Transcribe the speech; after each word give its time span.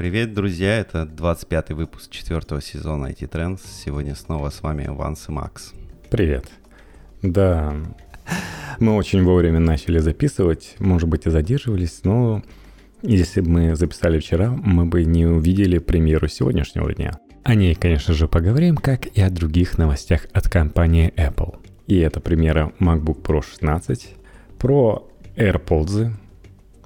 Привет, 0.00 0.32
друзья! 0.32 0.78
Это 0.78 1.04
25 1.04 1.72
выпуск 1.72 2.10
четвертого 2.10 2.62
сезона 2.62 3.08
IT 3.08 3.28
Trends. 3.28 3.60
Сегодня 3.84 4.14
снова 4.14 4.48
с 4.48 4.62
вами 4.62 4.86
Ванс 4.88 5.28
и 5.28 5.32
Макс. 5.32 5.74
Привет. 6.08 6.46
Да, 7.20 7.74
мы 8.78 8.94
очень 8.94 9.22
вовремя 9.22 9.60
начали 9.60 9.98
записывать, 9.98 10.76
может 10.78 11.06
быть 11.06 11.26
и 11.26 11.30
задерживались, 11.30 12.00
но 12.02 12.42
если 13.02 13.42
бы 13.42 13.50
мы 13.50 13.76
записали 13.76 14.18
вчера, 14.20 14.48
мы 14.48 14.86
бы 14.86 15.04
не 15.04 15.26
увидели 15.26 15.76
премьеру 15.76 16.28
сегодняшнего 16.28 16.94
дня. 16.94 17.18
О 17.42 17.54
ней, 17.54 17.74
конечно 17.74 18.14
же, 18.14 18.26
поговорим, 18.26 18.78
как 18.78 19.04
и 19.04 19.20
о 19.20 19.28
других 19.28 19.76
новостях 19.76 20.28
от 20.32 20.48
компании 20.48 21.12
Apple. 21.14 21.58
И 21.88 21.98
это 21.98 22.20
премьера 22.20 22.72
MacBook 22.80 23.20
Pro 23.20 23.44
16, 23.44 24.14
про 24.58 25.06
AirPods, 25.36 26.10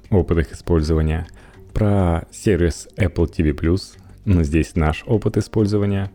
опыт 0.09 0.37
их 0.39 0.51
использования, 0.51 1.27
про 1.75 2.25
сервис 2.31 2.87
Apple 2.97 3.29
TV+, 3.29 3.79
но 4.23 4.43
здесь 4.43 4.75
наш 4.75 5.03
опыт 5.05 5.35
использования, 5.35 6.09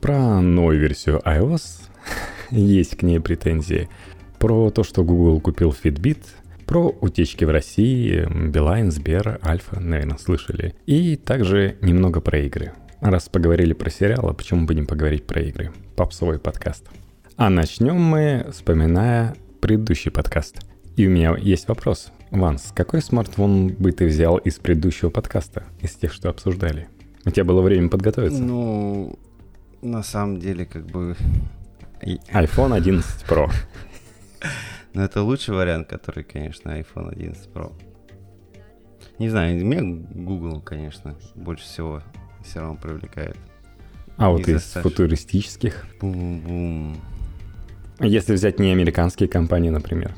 про 0.00 0.40
новую 0.40 0.78
версию 0.78 1.20
iOS, 1.26 1.82
есть 2.50 2.96
к 2.96 3.02
ней 3.02 3.18
претензии, 3.20 3.90
про 4.38 4.70
то, 4.70 4.84
что 4.84 5.02
Google 5.04 5.40
купил 5.40 5.70
Fitbit, 5.70 6.20
про 6.64 6.88
утечки 7.00 7.44
в 7.44 7.50
России, 7.50 8.26
Билайн, 8.48 8.92
Сбер, 8.92 9.40
Альфа, 9.44 9.80
наверное, 9.80 10.16
слышали, 10.16 10.76
и 10.86 11.16
также 11.16 11.76
немного 11.82 12.20
про 12.20 12.38
игры. 12.38 12.72
Раз 13.00 13.28
поговорили 13.28 13.72
про 13.72 13.90
сериалы, 13.90 14.32
почему 14.32 14.64
будем 14.64 14.86
поговорить 14.86 15.26
про 15.26 15.42
игры? 15.42 15.72
Попсовый 15.96 16.38
подкаст. 16.38 16.86
А 17.36 17.50
начнем 17.50 17.96
мы, 17.96 18.46
вспоминая 18.52 19.34
предыдущий 19.60 20.12
подкаст– 20.12 20.60
и 21.00 21.06
у 21.06 21.10
меня 21.10 21.34
есть 21.38 21.66
вопрос. 21.66 22.12
Ванс, 22.30 22.72
какой 22.74 23.02
смартфон 23.02 23.68
бы 23.68 23.90
ты 23.90 24.06
взял 24.06 24.36
из 24.36 24.58
предыдущего 24.58 25.10
подкаста, 25.10 25.64
из 25.80 25.92
тех, 25.94 26.12
что 26.12 26.28
обсуждали? 26.28 26.88
У 27.24 27.30
тебя 27.30 27.44
было 27.44 27.60
время 27.60 27.88
подготовиться? 27.88 28.40
Ну, 28.40 29.18
на 29.82 30.02
самом 30.04 30.38
деле, 30.38 30.64
как 30.64 30.86
бы... 30.86 31.16
iPhone 32.02 32.74
11 32.74 33.26
Pro. 33.28 33.50
Ну, 34.92 35.02
это 35.02 35.22
лучший 35.22 35.54
вариант, 35.54 35.88
который, 35.88 36.24
конечно, 36.24 36.70
iPhone 36.70 37.12
11 37.12 37.48
Pro. 37.50 37.72
Не 39.20 39.28
знаю, 39.28 39.64
меня 39.64 39.82
Google, 40.12 40.60
конечно, 40.60 41.14
больше 41.36 41.62
всего 41.62 42.02
все 42.42 42.58
равно 42.58 42.74
привлекает. 42.74 43.36
А 44.16 44.30
вот 44.30 44.48
из 44.48 44.62
футуристических? 44.62 45.86
Бум-бум. 46.00 46.96
Если 48.00 48.32
взять 48.32 48.58
не 48.58 48.72
американские 48.72 49.28
компании, 49.28 49.70
например. 49.70 50.16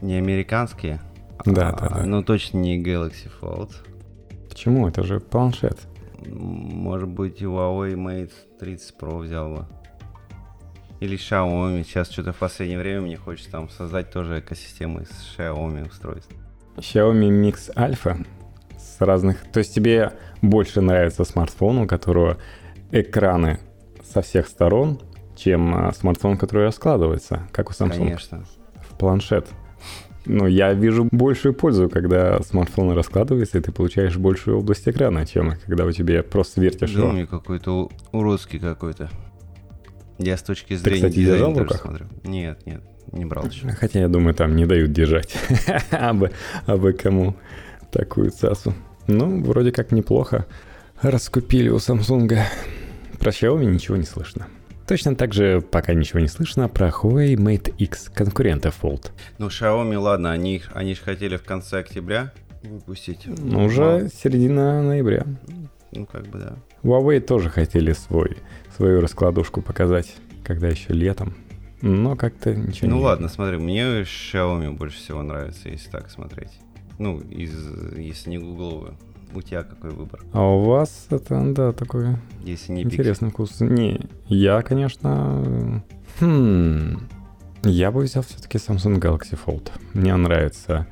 Не 0.00 0.14
американские? 0.14 1.00
Да, 1.44 1.70
а, 1.70 1.72
да, 1.72 1.88
да. 1.88 2.02
Ну, 2.04 2.22
точно 2.22 2.58
не 2.58 2.82
Galaxy 2.82 3.30
Fold. 3.40 3.72
Почему? 4.48 4.88
Это 4.88 5.02
же 5.02 5.20
планшет. 5.20 5.78
Может 6.26 7.08
быть, 7.08 7.42
Huawei 7.42 7.94
Mate 7.94 8.32
30 8.58 8.94
Pro 8.98 9.18
взял 9.18 9.54
бы. 9.54 9.66
Или 11.00 11.18
Xiaomi. 11.18 11.84
Сейчас 11.84 12.10
что-то 12.10 12.32
в 12.32 12.36
последнее 12.36 12.78
время 12.78 13.02
мне 13.02 13.16
хочется 13.16 13.50
там 13.50 13.68
создать 13.68 14.10
тоже 14.10 14.40
экосистему 14.40 15.00
из 15.00 15.10
Xiaomi 15.36 15.88
устройств. 15.88 16.32
Xiaomi 16.76 17.28
Mix 17.28 17.72
Alpha 17.74 18.26
с 18.78 19.00
разных... 19.00 19.44
То 19.52 19.58
есть 19.58 19.74
тебе 19.74 20.12
больше 20.40 20.80
нравится 20.80 21.24
смартфон, 21.24 21.78
у 21.78 21.86
которого 21.86 22.38
экраны 22.92 23.60
со 24.02 24.22
всех 24.22 24.48
сторон, 24.48 25.00
чем 25.36 25.74
а, 25.74 25.92
смартфон, 25.92 26.38
который 26.38 26.64
раскладывается, 26.64 27.46
как 27.52 27.68
у 27.70 27.72
Samsung. 27.72 27.98
Конечно. 27.98 28.44
В 28.80 28.96
планшет. 28.98 29.48
Ну, 30.26 30.46
я 30.46 30.72
вижу 30.72 31.08
большую 31.10 31.54
пользу, 31.54 31.88
когда 31.88 32.40
смартфон 32.42 32.92
раскладывается, 32.92 33.58
и 33.58 33.60
ты 33.60 33.72
получаешь 33.72 34.16
большую 34.16 34.58
область 34.58 34.88
экрана, 34.88 35.24
чем 35.24 35.54
когда 35.64 35.84
у 35.84 35.92
тебя 35.92 36.22
просто 36.22 36.60
вертишь 36.60 36.92
да, 36.92 37.00
его. 37.12 37.26
какой-то 37.26 37.90
уродский 38.12 38.58
какой-то. 38.58 39.08
Я 40.18 40.36
с 40.36 40.42
точки 40.42 40.74
зрения 40.74 41.02
ты, 41.02 41.08
кстати, 41.08 41.24
держал 41.24 41.52
в 41.52 41.58
руках? 41.58 41.80
смотрю. 41.80 42.06
Нет, 42.24 42.58
нет, 42.66 42.82
не 43.12 43.24
брал 43.24 43.46
еще. 43.50 43.68
Хотя 43.68 44.00
я 44.00 44.08
думаю, 44.08 44.34
там 44.34 44.56
не 44.56 44.66
дают 44.66 44.92
держать. 44.92 45.36
абы, 45.90 46.32
абы 46.66 46.92
кому 46.92 47.36
такую 47.92 48.30
цасу. 48.30 48.74
Ну, 49.06 49.42
вроде 49.44 49.70
как 49.70 49.92
неплохо. 49.92 50.46
Раскупили 51.02 51.68
у 51.68 51.76
Samsung. 51.76 52.36
Про 53.20 53.30
Xiaomi 53.30 53.64
ничего 53.66 53.96
не 53.96 54.04
слышно. 54.04 54.48
Точно 54.86 55.16
так 55.16 55.34
же 55.34 55.60
пока 55.60 55.94
ничего 55.94 56.20
не 56.20 56.28
слышно 56.28 56.68
про 56.68 56.88
Huawei 56.88 57.34
Mate 57.34 57.74
X, 57.76 58.08
конкурента 58.14 58.68
Fold. 58.68 59.10
Ну, 59.38 59.48
Xiaomi, 59.48 59.96
ладно, 59.96 60.30
они, 60.30 60.62
они 60.74 60.94
же 60.94 61.02
хотели 61.02 61.36
в 61.36 61.42
конце 61.42 61.80
октября 61.80 62.32
выпустить. 62.62 63.26
Ну, 63.26 63.64
уже 63.64 64.04
Но... 64.04 64.08
середина 64.08 64.82
ноября. 64.82 65.26
Ну, 65.90 66.06
как 66.06 66.28
бы 66.28 66.38
да. 66.38 66.56
Huawei 66.84 67.18
тоже 67.18 67.50
хотели 67.50 67.92
свой, 67.92 68.36
свою 68.76 69.00
раскладушку 69.00 69.60
показать, 69.60 70.14
когда 70.44 70.68
еще 70.68 70.92
летом. 70.92 71.34
Но 71.82 72.14
как-то 72.14 72.54
ничего 72.54 72.88
ну, 72.88 72.94
не... 72.94 73.00
Ну 73.00 73.06
ладно, 73.06 73.28
смотри, 73.28 73.58
мне 73.58 74.02
Xiaomi 74.02 74.70
больше 74.70 74.98
всего 74.98 75.22
нравится, 75.22 75.68
если 75.68 75.90
так 75.90 76.10
смотреть. 76.10 76.60
Ну, 76.98 77.18
из, 77.20 77.52
если 77.96 78.30
не 78.30 78.38
гугловую. 78.38 78.96
У 79.34 79.42
тебя 79.42 79.62
какой 79.62 79.90
выбор? 79.90 80.20
А 80.32 80.42
у 80.42 80.64
вас 80.64 81.06
это, 81.10 81.42
да, 81.52 81.72
такой 81.72 82.16
Если 82.42 82.72
не 82.72 82.82
интересный 82.82 83.30
вкус. 83.30 83.60
Не, 83.60 84.08
я, 84.28 84.62
конечно... 84.62 85.82
Хм... 86.20 87.00
Я 87.62 87.90
бы 87.90 88.02
взял 88.02 88.22
все-таки 88.22 88.58
Samsung 88.58 89.00
Galaxy 89.00 89.38
Fold. 89.44 89.70
Мне 89.92 90.14
нравится, 90.14 90.86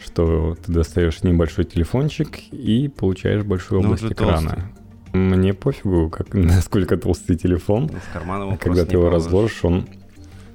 что 0.00 0.56
ты 0.56 0.72
достаешь 0.72 1.22
небольшой 1.22 1.64
телефончик 1.64 2.38
и 2.50 2.88
получаешь 2.88 3.44
большую 3.44 3.82
ну, 3.82 3.88
область 3.88 4.04
экрана. 4.04 4.50
Толстый. 4.50 4.82
Мне 5.12 5.54
пофигу, 5.54 6.10
как, 6.10 6.28
насколько 6.34 6.96
толстый 6.96 7.36
телефон. 7.36 7.90
Ну, 8.26 8.56
когда 8.58 8.84
ты 8.84 8.96
его 8.96 9.10
разложишь, 9.10 9.64
он 9.64 9.86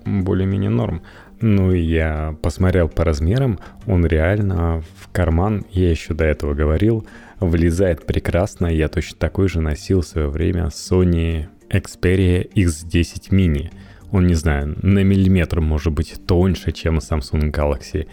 более-менее 0.06 0.70
норм. 0.70 1.02
Ну, 1.40 1.72
я 1.72 2.36
посмотрел 2.42 2.90
по 2.90 3.04
размерам, 3.04 3.60
он 3.86 4.06
реально 4.06 4.84
в 4.96 5.12
карман, 5.12 5.66
я 5.72 5.92
еще 5.92 6.16
до 6.16 6.26
этого 6.26 6.56
говорил, 6.56 7.06
влезает 7.40 8.06
прекрасно. 8.06 8.68
Я 8.68 8.88
точно 8.88 9.18
такой 9.20 9.48
же 9.48 9.62
носил 9.62 10.02
в 10.02 10.08
свое 10.08 10.30
время 10.30 10.66
Sony 10.68 11.48
Xperia 11.70 12.50
X10 12.54 13.30
Mini. 13.32 13.72
Он, 14.12 14.26
не 14.26 14.36
знаю, 14.36 14.78
на 14.82 15.04
миллиметр 15.04 15.62
может 15.62 15.94
быть 15.94 16.16
тоньше, 16.26 16.72
чем 16.72 16.98
Samsung 16.98 17.52
Galaxy. 17.52 18.08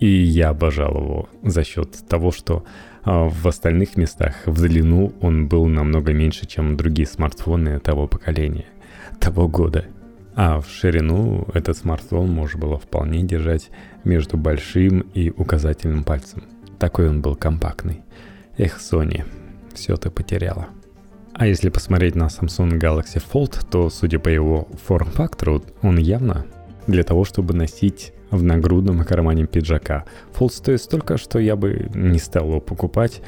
И 0.00 0.06
я 0.06 0.50
обожал 0.50 0.96
его 0.96 1.28
за 1.42 1.64
счет 1.64 1.96
того, 2.08 2.32
что 2.32 2.64
а, 3.02 3.28
в 3.28 3.46
остальных 3.48 3.96
местах 3.96 4.34
в 4.46 4.60
длину 4.60 5.12
он 5.20 5.48
был 5.48 5.66
намного 5.66 6.12
меньше, 6.12 6.46
чем 6.46 6.76
другие 6.76 7.06
смартфоны 7.06 7.80
того 7.80 8.06
поколения, 8.06 8.66
того 9.20 9.48
года. 9.48 9.86
А 10.40 10.60
в 10.60 10.68
ширину 10.68 11.48
этот 11.52 11.76
смартфон 11.76 12.30
можно 12.30 12.60
было 12.60 12.78
вполне 12.78 13.24
держать 13.24 13.70
между 14.04 14.36
большим 14.36 15.00
и 15.12 15.30
указательным 15.30 16.04
пальцем. 16.04 16.44
Такой 16.78 17.08
он 17.08 17.22
был 17.22 17.34
компактный. 17.34 18.02
Эх, 18.56 18.78
Sony, 18.78 19.24
все 19.74 19.96
ты 19.96 20.10
потеряла. 20.10 20.68
А 21.32 21.48
если 21.48 21.70
посмотреть 21.70 22.14
на 22.14 22.26
Samsung 22.28 22.78
Galaxy 22.78 23.20
Fold, 23.20 23.68
то, 23.68 23.90
судя 23.90 24.20
по 24.20 24.28
его 24.28 24.68
форм-фактору, 24.86 25.64
он 25.82 25.98
явно 25.98 26.46
для 26.86 27.02
того, 27.02 27.24
чтобы 27.24 27.52
носить 27.52 28.12
в 28.30 28.40
нагрудном 28.44 29.04
кармане 29.04 29.44
пиджака. 29.46 30.04
Fold 30.38 30.50
стоит 30.50 30.80
столько, 30.80 31.18
что 31.18 31.40
я 31.40 31.56
бы 31.56 31.90
не 31.94 32.20
стал 32.20 32.46
его 32.46 32.60
покупать, 32.60 33.22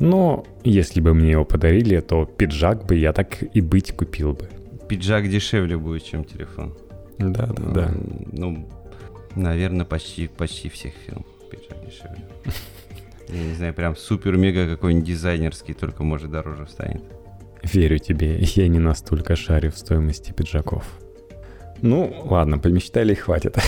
но 0.00 0.44
если 0.64 1.00
бы 1.00 1.14
мне 1.14 1.30
его 1.30 1.44
подарили, 1.44 2.00
то 2.00 2.24
пиджак 2.24 2.86
бы 2.86 2.96
я 2.96 3.12
так 3.12 3.40
и 3.54 3.60
быть 3.60 3.92
купил 3.92 4.32
бы 4.32 4.48
пиджак 4.88 5.28
дешевле 5.28 5.76
будет, 5.76 6.04
чем 6.04 6.24
телефон. 6.24 6.76
Да, 7.18 7.46
да, 7.46 7.70
да. 7.72 7.94
Ну, 8.32 8.68
наверное, 9.34 9.86
почти, 9.86 10.28
почти 10.28 10.68
всех 10.68 10.94
фирм 11.06 11.24
пиджак 11.50 11.84
дешевле. 11.84 12.24
Я 13.28 13.42
не 13.42 13.54
знаю, 13.54 13.74
прям 13.74 13.96
супер-мега 13.96 14.68
какой-нибудь 14.68 15.06
дизайнерский, 15.06 15.74
только 15.74 16.04
может 16.04 16.30
дороже 16.30 16.66
станет. 16.68 17.02
Верю 17.64 17.98
тебе, 17.98 18.38
я 18.38 18.68
не 18.68 18.78
настолько 18.78 19.34
шарю 19.34 19.72
в 19.72 19.78
стоимости 19.78 20.30
пиджаков. 20.30 20.84
Ну, 21.82 22.14
ладно, 22.24 22.58
помечтали 22.58 23.12
и 23.12 23.16
хватит. 23.16 23.58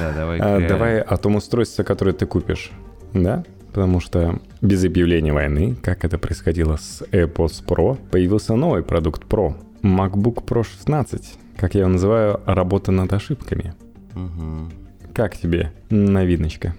Да, 0.00 0.12
давай. 0.12 0.38
А, 0.40 0.66
давай 0.66 1.00
о 1.00 1.16
том 1.16 1.36
устройстве, 1.36 1.84
которое 1.84 2.12
ты 2.12 2.26
купишь. 2.26 2.70
Да? 3.12 3.44
Потому 3.76 4.00
что 4.00 4.40
без 4.62 4.82
объявления 4.86 5.34
войны, 5.34 5.76
как 5.82 6.06
это 6.06 6.16
происходило 6.16 6.76
с 6.76 7.02
AirPods 7.12 7.62
Pro, 7.62 7.98
появился 8.10 8.56
новый 8.56 8.82
продукт 8.82 9.24
Pro– 9.24 9.54
MacBook 9.82 10.46
Pro 10.46 10.64
16. 10.64 11.34
Как 11.58 11.74
я 11.74 11.82
его 11.82 11.90
называю, 11.90 12.40
работа 12.46 12.90
над 12.90 13.12
ошибками. 13.12 13.74
Угу. 14.14 15.12
Как 15.12 15.36
тебе 15.36 15.74
новиночка? 15.90 16.74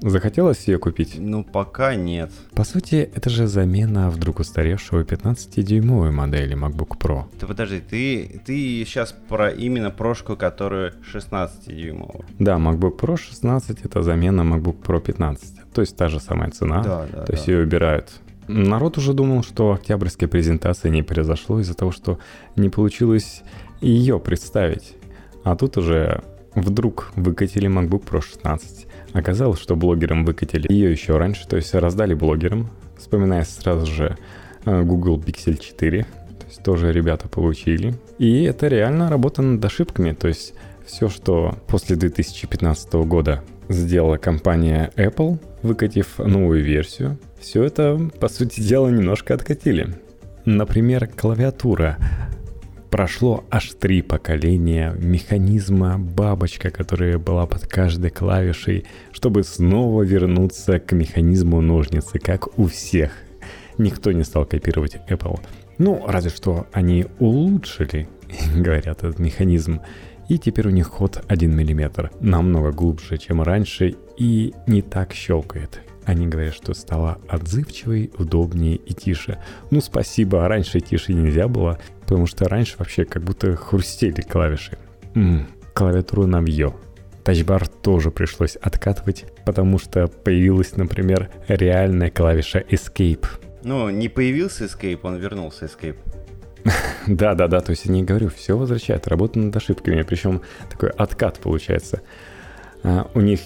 Захотелось 0.00 0.68
ее 0.68 0.78
купить? 0.78 1.16
Ну, 1.18 1.44
пока 1.44 1.94
нет. 1.94 2.30
По 2.54 2.64
сути, 2.64 3.10
это 3.14 3.30
же 3.30 3.46
замена 3.46 4.10
вдруг 4.10 4.40
устаревшего 4.40 5.02
15-дюймовой 5.02 6.10
модели 6.10 6.56
MacBook 6.56 6.98
Pro. 6.98 7.24
Ты 7.38 7.46
подожди, 7.46 7.80
ты, 7.80 8.40
ты 8.44 8.84
сейчас 8.86 9.14
про 9.28 9.50
именно 9.50 9.90
прошку, 9.90 10.36
которая 10.36 10.94
16-дюймовая. 11.12 12.24
Да, 12.38 12.56
MacBook 12.56 12.98
Pro 12.98 13.16
16 13.16 13.84
это 13.84 14.02
замена 14.02 14.42
MacBook 14.42 14.80
Pro 14.82 15.00
15. 15.00 15.72
То 15.72 15.80
есть 15.80 15.96
та 15.96 16.08
же 16.08 16.20
самая 16.20 16.50
цена. 16.50 16.82
Да, 16.82 17.06
да, 17.12 17.20
то 17.20 17.26
да. 17.26 17.32
есть 17.32 17.48
ее 17.48 17.62
убирают. 17.62 18.10
Народ 18.48 18.96
уже 18.96 19.12
думал, 19.12 19.42
что 19.42 19.72
октябрьской 19.72 20.26
презентации 20.26 20.88
не 20.88 21.02
произошло 21.02 21.60
из-за 21.60 21.74
того, 21.74 21.92
что 21.92 22.18
не 22.56 22.70
получилось 22.70 23.42
ее 23.80 24.18
представить. 24.18 24.96
А 25.44 25.54
тут 25.54 25.76
уже 25.76 26.22
вдруг 26.54 27.12
выкатили 27.14 27.68
MacBook 27.68 28.04
Pro 28.04 28.20
16. 28.22 28.87
Оказалось, 29.12 29.60
что 29.60 29.76
блогерам 29.76 30.24
выкатили 30.24 30.70
ее 30.72 30.90
еще 30.90 31.16
раньше, 31.16 31.46
то 31.48 31.56
есть 31.56 31.74
раздали 31.74 32.14
блогерам, 32.14 32.70
вспоминая 32.98 33.44
сразу 33.44 33.86
же 33.86 34.16
э, 34.64 34.82
Google 34.82 35.18
Pixel 35.18 35.58
4, 35.58 36.02
то 36.02 36.46
есть 36.46 36.62
тоже 36.62 36.92
ребята 36.92 37.28
получили. 37.28 37.94
И 38.18 38.42
это 38.42 38.68
реально 38.68 39.08
работа 39.08 39.42
над 39.42 39.64
ошибками, 39.64 40.12
то 40.12 40.28
есть 40.28 40.54
все, 40.84 41.08
что 41.08 41.56
после 41.66 41.96
2015 41.96 42.92
года 42.94 43.42
сделала 43.68 44.16
компания 44.16 44.90
Apple, 44.96 45.38
выкатив 45.62 46.18
новую 46.18 46.62
версию, 46.64 47.18
все 47.40 47.62
это, 47.62 47.98
по 48.20 48.28
сути 48.28 48.60
дела, 48.60 48.88
немножко 48.88 49.34
откатили. 49.34 49.94
Например, 50.44 51.06
клавиатура. 51.06 51.98
Прошло 52.90 53.44
аж 53.50 53.74
три 53.78 54.00
поколения 54.00 54.94
механизма 54.98 55.98
бабочка, 55.98 56.70
которая 56.70 57.18
была 57.18 57.46
под 57.46 57.66
каждой 57.66 58.10
клавишей, 58.10 58.86
чтобы 59.12 59.42
снова 59.42 60.02
вернуться 60.02 60.78
к 60.78 60.92
механизму 60.92 61.60
ножницы, 61.60 62.18
как 62.18 62.58
у 62.58 62.66
всех. 62.66 63.12
Никто 63.76 64.10
не 64.12 64.24
стал 64.24 64.46
копировать 64.46 64.96
Apple. 65.08 65.38
Ну, 65.76 66.02
разве 66.06 66.30
что 66.30 66.66
они 66.72 67.06
улучшили, 67.18 68.08
говорят, 68.56 68.86
этот 68.86 69.18
механизм. 69.18 69.80
И 70.30 70.38
теперь 70.38 70.68
у 70.68 70.70
них 70.70 70.86
ход 70.88 71.22
1 71.28 71.50
мм, 71.50 72.10
намного 72.20 72.72
глубже, 72.72 73.18
чем 73.18 73.42
раньше, 73.42 73.96
и 74.16 74.54
не 74.66 74.80
так 74.80 75.12
щелкает. 75.12 75.82
Они 76.04 76.26
говорят, 76.26 76.54
что 76.54 76.72
стало 76.72 77.18
отзывчивой, 77.28 78.10
удобнее 78.16 78.76
и 78.76 78.94
тише. 78.94 79.38
Ну, 79.70 79.82
спасибо, 79.82 80.44
а 80.44 80.48
раньше 80.48 80.80
тише 80.80 81.12
нельзя 81.12 81.48
было, 81.48 81.78
потому 82.08 82.26
что 82.26 82.48
раньше 82.48 82.76
вообще 82.78 83.04
как 83.04 83.22
будто 83.22 83.54
хрустели 83.54 84.22
клавиши. 84.22 84.78
М-м, 85.14 85.46
клавиатуру 85.74 86.26
навье. 86.26 86.74
Тачбар 87.22 87.68
тоже 87.68 88.10
пришлось 88.10 88.56
откатывать, 88.56 89.26
потому 89.44 89.78
что 89.78 90.08
появилась, 90.08 90.74
например, 90.76 91.28
реальная 91.48 92.10
клавиша 92.10 92.60
Escape. 92.60 93.26
Ну, 93.62 93.90
не 93.90 94.08
появился 94.08 94.64
Escape, 94.64 95.00
он 95.02 95.16
вернулся 95.16 95.66
Escape. 95.66 95.98
Да, 97.06 97.34
да, 97.34 97.46
да, 97.46 97.60
то 97.60 97.70
есть 97.70 97.84
я 97.84 97.92
не 97.92 98.02
говорю, 98.02 98.30
все 98.30 98.56
возвращает, 98.56 99.06
работа 99.06 99.38
над 99.38 99.54
ошибками, 99.54 100.02
причем 100.02 100.40
такой 100.70 100.88
откат 100.90 101.38
получается. 101.38 102.00
А, 102.82 103.10
у 103.14 103.20
них 103.20 103.40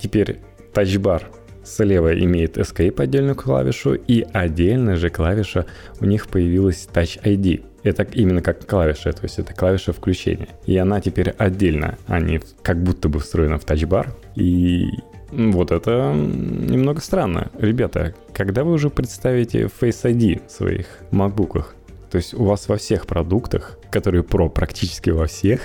теперь 0.00 0.38
тачбар 0.72 1.30
слева 1.64 2.18
имеет 2.18 2.56
Escape 2.58 3.00
отдельную 3.02 3.34
клавишу, 3.34 3.94
и 3.94 4.26
отдельная 4.32 4.96
же 4.96 5.10
клавиша 5.10 5.66
у 6.00 6.04
них 6.04 6.28
появилась 6.28 6.88
Touch 6.92 7.22
ID. 7.22 7.64
Это 7.82 8.02
именно 8.02 8.40
как 8.40 8.66
клавиша, 8.66 9.12
то 9.12 9.24
есть 9.24 9.38
это 9.38 9.52
клавиша 9.52 9.92
включения. 9.92 10.48
И 10.66 10.76
она 10.76 11.00
теперь 11.00 11.30
отдельно, 11.30 11.98
а 12.06 12.18
не 12.18 12.40
как 12.62 12.82
будто 12.82 13.08
бы 13.08 13.20
встроена 13.20 13.58
в 13.58 13.64
тачбар. 13.64 14.14
И 14.36 14.86
вот 15.30 15.70
это 15.70 16.12
немного 16.14 17.00
странно. 17.00 17.50
Ребята, 17.58 18.14
когда 18.32 18.64
вы 18.64 18.72
уже 18.72 18.88
представите 18.88 19.64
Face 19.64 20.04
ID 20.04 20.42
в 20.46 20.50
своих 20.50 20.86
макбуках? 21.10 21.74
То 22.10 22.16
есть 22.16 22.32
у 22.32 22.44
вас 22.44 22.68
во 22.68 22.76
всех 22.76 23.06
продуктах, 23.06 23.78
которые 23.90 24.22
Pro 24.22 24.48
практически 24.48 25.10
во 25.10 25.26
всех, 25.26 25.60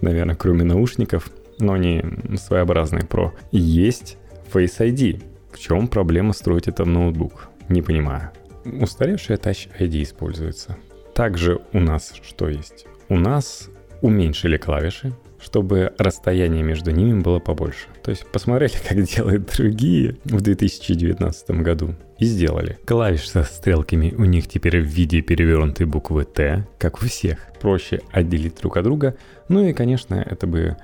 наверное, 0.00 0.34
кроме 0.34 0.64
наушников, 0.64 1.30
но 1.58 1.74
они 1.74 2.02
своеобразные 2.36 3.04
Pro, 3.04 3.30
есть 3.52 4.18
Face 4.56 4.78
ID. 4.80 5.22
В 5.52 5.58
чем 5.58 5.86
проблема 5.86 6.32
строить 6.32 6.66
это 6.66 6.84
в 6.84 6.86
ноутбук? 6.86 7.48
Не 7.68 7.82
понимаю. 7.82 8.30
Устаревшая 8.64 9.36
Touch 9.36 9.68
ID 9.78 10.02
используется. 10.02 10.78
Также 11.14 11.60
у 11.74 11.78
нас 11.78 12.14
что 12.26 12.48
есть? 12.48 12.86
У 13.10 13.18
нас 13.18 13.68
уменьшили 14.00 14.56
клавиши, 14.56 15.12
чтобы 15.38 15.92
расстояние 15.98 16.62
между 16.62 16.90
ними 16.90 17.20
было 17.20 17.38
побольше. 17.38 17.88
То 18.02 18.10
есть 18.10 18.26
посмотрели, 18.32 18.72
как 18.88 19.02
делают 19.02 19.54
другие 19.54 20.16
в 20.24 20.40
2019 20.40 21.50
году 21.50 21.94
и 22.18 22.24
сделали. 22.24 22.78
Клавиши 22.86 23.28
со 23.28 23.42
стрелками 23.42 24.14
у 24.16 24.24
них 24.24 24.48
теперь 24.48 24.80
в 24.80 24.86
виде 24.86 25.20
перевернутой 25.20 25.84
буквы 25.84 26.24
Т, 26.24 26.66
как 26.78 27.02
у 27.02 27.04
всех. 27.04 27.48
Проще 27.60 28.00
отделить 28.10 28.56
друг 28.56 28.78
от 28.78 28.84
друга. 28.84 29.16
Ну 29.50 29.66
и, 29.66 29.74
конечно, 29.74 30.14
это 30.14 30.46
бы 30.46 30.78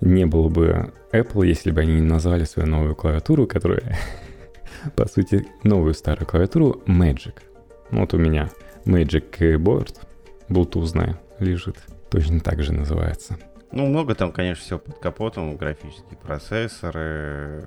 не 0.00 0.26
было 0.26 0.48
бы 0.48 0.92
Apple, 1.12 1.46
если 1.46 1.70
бы 1.70 1.80
они 1.80 1.94
не 1.94 2.00
назвали 2.00 2.44
свою 2.44 2.68
новую 2.68 2.94
клавиатуру, 2.94 3.46
которая, 3.46 3.96
по 4.96 5.08
сути, 5.08 5.46
новую 5.62 5.94
старую 5.94 6.26
клавиатуру 6.26 6.82
Magic. 6.86 7.34
Вот 7.90 8.14
у 8.14 8.18
меня 8.18 8.50
Magic 8.84 9.24
Keyboard, 9.30 9.94
Bluetooth 10.48 11.16
лежит. 11.38 11.76
Точно 12.10 12.40
так 12.40 12.62
же 12.62 12.72
называется. 12.72 13.36
Ну, 13.72 13.86
много 13.86 14.14
там, 14.14 14.32
конечно, 14.32 14.64
всего 14.64 14.78
под 14.78 14.98
капотом, 14.98 15.56
графические 15.56 16.16
процессоры. 16.22 17.64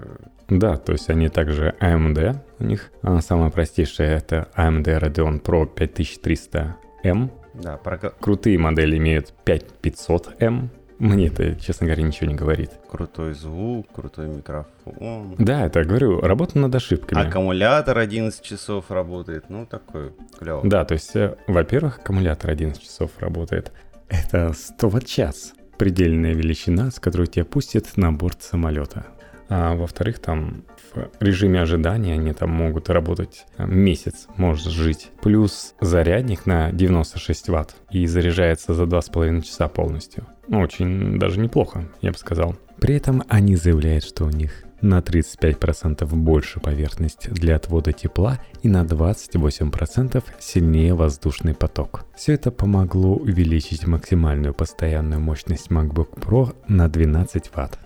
Да, 0.47 0.77
то 0.77 0.93
есть 0.93 1.09
они 1.09 1.29
также 1.29 1.75
AMD 1.79 2.37
у 2.59 2.63
них. 2.63 2.91
А 3.01 3.19
самая 3.21 3.51
простейшая 3.51 4.17
это 4.17 4.47
AMD 4.55 4.85
Radeon 4.85 5.41
Pro 5.41 5.69
5300M. 5.71 7.29
Да, 7.53 7.77
про... 7.77 7.97
Крутые 7.97 8.57
модели 8.57 8.97
имеют 8.97 9.33
5500M. 9.45 10.69
Мне 10.99 11.27
это, 11.27 11.55
честно 11.55 11.87
говоря, 11.87 12.03
ничего 12.03 12.29
не 12.29 12.35
говорит. 12.35 12.71
Крутой 12.89 13.33
звук, 13.33 13.87
крутой 13.93 14.27
микрофон. 14.27 15.35
Да, 15.37 15.65
это 15.65 15.83
говорю, 15.85 16.19
работа 16.19 16.59
над 16.59 16.75
ошибками. 16.75 17.25
Аккумулятор 17.25 17.97
11 17.97 18.41
часов 18.41 18.91
работает, 18.91 19.49
ну 19.49 19.65
такой 19.65 20.11
клево. 20.37 20.61
Да, 20.63 20.83
то 20.83 20.93
есть, 20.93 21.15
э, 21.15 21.37
во-первых, 21.47 21.99
аккумулятор 21.99 22.51
11 22.51 22.81
часов 22.81 23.11
работает. 23.19 23.71
Это 24.09 24.51
100 24.53 24.89
ватт-час. 24.89 25.53
Предельная 25.77 26.33
величина, 26.33 26.91
с 26.91 26.99
которой 26.99 27.27
тебя 27.27 27.45
пустят 27.45 27.95
на 27.95 28.11
борт 28.11 28.43
самолета. 28.43 29.05
А 29.47 29.75
во-вторых, 29.75 30.19
там 30.19 30.65
в 30.93 31.23
режиме 31.23 31.61
ожидания 31.61 32.13
они 32.13 32.33
там 32.33 32.49
могут 32.49 32.89
работать 32.89 33.45
э, 33.57 33.65
месяц, 33.65 34.27
может 34.35 34.67
жить. 34.67 35.11
Плюс 35.21 35.75
зарядник 35.79 36.45
на 36.45 36.73
96 36.73 37.47
ватт 37.47 37.75
и 37.89 38.05
заряжается 38.05 38.73
за 38.73 38.83
2,5 38.83 39.41
часа 39.43 39.69
полностью. 39.69 40.27
Очень 40.51 41.19
даже 41.19 41.39
неплохо, 41.39 41.85
я 42.01 42.11
бы 42.11 42.17
сказал. 42.17 42.55
При 42.79 42.95
этом 42.95 43.23
они 43.27 43.55
заявляют, 43.55 44.03
что 44.03 44.25
у 44.25 44.29
них 44.29 44.63
на 44.81 44.99
35% 44.99 46.05
больше 46.15 46.59
поверхность 46.59 47.29
для 47.31 47.57
отвода 47.57 47.91
тепла 47.91 48.39
и 48.61 48.69
на 48.69 48.83
28% 48.83 50.23
сильнее 50.39 50.93
воздушный 50.93 51.53
поток. 51.53 52.05
Все 52.15 52.33
это 52.33 52.51
помогло 52.51 53.15
увеличить 53.15 53.85
максимальную 53.85 54.53
постоянную 54.53 55.19
мощность 55.19 55.67
MacBook 55.67 56.15
Pro 56.15 56.55
на 56.67 56.87
12 56.87 57.51
Вт. 57.53 57.77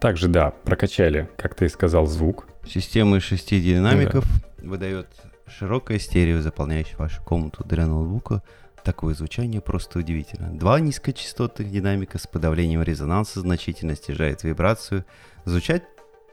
Также, 0.00 0.28
да, 0.28 0.50
прокачали, 0.50 1.30
как 1.38 1.54
ты 1.54 1.66
и 1.66 1.68
сказал, 1.70 2.06
звук. 2.06 2.46
Система 2.66 3.16
из 3.16 3.22
шести 3.22 3.60
динамиков 3.60 4.24
да. 4.58 4.68
выдает 4.68 5.08
широкое 5.46 5.98
стерео, 5.98 6.40
заполняющее 6.40 6.96
вашу 6.98 7.22
комнату 7.22 7.64
для 7.64 7.86
ноутбука. 7.86 8.42
Такое 8.84 9.14
звучание 9.14 9.62
просто 9.62 10.00
удивительно. 10.00 10.50
Два 10.50 10.78
низкочастотных 10.78 11.70
динамика 11.70 12.18
с 12.18 12.26
подавлением 12.26 12.82
резонанса 12.82 13.40
значительно 13.40 13.96
снижает 13.96 14.44
вибрацию. 14.44 15.06
Звучать 15.46 15.84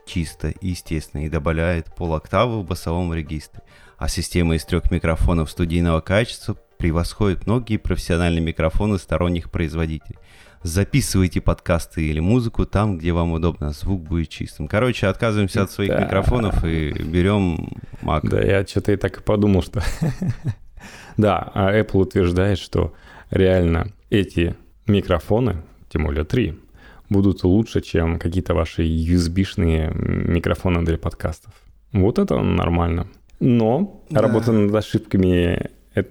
чисто 0.04 0.50
и 0.50 0.68
естественно 0.68 1.24
и 1.24 1.30
добавляет 1.30 1.94
полоктавы 1.94 2.60
в 2.60 2.66
басовом 2.66 3.14
регистре. 3.14 3.62
А 3.96 4.06
система 4.06 4.56
из 4.56 4.66
трех 4.66 4.90
микрофонов 4.90 5.50
студийного 5.50 6.02
качества 6.02 6.58
превосходит 6.76 7.46
многие 7.46 7.78
профессиональные 7.78 8.42
микрофоны 8.42 8.98
сторонних 8.98 9.50
производителей. 9.50 10.18
Записывайте 10.62 11.40
подкасты 11.40 12.02
или 12.02 12.20
музыку 12.20 12.66
там, 12.66 12.98
где 12.98 13.12
вам 13.12 13.32
удобно, 13.32 13.72
звук 13.72 14.02
будет 14.02 14.28
чистым. 14.28 14.68
Короче, 14.68 15.06
отказываемся 15.06 15.62
от 15.62 15.70
своих 15.70 15.98
микрофонов 15.98 16.62
и 16.64 16.92
берем 16.92 17.70
Mac. 18.02 18.28
Да, 18.28 18.42
я 18.42 18.66
что-то 18.66 18.92
и 18.92 18.96
так 18.96 19.18
и 19.18 19.22
подумал, 19.22 19.62
что... 19.62 19.82
да, 21.16 21.50
а 21.54 21.72
Apple 21.72 22.00
утверждает, 22.02 22.58
что 22.58 22.92
реально 23.30 23.92
эти 24.10 24.54
микрофоны, 24.86 25.62
тем 25.88 26.04
более 26.04 26.24
три, 26.24 26.58
будут 27.08 27.44
лучше, 27.44 27.80
чем 27.80 28.18
какие-то 28.18 28.54
ваши 28.54 28.82
USB-шные 28.82 29.92
микрофоны 29.94 30.84
для 30.84 30.98
подкастов. 30.98 31.52
Вот 31.92 32.18
это 32.18 32.40
нормально. 32.40 33.06
Но 33.40 34.04
да. 34.08 34.22
работа 34.22 34.52
над 34.52 34.74
ошибками 34.74 35.70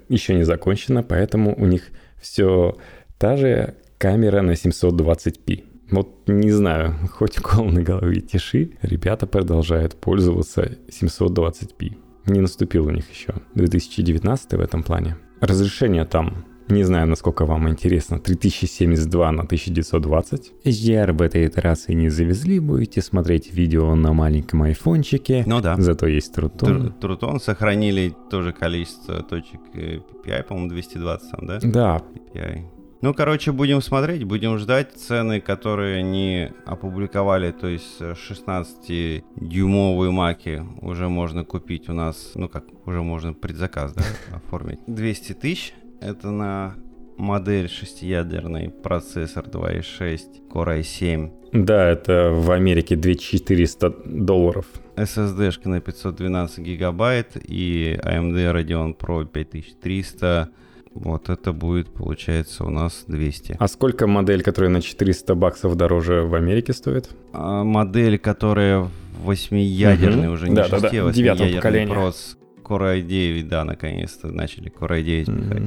еще 0.10 0.36
не 0.36 0.44
закончена, 0.44 1.02
поэтому 1.02 1.56
у 1.58 1.66
них 1.66 1.90
все 2.22 2.78
та 3.18 3.38
же 3.38 3.76
камера 3.98 4.42
на 4.42 4.52
720p. 4.52 5.64
Вот 5.92 6.28
не 6.28 6.52
знаю, 6.52 6.96
хоть 7.12 7.38
кол 7.38 7.66
на 7.66 7.82
голове 7.82 8.22
тиши, 8.22 8.72
ребята 8.82 9.28
продолжают 9.28 9.96
пользоваться 9.96 10.78
720p. 10.90 11.98
Не 12.26 12.42
наступил 12.42 12.86
у 12.86 12.92
них 12.92 13.10
еще 13.12 13.34
2019 13.56 14.54
в 14.54 14.60
этом 14.60 14.84
плане. 14.84 15.18
Разрешение 15.40 16.06
там 16.06 16.46
не 16.72 16.84
знаю, 16.84 17.08
насколько 17.08 17.46
вам 17.46 17.70
интересно, 17.70 18.20
3072 18.20 19.32
на 19.32 19.44
1920. 19.44 20.54
HDR 20.64 21.12
в 21.12 21.22
этой 21.22 21.48
итерации 21.48 21.94
не 21.94 22.10
завезли, 22.10 22.60
будете 22.60 23.02
смотреть 23.02 23.54
видео 23.54 23.94
на 23.96 24.14
маленьком 24.14 24.64
айфончике. 24.64 25.44
Ну 25.46 25.62
да. 25.62 25.76
Зато 25.78 26.08
есть 26.08 26.34
Трутон. 26.34 26.94
Трутон 26.94 27.40
сохранили 27.40 28.14
тоже 28.30 28.54
количество 28.54 29.22
точек 29.22 29.60
PPI, 29.74 30.44
по-моему, 30.44 30.70
220 30.70 31.32
там, 31.32 31.48
да? 31.48 31.60
Да. 31.62 32.02
PPI. 32.34 32.81
Ну, 33.02 33.14
короче, 33.16 33.52
будем 33.52 33.82
смотреть, 33.82 34.26
будем 34.26 34.60
ждать 34.60 34.94
цены, 34.94 35.42
которые 35.42 35.98
они 36.00 36.52
опубликовали, 36.66 37.52
то 37.52 37.68
есть 37.68 38.00
16-дюймовые 38.00 40.12
маки 40.12 40.64
уже 40.82 41.10
можно 41.10 41.44
купить 41.44 41.90
у 41.90 41.94
нас, 41.94 42.34
ну 42.36 42.48
как, 42.48 42.66
уже 42.86 43.02
можно 43.02 43.34
предзаказ, 43.34 43.94
да, 43.94 44.04
оформить. 44.36 44.82
200 44.86 45.34
тысяч, 45.34 45.74
это 46.00 46.30
на 46.30 46.76
модель 47.18 47.70
шестиядерный 47.70 48.70
процессор 48.70 49.46
2.6 49.46 50.48
Core 50.52 50.82
i7. 50.82 51.32
Да, 51.54 51.90
это 51.90 52.30
в 52.32 52.52
Америке 52.52 52.96
2400 52.96 53.90
долларов. 54.06 54.68
SSD-шка 54.96 55.70
на 55.70 55.82
512 55.82 56.60
гигабайт 56.60 57.36
и 57.36 58.00
AMD 58.04 58.54
Radeon 58.54 58.96
Pro 58.96 59.26
5300 59.26 60.52
вот 60.94 61.30
это 61.30 61.54
будет, 61.54 61.90
получается, 61.90 62.64
у 62.64 62.70
нас 62.70 63.06
200. 63.08 63.58
А 63.60 63.68
сколько 63.68 64.08
модель, 64.08 64.44
которая 64.44 64.70
на 64.70 64.82
400 64.82 65.36
баксов 65.36 65.76
дороже 65.76 66.24
в 66.24 66.36
Америке 66.36 66.74
стоит? 66.74 67.10
А, 67.34 67.64
модель, 67.64 68.18
которая 68.18 68.88
восьмиядерный, 69.24 70.28
угу. 70.28 70.34
уже 70.34 70.50
не 70.50 70.56
да, 70.56 70.66
6, 70.66 70.82
да, 70.82 70.90
да. 70.90 71.04
восьмиядерный 71.04 71.88
прос 71.88 72.38
Core 72.64 73.02
i9, 73.02 73.44
да, 73.48 73.64
наконец-то 73.64 74.28
начали 74.28 74.72
Core 74.72 75.02
i9 75.02 75.26
пихать. 75.26 75.64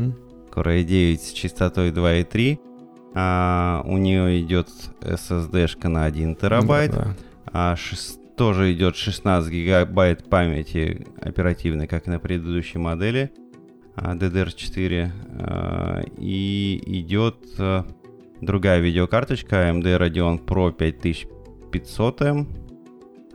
Core 0.55 0.85
i9 0.85 1.19
с 1.19 1.33
частотой 1.33 1.91
2.3. 1.91 2.59
А, 3.15 3.83
у 3.85 3.97
нее 3.97 4.41
идет 4.41 4.69
SSD-шка 5.01 5.89
на 5.89 6.05
1 6.05 6.37
терабайт. 6.37 6.91
Да, 6.91 7.05
да. 7.05 7.17
А, 7.47 7.77
6, 7.77 8.37
тоже 8.37 8.73
идет 8.73 8.97
16 8.97 9.53
гигабайт 9.53 10.29
памяти 10.29 11.07
оперативной, 11.21 11.87
как 11.87 12.07
и 12.07 12.11
на 12.11 12.19
предыдущей 12.19 12.79
модели. 12.79 13.31
DDR4 13.97 15.11
а, 15.39 16.03
и 16.19 16.83
идет 16.85 17.37
а, 17.59 17.87
другая 18.41 18.81
видеокарточка 18.81 19.71
AMD 19.71 19.99
Radeon 19.99 20.45
Pro 20.45 20.77
5500M 20.77 22.47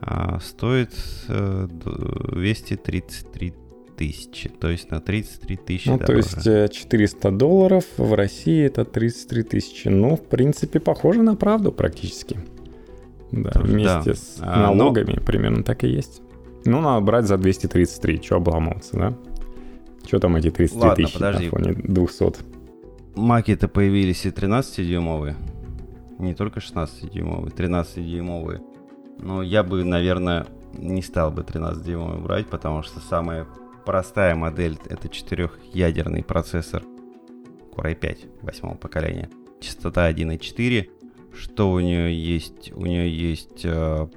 а, 0.02 0.38
стоит 0.40 0.94
233 1.28 3.48
э, 3.48 3.52
тысячи, 3.96 4.48
то 4.48 4.70
есть 4.70 4.90
на 4.90 5.00
33 5.00 5.56
тысячи 5.56 5.88
Ну, 5.88 5.98
дороже. 5.98 6.28
то 6.42 6.62
есть 6.62 6.74
400 6.74 7.28
э, 7.28 7.32
долларов 7.32 7.84
в 7.98 8.14
России 8.14 8.64
это 8.64 8.86
33 8.86 9.42
тысячи. 9.42 9.88
Ну, 9.88 10.16
в 10.16 10.22
принципе, 10.22 10.80
похоже 10.80 11.22
на 11.22 11.36
правду 11.36 11.70
практически. 11.70 12.38
Да, 13.30 13.50
Тоже, 13.50 13.72
вместе 13.72 14.10
да. 14.10 14.14
с 14.14 14.38
налогами 14.38 15.12
а, 15.12 15.16
но... 15.16 15.22
примерно 15.22 15.62
так 15.62 15.84
и 15.84 15.88
есть. 15.88 16.22
Ну, 16.64 16.80
надо 16.80 17.04
брать 17.04 17.26
за 17.26 17.36
233, 17.36 18.22
что 18.22 18.36
обламываться, 18.36 18.96
да? 18.96 19.14
Что 20.10 20.18
там 20.18 20.34
эти 20.34 20.50
33 20.50 20.80
Ладно, 20.80 20.96
тысячи 20.96 21.14
подожди. 21.14 21.44
на 21.44 21.50
фоне 21.50 21.72
200? 21.72 22.34
Маки-то 23.14 23.68
появились 23.68 24.26
и 24.26 24.30
13-дюймовые. 24.30 25.36
Не 26.18 26.34
только 26.34 26.58
16-дюймовые, 26.58 27.54
13-дюймовые. 27.54 28.60
Но 29.20 29.40
я 29.40 29.62
бы, 29.62 29.84
наверное, 29.84 30.48
не 30.72 31.00
стал 31.02 31.30
бы 31.30 31.42
13-дюймовый 31.42 32.20
брать, 32.20 32.48
потому 32.48 32.82
что 32.82 32.98
самая 32.98 33.46
простая 33.86 34.34
модель 34.34 34.78
это 34.88 35.08
четырехъядерный 35.08 36.24
процессор 36.24 36.82
Core 37.72 37.96
i5 37.96 38.42
восьмого 38.42 38.74
поколения. 38.74 39.30
Частота 39.60 40.10
1.4. 40.10 40.90
Что 41.38 41.70
у 41.70 41.78
нее 41.78 42.12
есть? 42.12 42.72
У 42.72 42.84
нее 42.84 43.16
есть 43.16 43.60
э, 43.62 44.08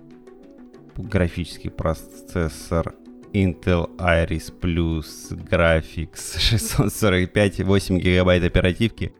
графический 0.97 1.69
процессор 1.69 2.95
Intel 3.33 3.89
Iris 3.97 4.51
Plus 4.51 5.31
Graphics 5.31 6.39
645, 6.39 7.61
8 7.61 7.99
гигабайт 7.99 8.43
оперативки, 8.43 9.13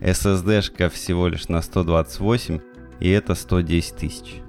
SSD-шка 0.00 0.88
всего 0.90 1.28
лишь 1.28 1.48
на 1.48 1.62
128, 1.62 2.60
и 3.00 3.10
это 3.10 3.34
110 3.34 3.94
тысяч. 3.96 4.42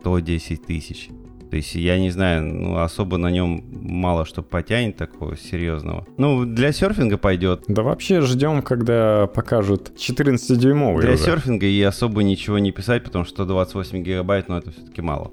110 0.00 0.64
тысяч. 0.64 1.10
То 1.50 1.56
есть 1.56 1.74
я 1.74 1.98
не 1.98 2.10
знаю, 2.10 2.44
ну 2.44 2.78
особо 2.78 3.16
на 3.16 3.28
нем 3.28 3.64
мало 3.72 4.24
что 4.24 4.42
потянет 4.42 4.96
такого 4.96 5.36
серьезного. 5.36 6.06
Ну, 6.16 6.44
для 6.44 6.70
серфинга 6.70 7.18
пойдет. 7.18 7.64
Да 7.66 7.82
вообще 7.82 8.20
ждем, 8.20 8.62
когда 8.62 9.26
покажут 9.26 9.90
14-дюймовый 9.96 11.00
Для 11.00 11.14
уже. 11.14 11.24
серфинга 11.24 11.66
и 11.66 11.82
особо 11.82 12.22
ничего 12.22 12.60
не 12.60 12.70
писать, 12.70 13.02
потому 13.02 13.24
что 13.24 13.34
128 13.34 14.02
гигабайт, 14.04 14.48
но 14.48 14.54
ну, 14.54 14.60
это 14.60 14.70
все-таки 14.70 15.02
мало. 15.02 15.32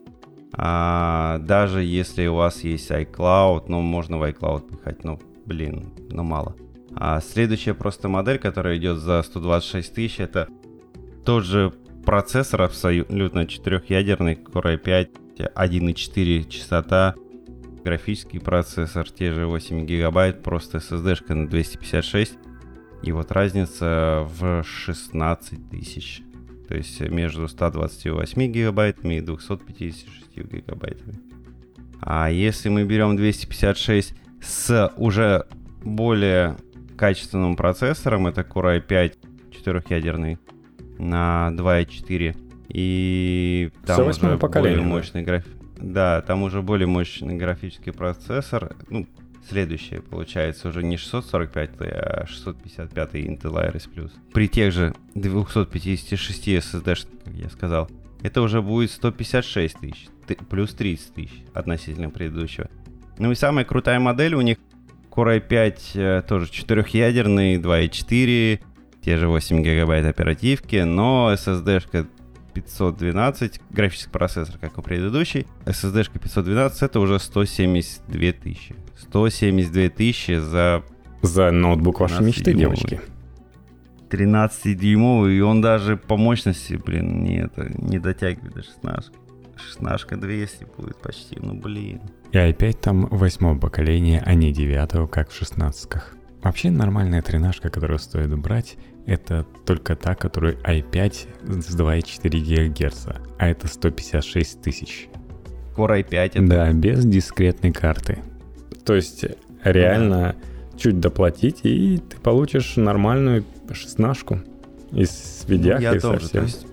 А, 0.53 1.39
даже 1.39 1.83
если 1.83 2.27
у 2.27 2.35
вас 2.35 2.63
есть 2.63 2.89
iCloud, 2.89 3.65
ну, 3.67 3.81
можно 3.81 4.17
в 4.17 4.23
iCloud 4.23 4.69
пихать, 4.69 5.03
ну, 5.03 5.19
блин, 5.45 5.93
ну, 6.09 6.23
мало. 6.23 6.55
А 6.95 7.21
следующая 7.21 7.73
просто 7.73 8.07
модель, 8.07 8.39
которая 8.39 8.77
идет 8.77 8.97
за 8.97 9.21
126 9.21 9.93
тысяч, 9.93 10.19
это 10.19 10.47
тот 11.25 11.43
же 11.43 11.73
процессор 12.05 12.63
абсолютно 12.63 13.45
четырехъядерный 13.45 14.35
Core 14.35 14.81
i5, 14.81 15.09
1.4 15.37 16.49
частота, 16.49 17.15
графический 17.83 18.39
процессор, 18.39 19.09
те 19.09 19.31
же 19.31 19.45
8 19.45 19.85
гигабайт, 19.85 20.41
просто 20.41 20.79
SSD-шка 20.79 21.33
на 21.33 21.47
256. 21.47 22.37
И 23.03 23.11
вот 23.11 23.31
разница 23.31 24.27
в 24.39 24.63
16 24.63 25.69
тысяч. 25.69 26.21
То 26.67 26.75
есть 26.75 26.99
между 26.99 27.47
128 27.47 28.51
гигабайтами 28.51 29.15
и 29.15 29.21
256 29.21 30.26
гигабайтами. 30.43 31.15
А 32.01 32.29
если 32.29 32.69
мы 32.69 32.83
берем 32.83 33.15
256 33.15 34.13
с 34.41 34.93
уже 34.97 35.45
более 35.83 36.57
качественным 36.95 37.55
процессором, 37.55 38.27
это 38.27 38.41
Core 38.41 38.85
i5 38.87 39.13
четырехъядерный 39.51 40.37
на 40.97 41.49
2.4, 41.53 42.35
и 42.69 43.71
там 43.85 44.07
уже 44.07 44.37
более 44.37 44.81
мощный 44.81 45.23
график. 45.23 45.53
Да, 45.79 46.21
там 46.21 46.43
уже 46.43 46.61
более 46.61 46.87
мощный 46.87 47.35
графический 47.35 47.93
процессор. 47.93 48.75
Ну, 48.89 49.07
следующее 49.47 50.01
получается 50.01 50.69
уже 50.69 50.83
не 50.83 50.97
645, 50.97 51.69
а 51.79 52.25
655 52.27 53.13
Intel 53.13 53.71
Iris 53.71 53.87
Plus. 53.93 54.11
При 54.33 54.47
тех 54.47 54.73
же 54.73 54.93
256 55.15 56.47
SSD, 56.47 57.07
как 57.23 57.33
я 57.33 57.49
сказал, 57.49 57.89
это 58.21 58.41
уже 58.41 58.61
будет 58.61 58.91
156 58.91 59.77
тысяч, 59.79 60.07
плюс 60.35 60.73
30 60.73 61.13
тысяч 61.13 61.43
относительно 61.53 62.09
предыдущего. 62.09 62.69
Ну 63.17 63.31
и 63.31 63.35
самая 63.35 63.65
крутая 63.65 63.99
модель 63.99 64.35
у 64.35 64.41
них 64.41 64.57
Core 65.09 65.41
i5 65.47 65.79
э, 65.95 66.21
тоже 66.27 66.51
четырехъядерный, 66.51 67.57
2.4, 67.57 68.59
те 69.03 69.17
же 69.17 69.27
8 69.27 69.63
гигабайт 69.63 70.05
оперативки, 70.05 70.75
но 70.77 71.31
SSD-шка 71.33 72.07
512, 72.53 73.61
графический 73.69 74.11
процессор, 74.11 74.57
как 74.59 74.77
у 74.77 74.81
предыдущей. 74.81 75.47
SSD-шка 75.65 76.19
512 76.19 76.83
это 76.83 76.99
уже 76.99 77.19
172 77.19 78.31
тысячи. 78.33 78.75
172 78.97 79.89
тысячи 79.89 80.37
за... 80.37 80.83
За 81.21 81.51
ноутбук 81.51 81.99
вашей 81.99 82.23
мечты, 82.23 82.53
девочки. 82.53 83.01
13-дюймовый, 84.09 85.37
и 85.37 85.41
он 85.41 85.61
даже 85.61 85.97
по 85.97 86.15
мощности, 86.15 86.75
блин, 86.75 87.23
не, 87.23 87.39
это, 87.41 87.69
не 87.77 87.99
дотягивает 87.99 88.53
до 88.53 88.63
16. 88.63 89.13
16 89.57 90.19
200 90.19 90.67
будет 90.77 90.97
почти, 90.97 91.37
ну 91.39 91.53
блин. 91.53 92.01
И 92.31 92.37
опять 92.37 92.79
там 92.81 93.07
восьмого 93.07 93.57
поколения, 93.57 94.21
а 94.25 94.33
не 94.33 94.51
девятого, 94.51 95.07
как 95.07 95.29
в 95.29 95.35
шестнадцатках. 95.35 96.13
Вообще 96.43 96.69
нормальная 96.69 97.21
тренажка, 97.21 97.69
которую 97.69 97.99
стоит 97.99 98.33
брать, 98.37 98.77
это 99.05 99.45
только 99.65 99.95
та, 99.95 100.15
которая 100.15 100.53
i5 100.53 101.61
с 101.61 101.75
2,4 101.75 102.69
ГГц, 102.69 103.07
а 103.37 103.47
это 103.47 103.67
156 103.67 104.61
тысяч. 104.61 105.07
Core 105.75 106.03
i5 106.03 106.13
это? 106.13 106.47
Да, 106.47 106.71
без 106.73 107.05
дискретной 107.05 107.71
карты. 107.71 108.19
То 108.85 108.95
есть 108.95 109.25
реально 109.63 110.35
да. 110.39 110.79
чуть 110.79 110.99
доплатить, 110.99 111.61
и 111.63 111.97
ты 111.97 112.17
получишь 112.17 112.75
нормальную 112.75 113.43
шестнашку 113.71 114.39
из 114.91 115.45
видяхи 115.47 115.83
ну, 115.83 115.93
Я 115.93 115.99
тоже, 115.99 116.21
совсем. 116.21 116.41
то 116.41 116.45
есть 116.45 116.67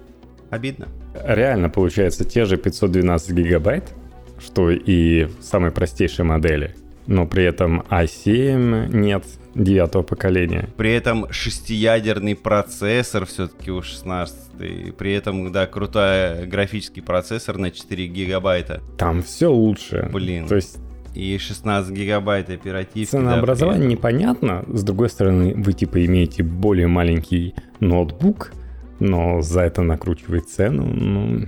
обидно. 0.50 0.88
Реально 1.22 1.70
получается 1.70 2.24
те 2.24 2.44
же 2.44 2.56
512 2.56 3.30
гигабайт, 3.32 3.94
что 4.38 4.70
и 4.70 5.24
в 5.24 5.42
самой 5.42 5.70
простейшей 5.70 6.24
модели, 6.24 6.74
но 7.06 7.26
при 7.26 7.44
этом 7.44 7.82
i7 7.90 8.94
нет 8.94 9.24
девятого 9.54 10.02
поколения. 10.02 10.68
При 10.76 10.92
этом 10.92 11.30
шестиядерный 11.30 12.34
процессор 12.34 13.24
все-таки 13.26 13.70
у 13.70 13.82
16 13.82 14.96
При 14.96 15.12
этом, 15.12 15.52
да, 15.52 15.66
крутой 15.66 16.46
графический 16.46 17.02
процессор 17.02 17.58
на 17.58 17.70
4 17.70 18.06
гигабайта. 18.08 18.82
Там 18.98 19.22
все 19.22 19.50
лучше. 19.52 20.08
Блин. 20.12 20.46
То 20.48 20.56
есть 20.56 20.78
и 21.14 21.38
16 21.38 21.94
гигабайт 21.94 22.50
оперативки. 22.50 23.10
Ценообразование 23.10 23.84
да, 23.84 23.88
непонятно. 23.88 24.64
С 24.66 24.82
другой 24.82 25.08
стороны, 25.08 25.54
вы 25.56 25.72
типа 25.72 26.04
имеете 26.04 26.42
более 26.42 26.88
маленький 26.88 27.54
ноутбук, 27.80 28.52
но 29.00 29.42
за 29.42 29.60
это 29.60 29.82
накручивать 29.82 30.48
цену, 30.48 30.84
ну... 30.84 31.46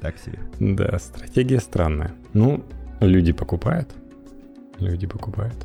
Так 0.00 0.16
себе. 0.18 0.38
Да, 0.60 0.98
стратегия 0.98 1.58
странная. 1.58 2.12
Ну, 2.32 2.62
люди 3.00 3.32
покупают. 3.32 3.88
Люди 4.78 5.06
покупают. 5.06 5.56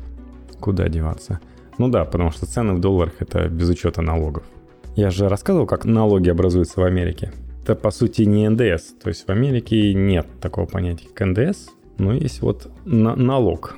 Куда 0.60 0.88
деваться? 0.88 1.40
Ну 1.78 1.88
да, 1.88 2.04
потому 2.04 2.30
что 2.30 2.46
цены 2.46 2.74
в 2.74 2.80
долларах 2.80 3.14
это 3.20 3.48
без 3.48 3.68
учета 3.68 4.02
налогов. 4.02 4.44
Я 4.96 5.10
же 5.10 5.28
рассказывал, 5.28 5.66
как 5.66 5.84
налоги 5.84 6.28
образуются 6.28 6.80
в 6.80 6.84
Америке. 6.84 7.32
Это 7.62 7.74
по 7.74 7.90
сути 7.90 8.22
не 8.22 8.48
НДС. 8.48 8.92
То 9.02 9.08
есть 9.08 9.26
в 9.26 9.30
Америке 9.30 9.94
нет 9.94 10.26
такого 10.40 10.66
понятия, 10.66 11.08
как 11.12 11.28
НДС. 11.28 11.68
Но 11.98 12.12
есть 12.12 12.42
вот 12.42 12.70
на 12.84 13.16
налог, 13.16 13.76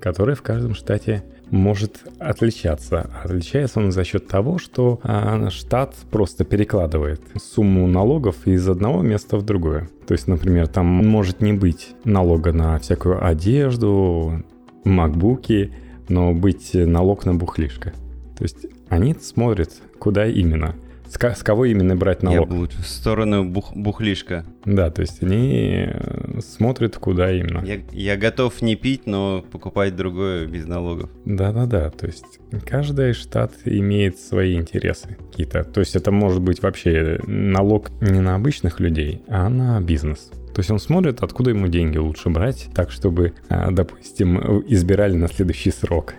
который 0.00 0.34
в 0.34 0.42
каждом 0.42 0.74
штате 0.74 1.22
может 1.50 2.02
отличаться. 2.18 3.10
Отличается 3.24 3.80
он 3.80 3.92
за 3.92 4.04
счет 4.04 4.26
того, 4.26 4.58
что 4.58 5.00
а, 5.02 5.50
штат 5.50 5.94
просто 6.10 6.44
перекладывает 6.44 7.20
сумму 7.40 7.86
налогов 7.86 8.46
из 8.46 8.68
одного 8.68 9.02
места 9.02 9.36
в 9.36 9.44
другое. 9.44 9.88
То 10.06 10.12
есть, 10.12 10.26
например, 10.26 10.68
там 10.68 10.86
может 10.86 11.40
не 11.40 11.52
быть 11.52 11.94
налога 12.04 12.52
на 12.52 12.78
всякую 12.78 13.24
одежду, 13.24 14.42
макбуки, 14.84 15.72
но 16.08 16.32
быть 16.32 16.70
налог 16.74 17.24
на 17.26 17.34
бухлишко. 17.34 17.92
То 18.36 18.44
есть 18.44 18.66
они 18.88 19.14
смотрят, 19.14 19.72
куда 19.98 20.26
именно– 20.26 20.74
с, 21.08 21.42
кого 21.42 21.64
именно 21.64 21.96
брать 21.96 22.22
налог? 22.22 22.48
Я 22.48 22.56
буду 22.56 22.72
в 22.80 22.86
сторону 22.86 23.44
бух, 23.44 23.74
бухлишка. 23.74 24.44
Да, 24.64 24.90
то 24.90 25.00
есть 25.02 25.22
они 25.22 25.86
э, 25.88 26.40
смотрят, 26.40 26.96
куда 26.96 27.32
именно. 27.32 27.64
Я, 27.64 27.80
я 27.92 28.16
готов 28.16 28.60
не 28.62 28.76
пить, 28.76 29.06
но 29.06 29.44
покупать 29.50 29.96
другое 29.96 30.46
без 30.46 30.66
налогов. 30.66 31.10
Да-да-да, 31.24 31.90
то 31.90 32.06
есть 32.06 32.40
каждый 32.66 33.12
штат 33.14 33.52
имеет 33.64 34.18
свои 34.18 34.56
интересы 34.56 35.16
какие-то. 35.30 35.64
То 35.64 35.80
есть 35.80 35.96
это 35.96 36.10
может 36.10 36.42
быть 36.42 36.62
вообще 36.62 37.18
налог 37.26 37.90
не 38.00 38.20
на 38.20 38.34
обычных 38.34 38.80
людей, 38.80 39.22
а 39.28 39.48
на 39.48 39.80
бизнес. 39.80 40.30
То 40.58 40.60
есть 40.60 40.72
он 40.72 40.80
смотрит, 40.80 41.22
откуда 41.22 41.50
ему 41.50 41.68
деньги 41.68 41.98
лучше 41.98 42.30
брать, 42.30 42.68
так 42.74 42.90
чтобы, 42.90 43.34
а, 43.48 43.70
допустим, 43.70 44.60
избирали 44.66 45.14
на 45.14 45.28
следующий 45.28 45.70
срок. 45.70 46.14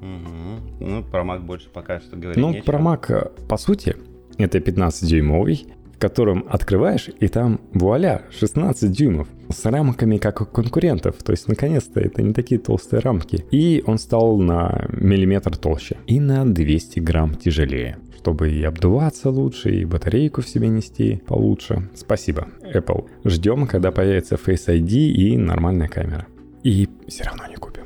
Угу. 0.00 0.84
Ну, 0.86 1.02
про 1.04 1.22
Mac 1.22 1.40
больше 1.40 1.68
пока 1.70 2.00
что 2.00 2.16
говорить 2.16 2.40
Ну, 2.40 2.50
нечего. 2.50 2.64
про 2.64 2.78
Mac, 2.78 3.06
э, 3.10 3.46
по 3.48 3.56
сути, 3.56 3.96
это 4.36 4.58
15-дюймовый, 4.58 5.66
в 5.94 5.98
котором 5.98 6.44
открываешь, 6.48 7.10
и 7.18 7.28
там 7.28 7.60
вуаля, 7.72 8.22
16 8.30 8.92
дюймов 8.92 9.28
с 9.50 9.64
рамками 9.64 10.18
как 10.18 10.40
у 10.40 10.46
конкурентов. 10.46 11.16
То 11.24 11.32
есть, 11.32 11.48
наконец-то, 11.48 12.00
это 12.00 12.22
не 12.22 12.32
такие 12.32 12.60
толстые 12.60 13.00
рамки. 13.00 13.44
И 13.50 13.82
он 13.86 13.98
стал 13.98 14.38
на 14.38 14.86
миллиметр 14.90 15.56
толще 15.56 15.96
и 16.06 16.20
на 16.20 16.46
200 16.46 17.00
грамм 17.00 17.34
тяжелее 17.34 17.98
чтобы 18.18 18.50
и 18.50 18.62
обдуваться 18.62 19.30
лучше, 19.30 19.70
и 19.70 19.84
батарейку 19.84 20.42
в 20.42 20.48
себе 20.48 20.68
нести 20.68 21.22
получше. 21.26 21.88
Спасибо, 21.94 22.48
Apple. 22.74 23.06
Ждем, 23.24 23.66
когда 23.66 23.90
появится 23.90 24.34
Face 24.34 24.66
ID 24.66 24.90
и 24.90 25.36
нормальная 25.38 25.88
камера. 25.88 26.26
И 26.62 26.88
все 27.06 27.24
равно 27.24 27.46
не 27.46 27.54
купим. 27.54 27.77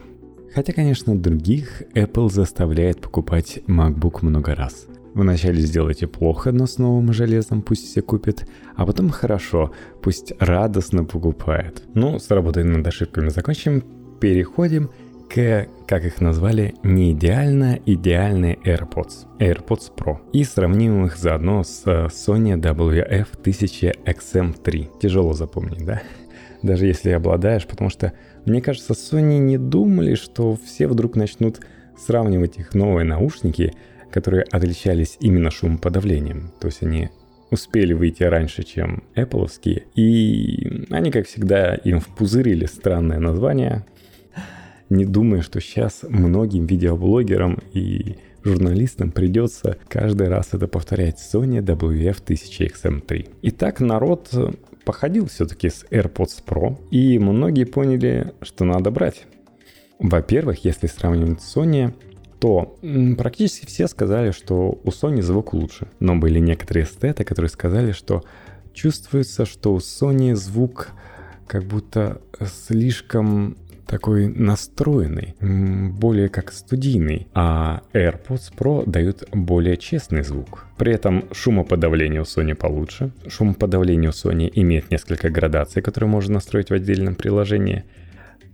Хотя, 0.54 0.72
конечно, 0.72 1.16
других 1.16 1.82
Apple 1.94 2.30
заставляет 2.30 3.00
покупать 3.00 3.58
MacBook 3.66 4.18
много 4.22 4.54
раз. 4.54 4.86
Вначале 5.14 5.60
сделайте 5.60 6.06
плохо, 6.06 6.52
но 6.52 6.66
с 6.66 6.78
новым 6.78 7.12
железом 7.12 7.60
пусть 7.62 7.86
все 7.86 8.00
купят, 8.00 8.46
а 8.76 8.86
потом 8.86 9.10
хорошо, 9.10 9.72
пусть 10.02 10.32
радостно 10.38 11.04
покупает. 11.04 11.82
Ну, 11.94 12.18
с 12.18 12.30
работой 12.30 12.64
над 12.64 12.86
ошибками 12.86 13.28
закончим, 13.28 13.84
переходим 14.20 14.88
к, 15.28 15.66
как 15.86 16.04
их 16.04 16.20
назвали, 16.20 16.74
не 16.82 17.12
идеально 17.12 17.78
идеальные 17.84 18.58
AirPods, 18.64 19.26
AirPods 19.38 19.92
Pro. 19.96 20.16
И 20.32 20.44
сравним 20.44 21.04
их 21.06 21.18
заодно 21.18 21.62
с 21.62 21.82
э, 21.86 22.06
Sony 22.06 22.58
WF-1000XM3. 22.60 24.98
Тяжело 25.00 25.32
запомнить, 25.32 25.84
да? 25.84 26.02
Даже 26.62 26.86
если 26.86 27.10
обладаешь, 27.10 27.66
потому 27.66 27.90
что, 27.90 28.12
мне 28.44 28.60
кажется, 28.60 28.92
Sony 28.92 29.38
не 29.38 29.58
думали, 29.58 30.14
что 30.14 30.56
все 30.64 30.86
вдруг 30.86 31.16
начнут 31.16 31.60
сравнивать 31.98 32.58
их 32.58 32.74
новые 32.74 33.04
наушники– 33.04 33.72
которые 34.12 34.44
отличались 34.44 35.16
именно 35.20 35.50
шумоподавлением. 35.50 36.52
То 36.60 36.68
есть 36.68 36.82
они 36.82 37.08
успели 37.50 37.92
выйти 37.92 38.22
раньше, 38.22 38.62
чем 38.62 39.02
Apple, 39.16 39.48
и 39.94 40.86
они, 40.90 41.10
как 41.10 41.26
всегда, 41.26 41.74
им 41.74 42.00
впузырили 42.00 42.66
странное 42.66 43.18
название, 43.18 43.84
не 44.90 45.04
думая, 45.04 45.42
что 45.42 45.60
сейчас 45.60 46.04
многим 46.08 46.66
видеоблогерам 46.66 47.58
и 47.72 48.16
журналистам 48.44 49.10
придется 49.10 49.78
каждый 49.88 50.28
раз 50.28 50.48
это 50.52 50.68
повторять 50.68 51.18
Sony 51.18 51.62
WF-1000XM3. 51.62 53.30
Итак, 53.42 53.80
народ 53.80 54.28
походил 54.84 55.26
все-таки 55.26 55.68
с 55.68 55.84
AirPods 55.90 56.44
Pro, 56.44 56.78
и 56.90 57.18
многие 57.18 57.64
поняли, 57.64 58.32
что 58.42 58.64
надо 58.64 58.90
брать. 58.90 59.26
Во-первых, 59.98 60.64
если 60.64 60.86
сравнивать 60.86 61.42
с 61.42 61.56
Sony, 61.56 61.94
то 62.40 62.76
практически 63.16 63.66
все 63.66 63.86
сказали, 63.86 64.32
что 64.32 64.80
у 64.82 64.88
Sony 64.88 65.22
звук 65.22 65.52
лучше. 65.52 65.86
Но 66.00 66.16
были 66.16 66.40
некоторые 66.40 66.84
эстеты, 66.84 67.22
которые 67.22 67.48
сказали, 67.48 67.92
что 67.92 68.24
чувствуется, 68.74 69.46
что 69.46 69.72
у 69.72 69.78
Sony 69.78 70.34
звук 70.34 70.88
как 71.46 71.64
будто 71.64 72.20
слишком 72.66 73.56
такой 73.92 74.26
настроенный, 74.26 75.34
более 75.38 76.30
как 76.30 76.50
студийный, 76.50 77.28
а 77.34 77.82
AirPods 77.92 78.50
Pro 78.56 78.88
дают 78.88 79.28
более 79.32 79.76
честный 79.76 80.22
звук. 80.22 80.64
При 80.78 80.94
этом 80.94 81.24
шумоподавление 81.30 82.22
у 82.22 82.24
Sony 82.24 82.54
получше. 82.54 83.10
Шумоподавление 83.28 84.08
у 84.08 84.12
Sony 84.14 84.50
имеет 84.54 84.90
несколько 84.90 85.28
градаций, 85.28 85.82
которые 85.82 86.08
можно 86.08 86.34
настроить 86.34 86.70
в 86.70 86.72
отдельном 86.72 87.16
приложении. 87.16 87.84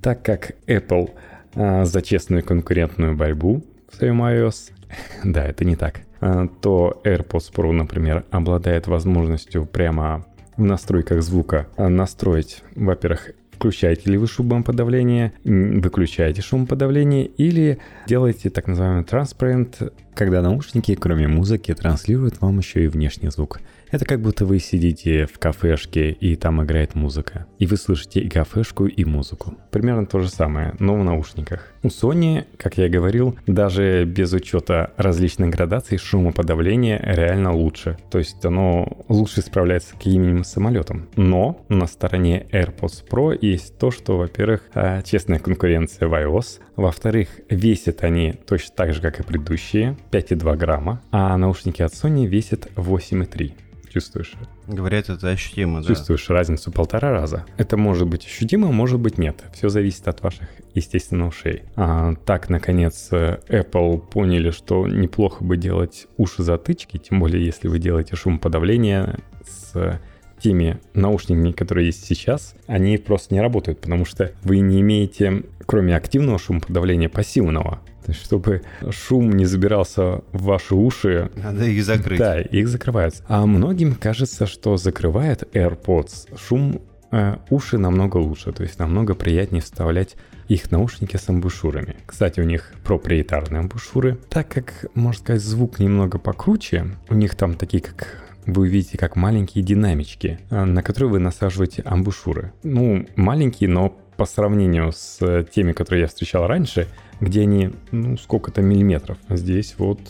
Так 0.02 0.24
как 0.24 0.56
Apple 0.66 1.10
а, 1.54 1.84
за 1.84 2.02
честную 2.02 2.42
конкурентную 2.42 3.16
борьбу 3.16 3.64
в 3.92 3.94
своем 3.94 4.20
iOS, 4.20 4.72
да, 5.24 5.46
это 5.46 5.64
не 5.64 5.76
так, 5.76 6.00
а, 6.20 6.48
то 6.48 7.00
AirPods 7.04 7.52
Pro, 7.54 7.70
например, 7.70 8.24
обладает 8.32 8.88
возможностью 8.88 9.66
прямо 9.66 10.26
в 10.56 10.64
настройках 10.64 11.22
звука 11.22 11.68
настроить, 11.76 12.64
во-первых, 12.74 13.30
включаете 13.58 14.10
ли 14.10 14.16
вы 14.16 14.28
шумоподавление, 14.28 15.32
выключаете 15.44 16.42
шумоподавление 16.42 17.26
или 17.26 17.78
делаете 18.06 18.50
так 18.50 18.68
называемый 18.68 19.02
transparent, 19.02 19.92
когда 20.14 20.40
наушники, 20.42 20.94
кроме 20.94 21.26
музыки, 21.26 21.74
транслируют 21.74 22.40
вам 22.40 22.58
еще 22.58 22.84
и 22.84 22.88
внешний 22.88 23.30
звук. 23.30 23.60
Это 23.90 24.04
как 24.04 24.20
будто 24.20 24.44
вы 24.44 24.58
сидите 24.58 25.26
в 25.26 25.38
кафешке, 25.38 26.10
и 26.10 26.36
там 26.36 26.62
играет 26.62 26.94
музыка. 26.94 27.46
И 27.58 27.66
вы 27.66 27.76
слышите 27.76 28.20
и 28.20 28.28
кафешку, 28.28 28.86
и 28.86 29.04
музыку. 29.04 29.54
Примерно 29.70 30.06
то 30.06 30.20
же 30.20 30.28
самое, 30.28 30.74
но 30.78 30.94
в 30.94 31.04
наушниках. 31.04 31.72
У 31.82 31.88
Sony, 31.88 32.44
как 32.58 32.76
я 32.76 32.88
говорил, 32.88 33.36
даже 33.46 34.04
без 34.04 34.32
учета 34.32 34.92
различных 34.96 35.50
градаций 35.50 35.96
шумоподавление 35.96 37.00
реально 37.02 37.54
лучше. 37.54 37.96
То 38.10 38.18
есть 38.18 38.44
оно 38.44 39.04
лучше 39.08 39.40
справляется 39.40 39.90
с 39.90 39.92
каким-нибудь 39.92 40.46
самолетом. 40.46 41.08
Но 41.16 41.64
на 41.68 41.86
стороне 41.86 42.46
AirPods 42.52 43.08
Pro 43.08 43.38
есть 43.40 43.78
то, 43.78 43.90
что, 43.90 44.18
во-первых, 44.18 44.68
а, 44.74 45.02
честная 45.02 45.38
конкуренция 45.38 46.08
в 46.08 46.14
iOS. 46.14 46.60
Во-вторых, 46.76 47.28
весят 47.48 48.04
они 48.04 48.34
точно 48.46 48.74
так 48.76 48.92
же, 48.92 49.00
как 49.00 49.20
и 49.20 49.22
предыдущие, 49.22 49.96
5,2 50.10 50.56
грамма. 50.56 51.00
А 51.10 51.36
наушники 51.38 51.80
от 51.80 51.92
Sony 51.92 52.26
весят 52.26 52.68
8,3 52.76 53.52
чувствуешь. 53.88 54.34
Говорят, 54.66 55.08
это 55.08 55.28
ощутимо, 55.28 55.80
да. 55.80 55.88
Чувствуешь 55.88 56.28
разницу 56.30 56.70
полтора 56.72 57.10
раза. 57.10 57.44
Это 57.56 57.76
может 57.76 58.08
быть 58.08 58.26
ощутимо, 58.26 58.70
может 58.72 59.00
быть 59.00 59.18
нет. 59.18 59.44
Все 59.52 59.68
зависит 59.68 60.06
от 60.08 60.22
ваших, 60.22 60.48
естественно, 60.74 61.26
ушей. 61.26 61.62
А, 61.76 62.14
так, 62.24 62.48
наконец, 62.48 63.08
Apple 63.10 63.98
поняли, 63.98 64.50
что 64.50 64.86
неплохо 64.86 65.44
бы 65.44 65.56
делать 65.56 66.06
уши-затычки, 66.16 66.98
тем 66.98 67.20
более, 67.20 67.44
если 67.44 67.68
вы 67.68 67.78
делаете 67.78 68.16
шумоподавление 68.16 69.18
с 69.44 70.00
теми 70.40 70.78
наушниками, 70.94 71.52
которые 71.52 71.86
есть 71.86 72.04
сейчас, 72.04 72.54
они 72.66 72.98
просто 72.98 73.34
не 73.34 73.40
работают, 73.40 73.80
потому 73.80 74.04
что 74.04 74.32
вы 74.42 74.60
не 74.60 74.80
имеете, 74.80 75.42
кроме 75.66 75.96
активного 75.96 76.38
шумоподавления, 76.38 77.08
пассивного. 77.08 77.80
То 78.04 78.12
есть, 78.12 78.24
чтобы 78.24 78.62
шум 78.90 79.32
не 79.32 79.44
забирался 79.44 80.22
в 80.32 80.44
ваши 80.44 80.74
уши. 80.74 81.30
Надо 81.36 81.66
их 81.66 81.84
закрыть. 81.84 82.18
Да, 82.18 82.40
их 82.40 82.68
закрывают. 82.68 83.22
А 83.28 83.44
многим 83.44 83.94
кажется, 83.94 84.46
что 84.46 84.78
закрывает 84.78 85.42
AirPods 85.54 86.38
шум 86.38 86.80
э, 87.10 87.36
уши 87.50 87.76
намного 87.76 88.16
лучше, 88.16 88.52
то 88.52 88.62
есть 88.62 88.78
намного 88.78 89.14
приятнее 89.14 89.60
вставлять 89.60 90.16
их 90.48 90.70
наушники 90.70 91.16
с 91.16 91.28
амбушюрами. 91.28 91.96
Кстати, 92.06 92.40
у 92.40 92.44
них 92.44 92.72
проприетарные 92.84 93.60
амбушюры. 93.60 94.18
Так 94.30 94.48
как, 94.48 94.86
можно 94.94 95.22
сказать, 95.22 95.42
звук 95.42 95.78
немного 95.78 96.18
покруче, 96.18 96.86
у 97.10 97.14
них 97.14 97.34
там 97.34 97.54
такие 97.54 97.82
как 97.82 98.27
вы 98.48 98.62
увидите 98.62 98.98
как 98.98 99.14
маленькие 99.16 99.62
динамички, 99.62 100.40
э, 100.50 100.64
на 100.64 100.82
которые 100.82 101.12
вы 101.12 101.18
насаживаете 101.18 101.82
амбушюры. 101.82 102.52
Ну, 102.62 103.06
маленькие, 103.14 103.68
но 103.68 103.90
по 104.16 104.26
сравнению 104.26 104.92
с 104.92 105.44
теми, 105.54 105.72
которые 105.72 106.02
я 106.02 106.08
встречал 106.08 106.46
раньше, 106.46 106.88
где 107.20 107.42
они, 107.42 107.70
ну, 107.92 108.16
сколько-то 108.16 108.62
миллиметров. 108.62 109.18
Здесь 109.28 109.74
вот 109.78 110.00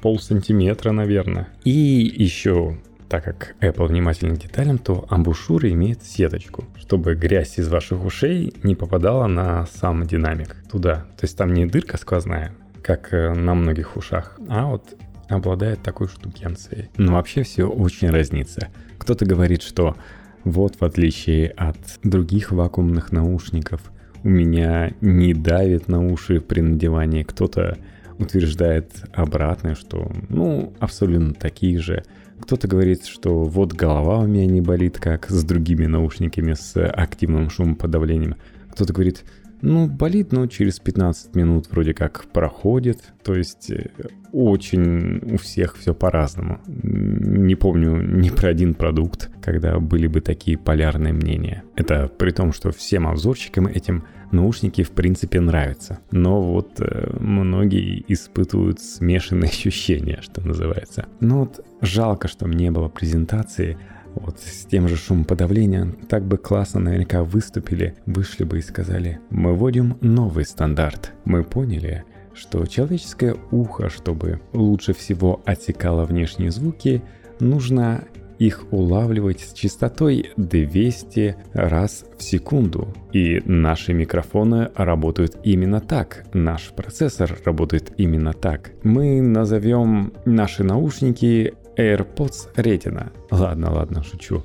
пол 0.00 0.18
сантиметра, 0.18 0.92
наверное. 0.92 1.48
И 1.64 1.70
еще 1.70 2.78
так 3.10 3.24
как 3.24 3.56
Apple 3.60 3.88
внимательен 3.88 4.36
к 4.36 4.38
деталям, 4.38 4.78
то 4.78 5.04
амбушюр 5.10 5.66
имеет 5.66 6.04
сеточку, 6.04 6.64
чтобы 6.78 7.16
грязь 7.16 7.58
из 7.58 7.68
ваших 7.68 8.04
ушей 8.04 8.54
не 8.62 8.76
попадала 8.76 9.26
на 9.26 9.66
сам 9.66 10.06
динамик 10.06 10.54
туда. 10.70 11.06
То 11.18 11.24
есть 11.24 11.36
там 11.36 11.52
не 11.52 11.66
дырка 11.66 11.96
сквозная, 11.98 12.52
как 12.84 13.12
э, 13.12 13.34
на 13.34 13.54
многих 13.54 13.96
ушах, 13.96 14.38
а 14.48 14.66
вот 14.66 14.94
обладает 15.30 15.82
такой 15.82 16.08
штукенцией. 16.08 16.90
Но 16.96 17.14
вообще 17.14 17.42
все 17.42 17.64
очень 17.64 18.10
разнится. 18.10 18.68
Кто-то 18.98 19.24
говорит, 19.24 19.62
что 19.62 19.96
вот 20.44 20.76
в 20.80 20.84
отличие 20.84 21.48
от 21.50 21.78
других 22.02 22.52
вакуумных 22.52 23.12
наушников, 23.12 23.80
у 24.22 24.28
меня 24.28 24.92
не 25.00 25.32
давит 25.32 25.88
на 25.88 26.06
уши 26.06 26.40
при 26.40 26.60
надевании. 26.60 27.22
Кто-то 27.22 27.78
утверждает 28.18 28.90
обратное, 29.12 29.74
что, 29.74 30.10
ну, 30.28 30.74
абсолютно 30.78 31.32
такие 31.32 31.78
же. 31.78 32.04
Кто-то 32.40 32.68
говорит, 32.68 33.06
что 33.06 33.44
вот 33.44 33.72
голова 33.72 34.18
у 34.18 34.26
меня 34.26 34.46
не 34.46 34.60
болит, 34.60 34.98
как 34.98 35.30
с 35.30 35.42
другими 35.44 35.86
наушниками 35.86 36.54
с 36.54 36.76
активным 36.86 37.50
шумоподавлением. 37.50 38.36
Кто-то 38.72 38.92
говорит, 38.92 39.24
ну, 39.62 39.86
болит, 39.86 40.32
но 40.32 40.46
через 40.46 40.78
15 40.78 41.34
минут 41.34 41.70
вроде 41.70 41.94
как 41.94 42.26
проходит. 42.32 43.12
То 43.22 43.34
есть 43.34 43.70
э, 43.70 43.90
очень 44.32 45.18
у 45.34 45.36
всех 45.36 45.76
все 45.76 45.94
по-разному. 45.94 46.60
Не 46.66 47.54
помню 47.54 48.00
ни 48.00 48.30
про 48.30 48.48
один 48.48 48.74
продукт, 48.74 49.30
когда 49.42 49.78
были 49.78 50.06
бы 50.06 50.20
такие 50.20 50.56
полярные 50.56 51.12
мнения. 51.12 51.64
Это 51.76 52.08
при 52.08 52.30
том, 52.30 52.52
что 52.52 52.70
всем 52.70 53.06
обзорщикам 53.06 53.66
этим 53.66 54.04
наушники 54.32 54.82
в 54.82 54.90
принципе 54.90 55.40
нравятся. 55.40 55.98
Но 56.10 56.40
вот 56.40 56.80
э, 56.80 57.16
многие 57.18 58.04
испытывают 58.08 58.80
смешанные 58.80 59.48
ощущения, 59.50 60.20
что 60.22 60.46
называется. 60.46 61.06
Ну 61.20 61.40
вот 61.40 61.64
жалко, 61.80 62.28
что 62.28 62.46
не 62.46 62.70
было 62.70 62.88
презентации 62.88 63.76
вот 64.14 64.38
с 64.40 64.66
тем 64.66 64.88
же 64.88 64.96
шумоподавлением 64.96 65.92
так 66.08 66.24
бы 66.24 66.38
классно 66.38 66.80
наверняка 66.80 67.22
выступили, 67.22 67.94
вышли 68.06 68.44
бы 68.44 68.58
и 68.58 68.62
сказали, 68.62 69.20
мы 69.30 69.54
вводим 69.54 69.96
новый 70.00 70.44
стандарт. 70.44 71.12
Мы 71.24 71.44
поняли, 71.44 72.04
что 72.34 72.64
человеческое 72.66 73.36
ухо, 73.50 73.88
чтобы 73.88 74.40
лучше 74.52 74.92
всего 74.92 75.42
отсекало 75.44 76.04
внешние 76.04 76.50
звуки, 76.50 77.02
нужно 77.38 78.04
их 78.40 78.64
улавливать 78.70 79.40
с 79.40 79.52
частотой 79.52 80.30
200 80.36 81.36
раз 81.52 82.06
в 82.16 82.22
секунду. 82.22 82.88
И 83.12 83.42
наши 83.44 83.92
микрофоны 83.92 84.70
работают 84.74 85.36
именно 85.44 85.80
так. 85.80 86.24
Наш 86.32 86.70
процессор 86.70 87.38
работает 87.44 87.92
именно 87.98 88.32
так. 88.32 88.72
Мы 88.82 89.20
назовем 89.20 90.14
наши 90.24 90.64
наушники 90.64 91.52
AirPods 91.80 92.54
Retina. 92.56 93.10
Ладно, 93.30 93.72
ладно, 93.72 94.02
шучу. 94.02 94.44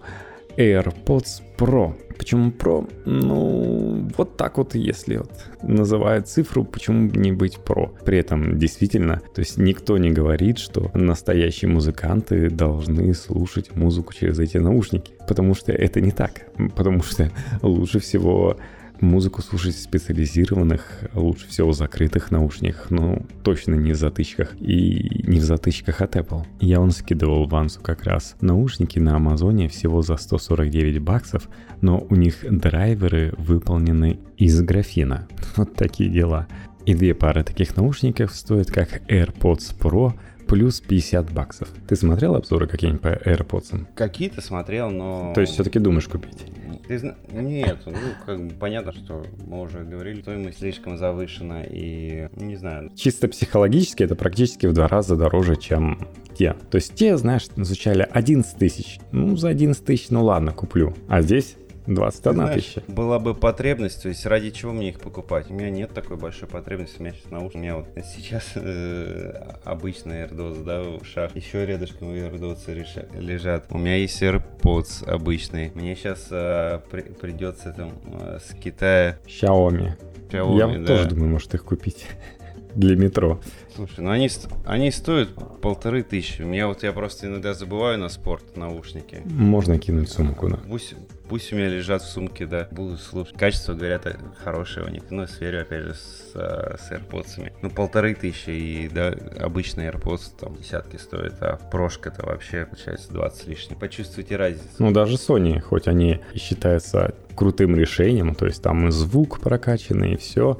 AirPods 0.57 1.41
Pro. 1.57 1.93
Почему 2.17 2.49
Pro? 2.51 2.89
Ну, 3.05 4.09
вот 4.17 4.37
так 4.37 4.57
вот, 4.57 4.73
если 4.73 5.17
вот 5.17 5.31
называют 5.61 6.29
цифру, 6.29 6.63
почему 6.63 7.09
бы 7.09 7.17
не 7.17 7.33
быть 7.33 7.59
Pro? 7.65 7.91
При 8.05 8.17
этом 8.17 8.57
действительно, 8.57 9.21
то 9.33 9.41
есть 9.41 9.57
никто 9.57 9.97
не 9.97 10.11
говорит, 10.11 10.57
что 10.57 10.91
настоящие 10.93 11.69
музыканты 11.69 12.49
должны 12.49 13.13
слушать 13.13 13.75
музыку 13.75 14.13
через 14.13 14.39
эти 14.39 14.57
наушники, 14.57 15.11
потому 15.27 15.55
что 15.55 15.73
это 15.73 15.99
не 15.99 16.11
так. 16.11 16.47
Потому 16.75 17.03
что 17.03 17.29
лучше 17.61 17.99
всего 17.99 18.55
музыку 19.01 19.41
слушать 19.41 19.75
в 19.75 19.81
специализированных, 19.81 21.09
лучше 21.13 21.47
всего 21.47 21.71
в 21.71 21.75
закрытых 21.75 22.31
наушниках, 22.31 22.89
но 22.89 23.21
точно 23.43 23.75
не 23.75 23.93
в 23.93 23.95
затычках 23.95 24.55
и 24.59 25.23
не 25.27 25.39
в 25.39 25.43
затычках 25.43 26.01
от 26.01 26.15
Apple. 26.15 26.45
Я 26.59 26.79
он 26.79 26.91
скидывал 26.91 27.47
Вансу 27.47 27.81
как 27.81 28.03
раз 28.03 28.35
наушники 28.41 28.99
на 28.99 29.15
Амазоне 29.15 29.67
всего 29.67 30.01
за 30.01 30.17
149 30.17 30.99
баксов, 30.99 31.49
но 31.81 32.05
у 32.09 32.15
них 32.15 32.37
драйверы 32.49 33.33
выполнены 33.37 34.19
из 34.37 34.61
графина. 34.61 35.27
Вот 35.55 35.73
такие 35.75 36.09
дела. 36.09 36.47
И 36.85 36.93
две 36.93 37.15
пары 37.15 37.43
таких 37.43 37.75
наушников 37.77 38.35
стоят 38.35 38.69
как 38.69 39.01
AirPods 39.09 39.75
Pro 39.79 40.13
плюс 40.47 40.81
50 40.81 41.33
баксов. 41.33 41.69
Ты 41.87 41.95
смотрел 41.95 42.35
обзоры 42.35 42.67
какие-нибудь 42.67 43.01
по 43.01 43.07
AirPods? 43.07 43.87
Какие-то 43.95 44.41
смотрел, 44.41 44.89
но... 44.91 45.33
То 45.33 45.41
есть 45.41 45.53
все-таки 45.53 45.79
думаешь 45.79 46.07
купить? 46.07 46.45
Ты 46.87 46.99
зна... 46.99 47.15
Нет, 47.31 47.79
ну, 47.85 47.93
как 48.25 48.47
бы 48.47 48.53
понятно, 48.53 48.93
что 48.93 49.23
мы 49.45 49.61
уже 49.61 49.83
говорили, 49.83 50.21
стоимость 50.21 50.59
слишком 50.59 50.97
завышена, 50.97 51.63
и 51.63 52.27
не 52.35 52.55
знаю. 52.55 52.91
Чисто 52.95 53.27
психологически 53.27 54.03
это 54.03 54.15
практически 54.15 54.67
в 54.67 54.73
два 54.73 54.87
раза 54.87 55.15
дороже, 55.15 55.55
чем 55.55 56.07
те. 56.37 56.55
То 56.69 56.75
есть 56.75 56.93
те, 56.95 57.17
знаешь, 57.17 57.47
звучали 57.55 58.07
11 58.09 58.57
тысяч. 58.57 58.99
Ну, 59.11 59.35
за 59.35 59.49
11 59.49 59.83
тысяч, 59.83 60.09
ну 60.09 60.23
ладно, 60.23 60.51
куплю. 60.51 60.93
А 61.07 61.21
здесь 61.21 61.55
21 61.87 62.33
Знаешь, 62.33 62.63
тысяча. 62.63 62.83
Была 62.87 63.19
бы 63.19 63.35
потребность, 63.35 64.01
то 64.01 64.09
есть 64.09 64.25
ради 64.25 64.51
чего 64.51 64.73
мне 64.73 64.89
их 64.89 64.99
покупать? 64.99 65.49
У 65.49 65.53
меня 65.53 65.69
нет 65.69 65.93
такой 65.93 66.17
большой 66.17 66.47
потребности. 66.47 66.97
У 66.99 67.03
меня 67.03 67.13
сейчас 67.13 67.31
наушники. 67.31 67.57
У 67.57 67.61
меня 67.61 67.75
вот 67.77 67.87
сейчас 68.15 68.51
э, 68.55 69.57
обычный 69.63 70.23
AirDots, 70.23 70.63
да, 70.63 70.81
в 70.81 71.01
ушах. 71.01 71.35
Еще 71.35 71.65
рядышком 71.65 72.09
AirDots 72.09 73.19
лежат. 73.19 73.65
У 73.69 73.77
меня 73.77 73.97
есть 73.97 74.21
AirPods 74.21 75.09
обычный. 75.09 75.71
Мне 75.75 75.95
сейчас 75.95 76.27
э, 76.31 76.79
при, 76.89 77.01
придется 77.01 77.71
там 77.71 77.91
э, 78.19 78.39
с 78.39 78.53
Китая... 78.55 79.19
Xiaomi. 79.25 79.91
Xiaomi 80.29 80.57
Я 80.57 80.79
да. 80.79 80.85
тоже 80.85 81.09
думаю, 81.09 81.31
может 81.31 81.53
их 81.53 81.63
купить 81.63 82.07
для 82.75 82.95
метро. 82.95 83.39
Слушай, 83.75 83.99
ну 83.99 84.11
они, 84.11 84.29
они 84.65 84.89
стоят 84.89 85.29
полторы 85.61 86.01
тысячи. 86.03 86.41
У 86.41 86.47
меня 86.47 86.67
вот 86.67 86.83
я 86.83 86.93
просто 86.93 87.27
иногда 87.27 87.53
забываю 87.53 87.99
на 87.99 88.07
спорт 88.07 88.55
наушники. 88.55 89.21
Можно 89.25 89.77
кинуть 89.79 90.09
сумку, 90.09 90.47
да. 90.47 90.59
Пусть, 90.69 90.95
пусть 91.27 91.51
у 91.51 91.57
меня 91.57 91.67
лежат 91.67 92.01
в 92.01 92.07
сумке, 92.07 92.45
да. 92.45 92.69
Буду 92.71 92.97
слушать. 92.97 93.37
Качество, 93.37 93.73
говорят, 93.73 94.05
э, 94.05 94.15
хорошее 94.41 94.85
у 94.85 94.89
них. 94.89 95.03
Ну, 95.09 95.27
сверю, 95.27 95.63
опять 95.63 95.83
же, 95.83 95.93
с, 95.93 96.31
э, 96.35 96.77
с 96.79 96.89
AirPods. 96.89 97.51
Ну, 97.61 97.69
полторы 97.69 98.15
тысячи, 98.15 98.49
и, 98.49 98.87
да, 98.87 99.13
обычные 99.41 99.91
AirPods 99.91 100.39
там 100.39 100.55
десятки 100.55 100.95
стоят, 100.95 101.35
а 101.41 101.57
прошка-то 101.69 102.25
вообще, 102.25 102.65
получается, 102.65 103.11
20 103.11 103.47
лишних. 103.47 103.77
Почувствуйте 103.77 104.37
разницу. 104.37 104.69
Ну, 104.79 104.91
даже 104.91 105.15
Sony, 105.15 105.59
хоть 105.59 105.89
они 105.89 106.21
считаются 106.33 107.13
крутым 107.35 107.75
решением, 107.75 108.35
то 108.35 108.45
есть 108.45 108.61
там 108.61 108.87
и 108.87 108.91
звук 108.91 109.41
прокачанный, 109.41 110.13
и 110.13 110.17
все, 110.17 110.57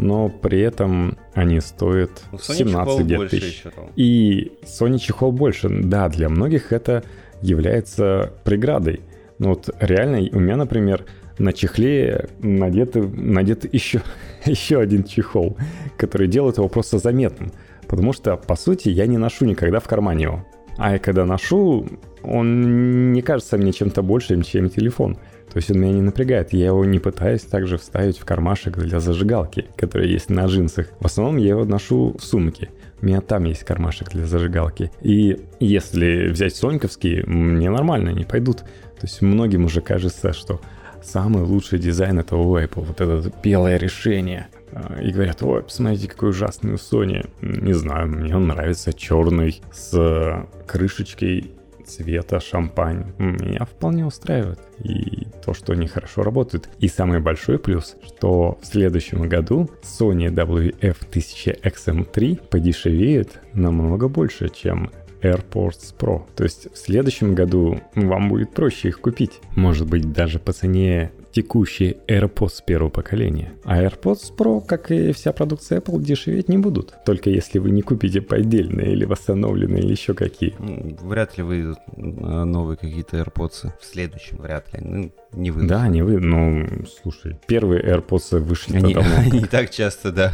но 0.00 0.28
при 0.28 0.60
этом 0.60 1.18
они 1.34 1.60
стоят 1.60 2.10
ну, 2.32 2.38
17 2.38 3.00
где 3.04 3.26
тысяч. 3.26 3.64
И 3.96 4.52
Sony 4.62 4.98
чехол 4.98 5.32
больше. 5.32 5.68
Да, 5.68 6.08
для 6.08 6.28
многих 6.28 6.72
это 6.72 7.04
является 7.42 8.32
преградой. 8.44 9.00
Но 9.38 9.50
вот 9.50 9.70
реально 9.80 10.28
у 10.32 10.40
меня, 10.40 10.56
например, 10.56 11.04
на 11.38 11.52
чехле 11.52 12.28
надет, 12.40 12.94
надет 12.94 13.72
еще, 13.72 14.02
еще 14.44 14.80
один 14.80 15.04
чехол, 15.04 15.56
который 15.96 16.28
делает 16.28 16.58
его 16.58 16.68
просто 16.68 16.98
заметным. 16.98 17.52
Потому 17.86 18.12
что, 18.12 18.36
по 18.36 18.56
сути, 18.56 18.88
я 18.90 19.06
не 19.06 19.18
ношу 19.18 19.46
никогда 19.46 19.80
в 19.80 19.88
кармане 19.88 20.24
его. 20.24 20.46
А 20.76 20.92
я 20.92 20.98
когда 20.98 21.24
ношу, 21.24 21.86
он 22.22 23.12
не 23.12 23.22
кажется 23.22 23.56
мне 23.56 23.72
чем-то 23.72 24.02
большим, 24.02 24.42
чем 24.42 24.68
телефон. 24.68 25.18
То 25.52 25.56
есть 25.56 25.70
он 25.70 25.80
меня 25.80 25.92
не 25.94 26.02
напрягает. 26.02 26.52
Я 26.52 26.66
его 26.66 26.84
не 26.84 26.98
пытаюсь 26.98 27.42
также 27.42 27.78
вставить 27.78 28.18
в 28.18 28.24
кармашек 28.24 28.76
для 28.76 29.00
зажигалки, 29.00 29.66
который 29.76 30.10
есть 30.10 30.28
на 30.28 30.46
джинсах. 30.46 30.88
В 31.00 31.06
основном 31.06 31.36
я 31.38 31.50
его 31.50 31.64
ношу 31.64 32.14
в 32.18 32.22
сумке. 32.22 32.70
У 33.00 33.06
меня 33.06 33.20
там 33.20 33.44
есть 33.44 33.64
кармашек 33.64 34.10
для 34.10 34.26
зажигалки. 34.26 34.90
И 35.00 35.38
если 35.60 36.28
взять 36.28 36.54
соньковские, 36.56 37.24
мне 37.26 37.70
нормально, 37.70 38.10
они 38.10 38.24
пойдут. 38.24 38.58
То 38.58 39.04
есть 39.04 39.22
многим 39.22 39.64
уже 39.64 39.80
кажется, 39.80 40.32
что 40.32 40.60
самый 41.02 41.44
лучший 41.44 41.78
дизайн 41.78 42.18
это 42.18 42.36
у 42.36 42.58
Apple, 42.58 42.84
вот 42.84 43.00
это 43.00 43.32
белое 43.42 43.76
решение. 43.76 44.48
А, 44.72 45.00
и 45.00 45.10
говорят, 45.12 45.42
ой, 45.42 45.62
посмотрите, 45.62 46.08
какой 46.08 46.30
ужасный 46.30 46.72
у 46.72 46.76
Sony. 46.76 47.28
Не 47.40 47.72
знаю, 47.72 48.08
мне 48.08 48.36
он 48.36 48.48
нравится 48.48 48.92
черный 48.92 49.62
с 49.72 50.46
крышечкой 50.66 51.52
цвета 51.88 52.40
шампань 52.40 53.12
меня 53.18 53.64
вполне 53.64 54.06
устраивает. 54.06 54.60
И 54.82 55.26
то, 55.44 55.54
что 55.54 55.72
они 55.72 55.86
хорошо 55.86 56.22
работают. 56.22 56.68
И 56.78 56.88
самый 56.88 57.20
большой 57.20 57.58
плюс, 57.58 57.96
что 58.04 58.58
в 58.60 58.66
следующем 58.66 59.28
году 59.28 59.70
Sony 59.82 60.28
WF-1000XM3 60.28 62.48
подешевеет 62.48 63.40
намного 63.54 64.08
больше, 64.08 64.48
чем 64.48 64.90
AirPods 65.22 65.94
Pro. 65.98 66.22
То 66.36 66.44
есть 66.44 66.72
в 66.72 66.78
следующем 66.78 67.34
году 67.34 67.80
вам 67.94 68.28
будет 68.28 68.52
проще 68.52 68.88
их 68.88 69.00
купить. 69.00 69.40
Может 69.56 69.88
быть, 69.88 70.12
даже 70.12 70.38
по 70.38 70.52
цене 70.52 71.10
текущие 71.32 71.98
AirPods 72.06 72.62
первого 72.66 72.90
поколения. 72.90 73.52
А 73.64 73.82
AirPods 73.82 74.34
Pro, 74.36 74.64
как 74.64 74.90
и 74.90 75.12
вся 75.12 75.32
продукция 75.32 75.80
Apple, 75.80 76.00
дешеветь 76.00 76.48
не 76.48 76.58
будут. 76.58 76.94
Только 77.04 77.30
если 77.30 77.58
вы 77.58 77.70
не 77.70 77.82
купите 77.82 78.20
поддельные 78.20 78.92
или 78.92 79.04
восстановленные, 79.04 79.82
или 79.82 79.92
еще 79.92 80.14
какие. 80.14 80.54
Вряд 81.02 81.36
ли 81.36 81.44
выйдут 81.44 81.78
а, 81.96 82.44
новые 82.44 82.76
какие-то 82.76 83.18
AirPods 83.18 83.72
в 83.80 83.84
следующем, 83.84 84.38
вряд 84.38 84.72
ли. 84.72 84.80
Ну, 84.80 85.12
не 85.32 85.50
выйдут. 85.50 85.70
Да, 85.70 85.88
не 85.88 86.02
вы. 86.02 86.18
Ну, 86.18 86.66
слушай, 87.02 87.38
первые 87.46 87.82
AirPods 87.82 88.38
вышли 88.38 88.76
они. 88.76 88.94
Они 89.18 89.40
так 89.44 89.70
часто, 89.70 90.12
да. 90.12 90.32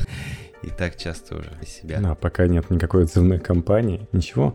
И 0.62 0.70
так 0.70 0.96
часто 0.96 1.36
уже 1.36 1.50
из 1.60 1.68
себя. 1.68 2.00
Да, 2.00 2.14
пока 2.14 2.46
нет 2.46 2.70
никакой 2.70 3.04
отзывной 3.04 3.38
кампании, 3.38 4.08
ничего. 4.12 4.54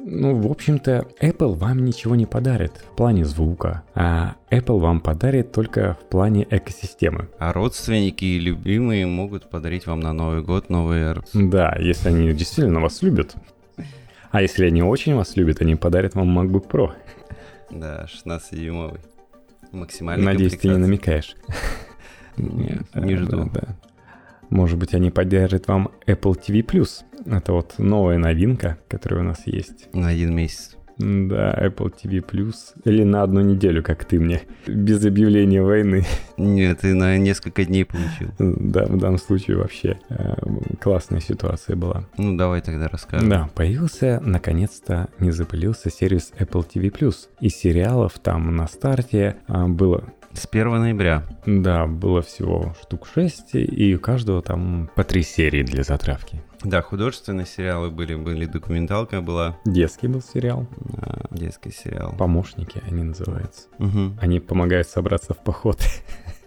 Ну, 0.00 0.40
в 0.40 0.48
общем-то, 0.50 1.08
Apple 1.20 1.54
вам 1.54 1.84
ничего 1.84 2.14
не 2.14 2.24
подарит 2.24 2.72
в 2.92 2.96
плане 2.96 3.24
звука, 3.24 3.82
а 3.96 4.36
Apple 4.48 4.78
вам 4.78 5.00
подарит 5.00 5.50
только 5.50 5.98
в 6.00 6.08
плане 6.08 6.46
экосистемы. 6.48 7.28
А 7.38 7.52
родственники 7.52 8.24
и 8.24 8.38
любимые 8.38 9.06
могут 9.06 9.50
подарить 9.50 9.86
вам 9.86 9.98
на 9.98 10.12
Новый 10.12 10.42
год 10.42 10.70
новые 10.70 11.12
AirPods. 11.12 11.50
Да, 11.50 11.76
если 11.80 12.10
они 12.10 12.32
действительно 12.32 12.80
вас 12.80 13.02
любят. 13.02 13.34
А 14.30 14.40
если 14.40 14.66
они 14.66 14.82
очень 14.84 15.16
вас 15.16 15.34
любят, 15.36 15.60
они 15.62 15.74
подарят 15.74 16.14
вам 16.14 16.38
MacBook 16.38 16.70
Pro. 16.70 16.92
Да, 17.70 18.06
16-дюймовый. 18.06 19.00
Максимально 19.72 20.24
Надеюсь, 20.24 20.56
ты 20.56 20.68
не 20.68 20.76
намекаешь. 20.76 21.34
Нет, 22.36 22.82
не 22.94 23.16
жду. 23.16 23.50
Да. 23.52 23.76
Может 24.50 24.78
быть, 24.78 24.94
они 24.94 25.10
поддержат 25.10 25.68
вам 25.68 25.90
Apple 26.06 26.36
TV+. 26.38 26.88
Это 27.26 27.52
вот 27.52 27.74
новая 27.78 28.18
новинка, 28.18 28.78
которая 28.88 29.20
у 29.20 29.24
нас 29.24 29.46
есть. 29.46 29.92
На 29.92 30.08
один 30.08 30.34
месяц. 30.34 30.78
Да, 30.98 31.54
Apple 31.54 31.92
TV 31.94 32.24
Plus. 32.24 32.54
Или 32.84 33.04
на 33.04 33.22
одну 33.22 33.40
неделю, 33.40 33.82
как 33.82 34.04
ты 34.04 34.18
мне. 34.18 34.42
Без 34.66 35.04
объявления 35.04 35.62
войны. 35.62 36.04
Нет, 36.36 36.80
ты 36.80 36.94
на 36.94 37.16
несколько 37.18 37.64
дней 37.64 37.84
получил. 37.84 38.32
Да, 38.38 38.84
в 38.86 38.98
данном 38.98 39.18
случае 39.18 39.58
вообще 39.58 40.00
э, 40.08 40.34
классная 40.80 41.20
ситуация 41.20 41.76
была. 41.76 42.04
Ну, 42.16 42.36
давай 42.36 42.62
тогда 42.62 42.88
расскажем. 42.88 43.28
Да, 43.28 43.48
появился, 43.54 44.20
наконец-то, 44.24 45.08
не 45.20 45.30
запылился 45.30 45.88
сервис 45.88 46.32
Apple 46.38 46.66
TV 46.68 46.90
Plus. 46.90 47.28
Из 47.40 47.54
сериалов 47.54 48.18
там 48.18 48.56
на 48.56 48.66
старте 48.66 49.36
а, 49.46 49.68
было 49.68 50.04
с 50.38 50.48
1 50.50 50.70
ноября. 50.70 51.24
Да, 51.46 51.86
было 51.86 52.22
всего 52.22 52.74
штук 52.82 53.06
6, 53.12 53.54
и 53.54 53.94
у 53.94 54.00
каждого 54.00 54.40
там 54.42 54.90
по 54.94 55.04
три 55.04 55.22
серии 55.22 55.62
для 55.62 55.82
затравки. 55.82 56.42
Да, 56.64 56.82
художественные 56.82 57.46
сериалы 57.46 57.90
были, 57.90 58.14
были 58.14 58.46
документалка 58.46 59.20
была. 59.20 59.56
Детский 59.64 60.08
был 60.08 60.22
сериал. 60.22 60.66
А, 60.96 61.26
детский 61.30 61.70
сериал. 61.70 62.14
Помощники 62.18 62.82
они 62.88 63.04
называются. 63.04 63.68
Угу. 63.78 64.18
Они 64.20 64.40
помогают 64.40 64.88
собраться 64.88 65.34
в 65.34 65.38
поход, 65.38 65.78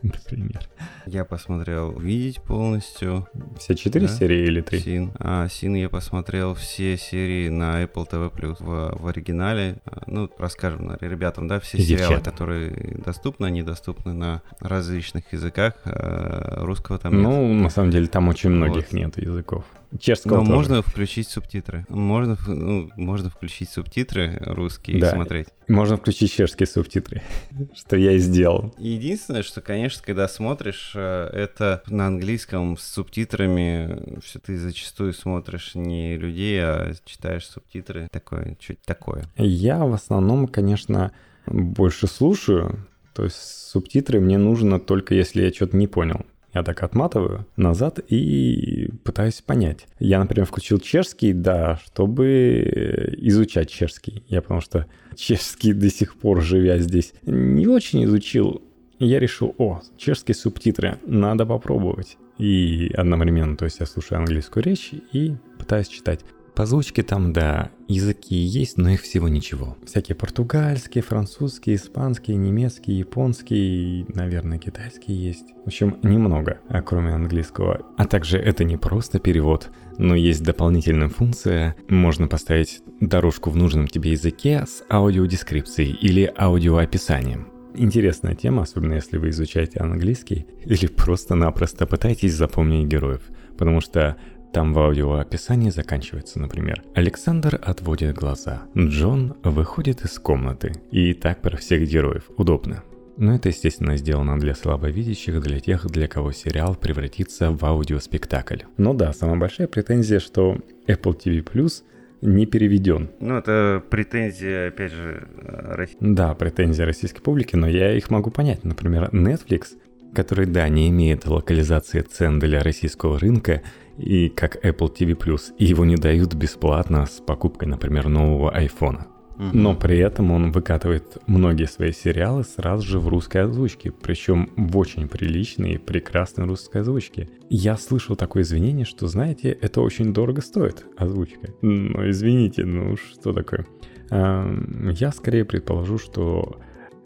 например. 0.04 0.62
Я 1.06 1.26
посмотрел 1.26 1.98
«Видеть» 2.00 2.42
полностью. 2.42 3.28
Все 3.58 3.76
четыре 3.76 4.08
да? 4.08 4.14
серии 4.14 4.46
или 4.46 4.62
три? 4.62 4.80
Син. 4.80 5.12
А, 5.20 5.48
Син 5.48 5.76
я 5.76 5.90
посмотрел 5.90 6.54
все 6.56 6.98
серии 6.98 7.50
на 7.50 7.84
Apple 7.84 8.10
TV+. 8.10 8.56
В, 8.60 9.02
в 9.02 9.08
оригинале. 9.08 9.78
А, 9.86 10.04
ну, 10.08 10.30
расскажем 10.38 10.98
ребятам, 11.02 11.48
да, 11.48 11.60
все 11.60 11.78
Девчат. 11.78 12.08
сериалы, 12.08 12.24
которые 12.24 13.00
доступны, 13.04 13.46
они 13.46 13.64
доступны 13.64 14.14
на 14.14 14.42
различных 14.60 15.32
языках. 15.32 15.74
А, 15.86 16.64
русского 16.64 16.98
там 16.98 17.14
нет. 17.14 17.24
Ну, 17.24 17.54
на 17.54 17.70
самом 17.70 17.92
деле, 17.92 18.08
там 18.08 18.28
очень 18.30 18.50
многих 18.50 18.92
вот. 18.92 18.94
нет 18.94 19.18
языков. 19.18 19.64
Чешского 20.00 20.38
Но 20.38 20.40
тоже. 20.42 20.52
можно 20.52 20.82
включить 20.82 21.28
субтитры. 21.28 21.86
Можно, 21.90 22.38
ну, 22.48 22.90
можно 22.96 23.30
включить 23.30 23.70
субтитры 23.70 24.38
русские 24.42 25.00
да. 25.00 25.10
и 25.10 25.14
смотреть. 25.14 25.48
Можно 25.68 25.98
включить 25.98 26.32
чешские 26.32 26.68
субтитры, 26.68 27.22
что 27.76 27.98
я 27.98 28.14
и 28.14 28.18
сделал. 28.20 28.74
Единственное, 28.78 29.44
что, 29.44 29.62
конечно, 29.62 30.02
когда 30.06 30.28
смотришь 30.28 30.94
э, 30.96 31.30
это 31.34 31.84
на 31.88 32.08
английском 32.08 32.78
с 32.78 32.84
субтитрами, 32.84 34.20
все 34.22 34.40
ты 34.40 34.58
зачастую 34.58 35.14
смотришь 35.14 35.76
не 35.76 36.18
людей, 36.18 36.60
а 36.62 36.94
читаешь 37.06 37.46
субтитры. 37.46 38.08
Такое, 38.12 38.56
чуть 38.60 38.82
такое. 38.82 39.26
Я 39.38 39.84
в 39.86 39.94
основном, 39.94 40.48
конечно, 40.48 41.12
больше 41.46 42.08
слушаю, 42.08 42.88
то 43.14 43.24
есть 43.24 43.36
субтитры 43.36 44.20
мне 44.20 44.38
нужно 44.38 44.80
только 44.80 45.16
если 45.16 45.44
я 45.44 45.52
что-то 45.52 45.76
не 45.76 45.88
понял. 45.88 46.26
Я 46.54 46.64
так 46.64 46.84
отматываю 46.84 47.48
назад 47.56 48.00
и 48.08 48.90
пытаюсь 49.04 49.42
понять. 49.42 49.88
Я, 50.00 50.20
например, 50.20 50.46
включил 50.46 50.80
чешский, 50.80 51.34
да, 51.34 51.80
чтобы 51.86 53.16
изучать 53.18 53.70
чешский. 53.70 54.24
Я 54.28 54.42
потому 54.42 54.62
что 54.62 54.86
чешский 55.16 55.74
до 55.74 55.90
сих 55.90 56.16
пор, 56.16 56.42
живя 56.42 56.78
здесь, 56.80 57.14
не 57.24 57.68
очень 57.68 58.04
изучил. 58.06 58.62
Я 59.00 59.20
решил, 59.20 59.56
о, 59.58 59.82
чешские 59.98 60.36
субтитры, 60.36 60.98
надо 61.06 61.46
попробовать. 61.46 62.18
И 62.38 62.92
одновременно, 62.96 63.56
то 63.56 63.66
есть 63.66 63.80
я 63.80 63.86
слушаю 63.86 64.20
английскую 64.20 64.64
речь 64.64 64.92
и 65.12 65.36
пытаюсь 65.58 65.88
читать. 65.88 66.22
По 66.62 66.68
звучке 66.68 67.02
там, 67.02 67.34
да, 67.34 67.72
языки 67.88 68.36
есть, 68.36 68.78
но 68.78 68.92
их 68.92 69.02
всего 69.02 69.28
ничего. 69.28 69.78
Всякие 69.84 70.16
португальские, 70.16 71.04
французские, 71.04 71.76
испанские, 71.76 72.38
немецкие, 72.38 73.00
японские, 73.00 74.06
наверное, 74.14 74.60
китайские 74.60 75.20
есть. 75.20 75.56
В 75.64 75.70
общем, 75.70 75.98
немного, 76.04 76.60
а 76.70 76.84
кроме 76.84 77.14
английского. 77.14 77.88
А 77.98 78.06
также 78.06 78.38
это 78.38 78.64
не 78.64 78.78
просто 78.78 79.18
перевод, 79.18 79.72
но 79.98 80.14
есть 80.14 80.44
дополнительная 80.44 81.10
функция. 81.10 81.76
Можно 81.90 82.28
поставить 82.28 82.84
дорожку 83.00 83.50
в 83.50 83.56
нужном 83.56 83.88
тебе 83.88 84.12
языке 84.12 84.64
с 84.68 84.84
аудиодескрипцией 84.88 85.94
или 85.94 86.32
аудиоописанием. 86.38 87.48
Интересная 87.74 88.36
тема, 88.36 88.62
особенно 88.62 88.94
если 88.94 89.18
вы 89.18 89.30
изучаете 89.30 89.80
английский 89.80 90.46
или 90.64 90.86
просто-напросто 90.86 91.88
пытаетесь 91.88 92.36
запомнить 92.36 92.88
героев. 92.88 93.24
Потому 93.58 93.82
что 93.82 94.18
там 94.52 94.74
в 94.74 94.80
аудиоописании 94.80 95.70
заканчивается, 95.70 96.40
например, 96.40 96.84
Александр 96.94 97.60
отводит 97.62 98.16
глаза, 98.16 98.64
Джон 98.78 99.36
выходит 99.44 100.04
из 100.04 100.20
комнаты. 100.20 100.74
И 100.92 101.14
так 101.14 101.42
про 101.42 101.58
всех 101.58 101.88
героев. 101.88 102.30
Удобно. 102.38 102.84
Но 103.18 103.36
это, 103.36 103.50
естественно, 103.50 103.98
сделано 103.98 104.40
для 104.40 104.56
слабовидящих, 104.56 105.42
для 105.42 105.60
тех, 105.60 105.86
для 105.88 106.08
кого 106.08 106.32
сериал 106.32 106.76
превратится 106.76 107.52
в 107.52 107.64
аудиоспектакль. 107.64 108.62
Но 108.78 108.94
да, 108.94 109.14
самая 109.14 109.38
большая 109.38 109.68
претензия, 109.68 110.20
что 110.20 110.58
Apple 110.88 111.18
TV 111.18 111.44
Plus 111.44 111.84
не 112.22 112.46
переведен. 112.46 113.10
Ну, 113.20 113.38
это 113.38 113.84
претензия, 113.90 114.70
опять 114.70 114.92
же, 114.92 115.28
России. 115.38 115.98
Да, 116.00 116.34
претензия 116.36 116.86
российской 116.86 117.22
публики, 117.22 117.56
но 117.56 117.68
я 117.68 117.96
их 117.96 118.10
могу 118.10 118.32
понять. 118.32 118.64
Например, 118.64 119.10
Netflix, 119.12 119.78
который, 120.14 120.46
да, 120.46 120.68
не 120.70 120.90
имеет 120.90 121.26
локализации 121.26 122.02
цен 122.02 122.40
для 122.40 122.62
российского 122.62 123.20
рынка, 123.20 123.62
и 124.02 124.30
как 124.30 124.66
Apple 124.66 124.94
TV+, 124.94 125.40
и 125.58 125.66
его 125.66 125.86
не 125.86 125.96
дают 125.96 126.34
бесплатно 126.34 127.06
с 127.06 127.22
покупкой, 127.22 127.68
например, 127.68 128.10
нового 128.10 128.52
iPhone. 128.58 129.06
Но 129.54 129.76
при 129.76 129.98
этом 129.98 130.32
он 130.32 130.52
выкатывает 130.52 131.18
многие 131.26 131.66
свои 131.66 131.92
сериалы 131.92 132.44
сразу 132.44 132.86
же 132.88 133.00
в 133.00 133.08
русской 133.08 133.44
озвучке, 133.44 133.92
причем 133.92 134.52
в 134.56 134.78
очень 134.78 135.08
приличной 135.08 135.74
и 135.74 135.78
прекрасной 135.80 136.46
русской 136.46 136.82
озвучке. 136.82 137.28
Я 137.50 137.76
слышал 137.78 138.16
такое 138.16 138.44
извинение, 138.44 138.86
что, 138.86 139.08
знаете, 139.08 139.50
это 139.50 139.82
очень 139.82 140.14
дорого 140.14 140.42
стоит, 140.42 140.86
озвучка. 140.96 141.50
Ну, 141.62 142.08
извините, 142.10 142.66
ну 142.66 142.96
что 142.98 143.34
такое? 143.34 143.66
Я 144.12 145.12
скорее 145.12 145.46
предположу, 145.46 145.98
что 145.98 146.60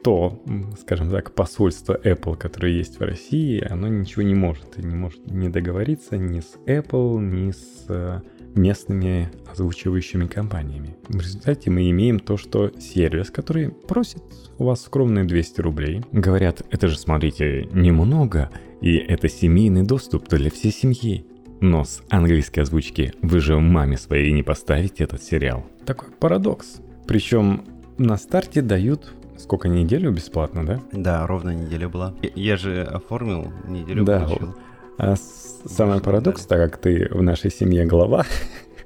то, 0.06 0.39
скажем 0.80 1.10
так, 1.10 1.34
посольство 1.34 2.00
Apple, 2.04 2.38
которое 2.38 2.74
есть 2.74 3.00
в 3.00 3.02
России, 3.02 3.60
оно 3.68 3.88
ничего 3.88 4.22
не 4.22 4.36
может. 4.36 4.78
И 4.78 4.84
не 4.86 4.94
может 4.94 5.26
не 5.26 5.50
договориться 5.50 6.15
ни 6.15 6.41
с 6.41 6.58
Apple, 6.68 7.20
ни 7.20 7.50
с 7.50 7.86
э, 7.89 8.22
местными 8.54 9.32
озвучивающими 9.52 10.28
компаниями. 10.28 10.96
В 11.08 11.20
результате 11.20 11.72
мы 11.72 11.89
имеем 11.89 12.20
то, 12.20 12.38
что 12.38 12.72
сервис, 12.80 13.32
который 13.32 13.70
просит 13.70 14.22
у 14.60 14.65
вас 14.65 14.84
скромные 14.84 15.26
200 15.26 15.62
рублей, 15.62 16.04
говорят, 16.12 16.62
это 16.70 16.88
же, 16.88 17.00
смотрите, 17.00 17.68
немного, 17.74 18.52
и 18.82 18.98
это 18.98 19.28
семейный 19.28 19.82
доступ 19.82 20.30
для 20.30 20.52
всей 20.52 20.72
семьи. 20.72 21.26
Но 21.62 21.84
с 21.84 22.04
английской 22.12 22.60
озвучки 22.60 23.12
вы 23.24 23.39
же 23.39 23.58
маме 23.58 23.98
своей 23.98 24.32
не 24.34 24.44
поставите 24.44 25.04
этот 25.04 25.24
сериал. 25.24 25.65
Такой 25.84 26.10
парадокс. 26.12 26.80
Причем 27.08 27.63
на 27.98 28.18
старте 28.18 28.62
дают 28.62 29.14
Сколько, 29.38 29.67
неделю 29.67 30.12
бесплатно, 30.12 30.65
да? 30.65 30.82
Да, 30.91 31.28
ровно 31.28 31.52
неделя 31.52 31.89
была. 31.89 32.13
Я, 32.21 32.30
я 32.36 32.58
же 32.58 32.84
оформил, 32.84 33.52
неделю 33.67 34.04
да, 34.04 34.21
получил. 34.21 34.56
А 34.98 35.15
самый 35.15 36.00
парадокс, 36.00 36.45
так 36.45 36.71
как 36.71 36.82
ты 36.82 37.08
в 37.12 37.21
нашей 37.21 37.52
семье 37.52 37.86
глава, 37.86 38.26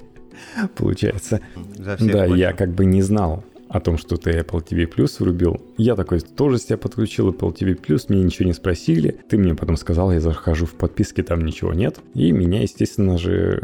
получается. 0.76 1.42
да, 1.78 1.96
плачу. 1.98 2.36
я 2.36 2.54
как 2.54 2.70
бы 2.70 2.86
не 2.86 3.02
знал 3.02 3.44
о 3.70 3.80
том, 3.80 4.00
что 4.00 4.18
ты 4.18 4.32
Apple 4.32 4.66
TV 4.68 4.92
Plus 4.92 5.18
врубил. 5.20 5.62
Я 5.78 5.96
такой 5.96 6.20
тоже 6.20 6.58
себя 6.58 6.78
подключил 6.78 7.32
Apple 7.32 7.56
TV 7.56 7.80
Plus, 7.80 8.06
мне 8.08 8.24
ничего 8.24 8.48
не 8.48 8.54
спросили. 8.54 9.20
Ты 9.30 9.38
мне 9.38 9.54
потом 9.54 9.78
сказал, 9.78 10.12
я 10.12 10.20
захожу 10.20 10.66
в 10.66 10.74
подписки, 10.74 11.22
там 11.22 11.42
ничего 11.42 11.74
нет. 11.74 12.00
И 12.16 12.32
меня, 12.32 12.64
естественно 12.64 13.20
же, 13.20 13.62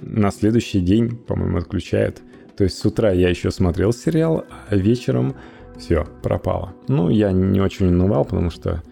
на 0.00 0.32
следующий 0.32 0.80
день, 0.80 1.16
по-моему, 1.16 1.58
отключают 1.58 2.20
То 2.56 2.64
есть 2.64 2.78
с 2.78 2.84
утра 2.84 3.12
я 3.12 3.28
еще 3.28 3.52
смотрел 3.52 3.92
сериал, 3.92 4.44
а 4.68 4.74
вечером 4.74 5.36
все, 5.78 6.06
пропало. 6.22 6.74
Ну, 6.88 7.08
я 7.08 7.32
не 7.32 7.60
очень 7.60 7.86
унывал, 7.86 8.24
потому 8.24 8.50
что 8.50 8.82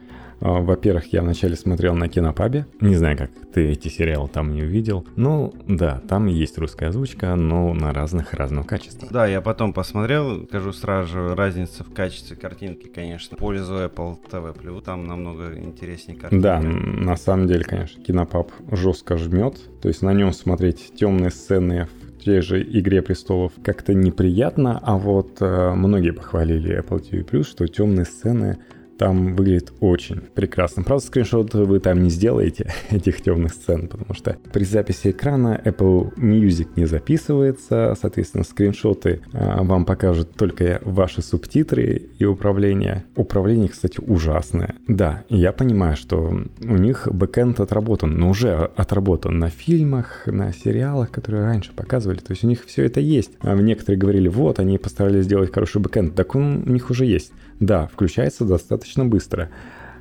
а, 0.45 0.61
во-первых, 0.61 1.13
я 1.13 1.23
вначале 1.23 1.55
смотрел 1.55 1.95
на 1.95 2.09
кинопабе. 2.09 2.67
Не 2.81 2.97
знаю, 2.97 3.17
как 3.17 3.31
ты 3.55 3.71
эти 3.71 3.87
сериалы 3.87 4.29
там 4.29 4.53
не 4.53 4.63
увидел. 4.63 5.07
Ну, 5.15 5.55
да, 5.69 6.03
там 6.09 6.27
есть 6.27 6.59
русская 6.59 6.89
озвучка, 6.89 7.37
но 7.37 7.73
на 7.73 7.93
разных 7.93 8.35
разного 8.35 8.67
качества. 8.67 9.07
Да, 9.09 9.27
я 9.29 9.41
потом 9.41 9.73
посмотрел, 9.73 10.45
скажу 10.49 10.73
сразу 10.73 11.13
же, 11.13 11.35
разница 11.37 11.85
в 11.85 11.95
качестве 11.95 12.37
картинки, 12.37 12.89
конечно. 12.89 13.37
Пользу 13.37 13.75
Apple 13.75 14.19
TV+, 14.29 14.83
там 14.83 15.07
намного 15.07 15.57
интереснее 15.57 16.19
картинка. 16.19 16.43
Да, 16.43 16.61
на 16.61 17.17
самом 17.17 17.47
деле, 17.47 17.63
конечно, 17.63 18.03
кинопаб 18.03 18.51
жестко 18.73 19.17
жмет. 19.17 19.61
То 19.81 19.87
есть 19.87 20.03
на 20.03 20.13
нем 20.13 20.33
смотреть 20.33 20.93
темные 20.97 21.31
сцены 21.31 21.87
в 21.87 22.02
той 22.25 22.41
же 22.43 22.63
«Игре 22.63 23.03
престолов» 23.03 23.53
как-то 23.63 23.95
неприятно, 23.95 24.79
а 24.83 24.97
вот 24.97 25.39
э, 25.41 25.73
многие 25.75 26.13
похвалили 26.13 26.81
Apple 26.81 27.03
TV+, 27.11 27.43
что 27.45 27.67
темные 27.67 28.05
сцены 28.05 28.59
там 28.99 29.35
выглядит 29.35 29.73
очень 29.81 30.21
прекрасно. 30.21 30.83
Правда, 30.83 31.05
скриншот 31.05 31.55
вы 31.55 31.81
там 31.81 32.03
не 32.03 32.11
сделаете 32.11 32.73
этих 32.91 33.21
темных 33.23 33.53
сцен, 33.53 33.89
потому 33.89 34.15
что 34.15 34.37
при 34.53 34.65
записи 34.65 35.11
экрана 35.11 35.61
Apple 35.65 36.15
Music 36.17 36.69
не 36.77 36.87
записывается, 36.87 37.97
соответственно, 38.01 38.45
скриншоты 38.45 39.21
а, 39.33 39.63
вам 39.63 39.85
покажут 39.85 40.35
только 40.37 40.81
ваши 40.85 41.23
субтитры 41.23 42.11
и 42.19 42.25
управление. 42.25 43.05
Управление, 43.17 43.69
кстати, 43.69 44.01
ужасное. 44.01 44.75
Да, 44.89 45.25
я 45.29 45.53
понимаю, 45.53 45.97
что 45.97 46.19
у 46.61 46.77
них 46.77 47.09
бэкэнд 47.11 47.61
отработан, 47.61 48.15
но 48.15 48.31
уже 48.31 48.71
отработан 48.77 49.39
на 49.39 49.49
фильмах, 49.49 50.27
на 50.27 50.53
сериалах, 50.53 51.11
которые 51.11 51.45
раньше 51.45 51.73
показывали. 51.73 52.19
То 52.19 52.33
есть 52.33 52.45
у 52.45 52.49
них 52.49 52.65
все 52.67 52.85
это 52.85 53.01
есть. 53.01 53.33
А 53.41 53.55
некоторые 53.55 53.99
говорили, 53.99 54.29
вот, 54.29 54.59
они 54.59 54.79
постарались 54.79 55.25
сделать 55.25 55.53
хороший 55.53 55.81
бэкэнд. 55.81 56.15
Так 56.15 56.35
он 56.35 56.63
у 56.67 56.71
них 56.71 56.91
уже 56.91 57.07
есть. 57.07 57.33
Да, 57.63 57.87
включается 57.87 58.45
достаточно 58.45 59.05
быстро. 59.05 59.49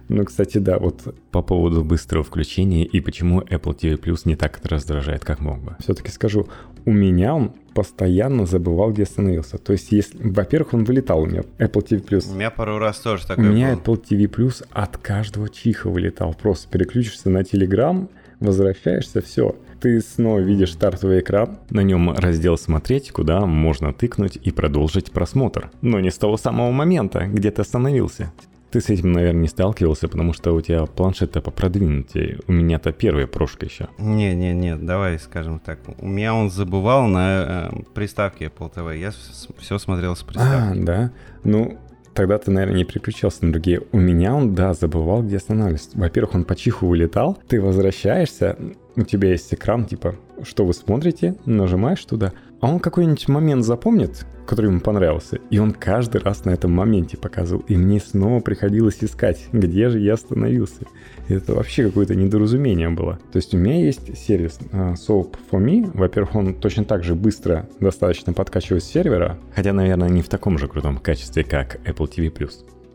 Ну, 0.09 0.25
кстати, 0.25 0.57
да, 0.57 0.79
вот 0.79 1.15
по 1.29 1.43
поводу 1.43 1.83
быстрого 1.83 2.23
включения 2.23 2.83
и 2.83 2.99
почему 2.99 3.41
Apple 3.41 3.77
TV 3.77 4.01
Plus 4.01 4.21
не 4.25 4.35
так 4.35 4.59
раздражает, 4.63 5.23
как 5.23 5.39
мог 5.39 5.59
бы. 5.59 5.75
Все-таки 5.79 6.09
скажу, 6.09 6.47
у 6.85 6.91
меня 6.91 7.35
он 7.35 7.53
постоянно 7.75 8.47
забывал, 8.47 8.91
где 8.91 9.03
остановился. 9.03 9.59
То 9.59 9.73
есть, 9.73 9.91
если, 9.91 10.17
во-первых, 10.27 10.73
он 10.73 10.85
вылетал 10.85 11.21
у 11.21 11.27
меня, 11.27 11.43
Apple 11.59 11.87
TV 11.87 12.03
Plus. 12.03 12.31
У 12.31 12.35
меня 12.35 12.49
пару 12.49 12.79
раз 12.79 12.99
тоже 12.99 13.27
такое 13.27 13.47
У 13.47 13.53
меня 13.53 13.75
был. 13.75 13.93
Apple 13.93 14.03
TV 14.09 14.27
Plus 14.27 14.65
от 14.71 14.97
каждого 14.97 15.47
чиха 15.47 15.87
вылетал. 15.87 16.33
Просто 16.33 16.67
переключишься 16.67 17.29
на 17.29 17.41
Telegram, 17.43 18.09
возвращаешься, 18.39 19.21
все. 19.21 19.55
Ты 19.81 19.99
снова 19.99 20.37
видишь 20.37 20.73
стартовый 20.73 21.21
экран. 21.21 21.57
На 21.71 21.81
нем 21.81 22.11
раздел 22.11 22.55
«Смотреть», 22.55 23.11
куда 23.11 23.47
можно 23.47 23.91
тыкнуть 23.91 24.37
и 24.39 24.51
продолжить 24.51 25.11
просмотр. 25.11 25.71
Но 25.81 25.99
не 25.99 26.11
с 26.11 26.19
того 26.19 26.37
самого 26.37 26.69
момента, 26.69 27.25
где 27.25 27.49
ты 27.49 27.63
остановился. 27.63 28.31
Ты 28.69 28.79
с 28.79 28.89
этим, 28.89 29.11
наверное, 29.11 29.41
не 29.41 29.47
сталкивался, 29.47 30.07
потому 30.07 30.33
что 30.33 30.53
у 30.53 30.61
тебя 30.61 30.85
планшет-то 30.85 31.41
попродвинутее. 31.41 32.39
У 32.47 32.51
меня-то 32.51 32.91
первая 32.91 33.25
прошка 33.25 33.65
еще. 33.65 33.89
Не-не-не, 33.97 34.75
давай 34.75 35.17
скажем 35.17 35.59
так. 35.59 35.79
У 35.97 36.07
меня 36.07 36.35
он 36.35 36.51
забывал 36.51 37.07
на 37.07 37.71
э, 37.73 37.83
приставке 37.95 38.45
Apple 38.45 38.71
TV. 38.71 38.99
Я 38.99 39.11
все 39.57 39.79
смотрел 39.79 40.15
с 40.15 40.21
приставки. 40.21 40.79
А, 40.79 40.85
да? 40.85 41.11
Ну, 41.43 41.79
тогда 42.13 42.37
ты, 42.37 42.51
наверное, 42.51 42.77
не 42.77 42.83
переключался 42.83 43.45
на 43.45 43.51
другие. 43.51 43.81
У 43.91 43.99
меня 43.99 44.35
он, 44.35 44.55
да, 44.55 44.73
забывал, 44.73 45.23
где 45.23 45.37
останавливаться. 45.37 45.89
Во-первых, 45.93 46.35
он 46.35 46.43
по 46.45 46.55
чиху 46.55 46.87
улетал, 46.87 47.37
ты 47.47 47.61
возвращаешься, 47.61 48.57
у 48.95 49.03
тебя 49.03 49.29
есть 49.29 49.53
экран, 49.53 49.85
типа, 49.85 50.15
что 50.43 50.65
вы 50.65 50.73
смотрите, 50.73 51.35
нажимаешь 51.45 52.03
туда, 52.03 52.33
а 52.59 52.67
он 52.67 52.79
какой-нибудь 52.79 53.27
момент 53.27 53.63
запомнит, 53.63 54.25
который 54.45 54.67
ему 54.67 54.81
понравился, 54.81 55.39
и 55.49 55.59
он 55.59 55.71
каждый 55.71 56.21
раз 56.21 56.45
на 56.45 56.51
этом 56.51 56.71
моменте 56.71 57.17
показывал, 57.17 57.63
и 57.67 57.75
мне 57.75 57.99
снова 57.99 58.39
приходилось 58.41 58.97
искать, 59.01 59.47
где 59.51 59.89
же 59.89 59.99
я 59.99 60.13
остановился. 60.13 60.85
Это 61.31 61.53
вообще 61.53 61.85
какое-то 61.85 62.15
недоразумение 62.15 62.89
было. 62.89 63.19
То 63.31 63.37
есть 63.37 63.53
у 63.53 63.57
меня 63.57 63.83
есть 63.83 64.17
сервис 64.17 64.59
uh, 64.71 64.93
Soap 64.93 65.35
for 65.51 65.63
Me. 65.63 65.89
Во-первых, 65.93 66.35
он 66.35 66.53
точно 66.55 66.83
так 66.83 67.03
же 67.03 67.15
быстро 67.15 67.69
достаточно 67.79 68.33
подкачивает 68.33 68.83
с 68.83 68.87
сервера, 68.87 69.37
хотя, 69.55 69.73
наверное, 69.73 70.09
не 70.09 70.21
в 70.21 70.29
таком 70.29 70.57
же 70.57 70.67
крутом 70.67 70.97
качестве, 70.97 71.43
как 71.43 71.79
Apple 71.87 72.09
TV+. 72.09 72.51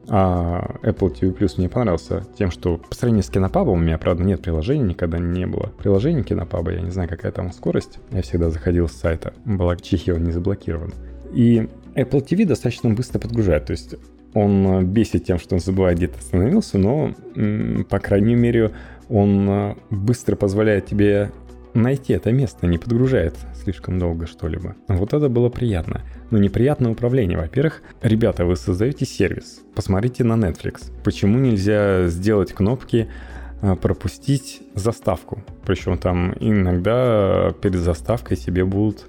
А 0.08 0.76
Apple 0.82 1.12
TV 1.12 1.36
Plus 1.36 1.54
мне 1.56 1.68
понравился 1.68 2.24
тем, 2.38 2.50
что 2.50 2.78
по 2.78 2.94
сравнению 2.94 3.24
с 3.24 3.30
Кинопабом, 3.30 3.78
у 3.78 3.82
меня, 3.82 3.98
правда, 3.98 4.22
нет 4.22 4.40
приложения, 4.40 4.84
никогда 4.84 5.18
не 5.18 5.46
было. 5.46 5.72
Приложение 5.78 6.22
Кинопаба, 6.22 6.72
я 6.72 6.80
не 6.80 6.90
знаю, 6.90 7.08
какая 7.08 7.32
там 7.32 7.52
скорость. 7.52 7.98
Я 8.12 8.22
всегда 8.22 8.50
заходил 8.50 8.88
с 8.88 8.92
сайта, 8.92 9.34
благо 9.44 9.80
Чехии 9.80 10.12
он 10.12 10.22
не 10.22 10.30
заблокирован. 10.30 10.92
И 11.32 11.68
Apple 11.96 12.24
TV 12.24 12.44
достаточно 12.44 12.90
быстро 12.90 13.18
подгружает, 13.18 13.66
то 13.66 13.72
есть 13.72 13.96
он 14.36 14.84
бесит 14.86 15.24
тем, 15.24 15.38
что 15.38 15.54
он 15.54 15.60
забывает, 15.60 15.96
где 15.96 16.08
ты 16.08 16.18
остановился, 16.18 16.76
но, 16.76 17.14
по 17.88 17.98
крайней 17.98 18.34
мере, 18.34 18.72
он 19.08 19.76
быстро 19.88 20.36
позволяет 20.36 20.86
тебе 20.86 21.30
найти 21.72 22.12
это 22.12 22.32
место, 22.32 22.66
не 22.66 22.76
подгружает 22.76 23.34
слишком 23.54 23.98
долго 23.98 24.26
что-либо. 24.26 24.76
Вот 24.88 25.14
это 25.14 25.28
было 25.30 25.48
приятно. 25.48 26.02
Но 26.30 26.38
неприятное 26.38 26.92
управление. 26.92 27.38
Во-первых, 27.38 27.82
ребята, 28.02 28.44
вы 28.44 28.56
создаете 28.56 29.06
сервис. 29.06 29.60
Посмотрите 29.74 30.22
на 30.22 30.34
Netflix. 30.34 30.92
Почему 31.02 31.38
нельзя 31.38 32.08
сделать 32.08 32.52
кнопки 32.52 33.08
а, 33.62 33.74
пропустить 33.76 34.62
заставку? 34.74 35.42
Причем 35.64 35.98
там 35.98 36.34
иногда 36.40 37.54
перед 37.62 37.80
заставкой 37.80 38.36
себе 38.36 38.64
будут 38.64 39.06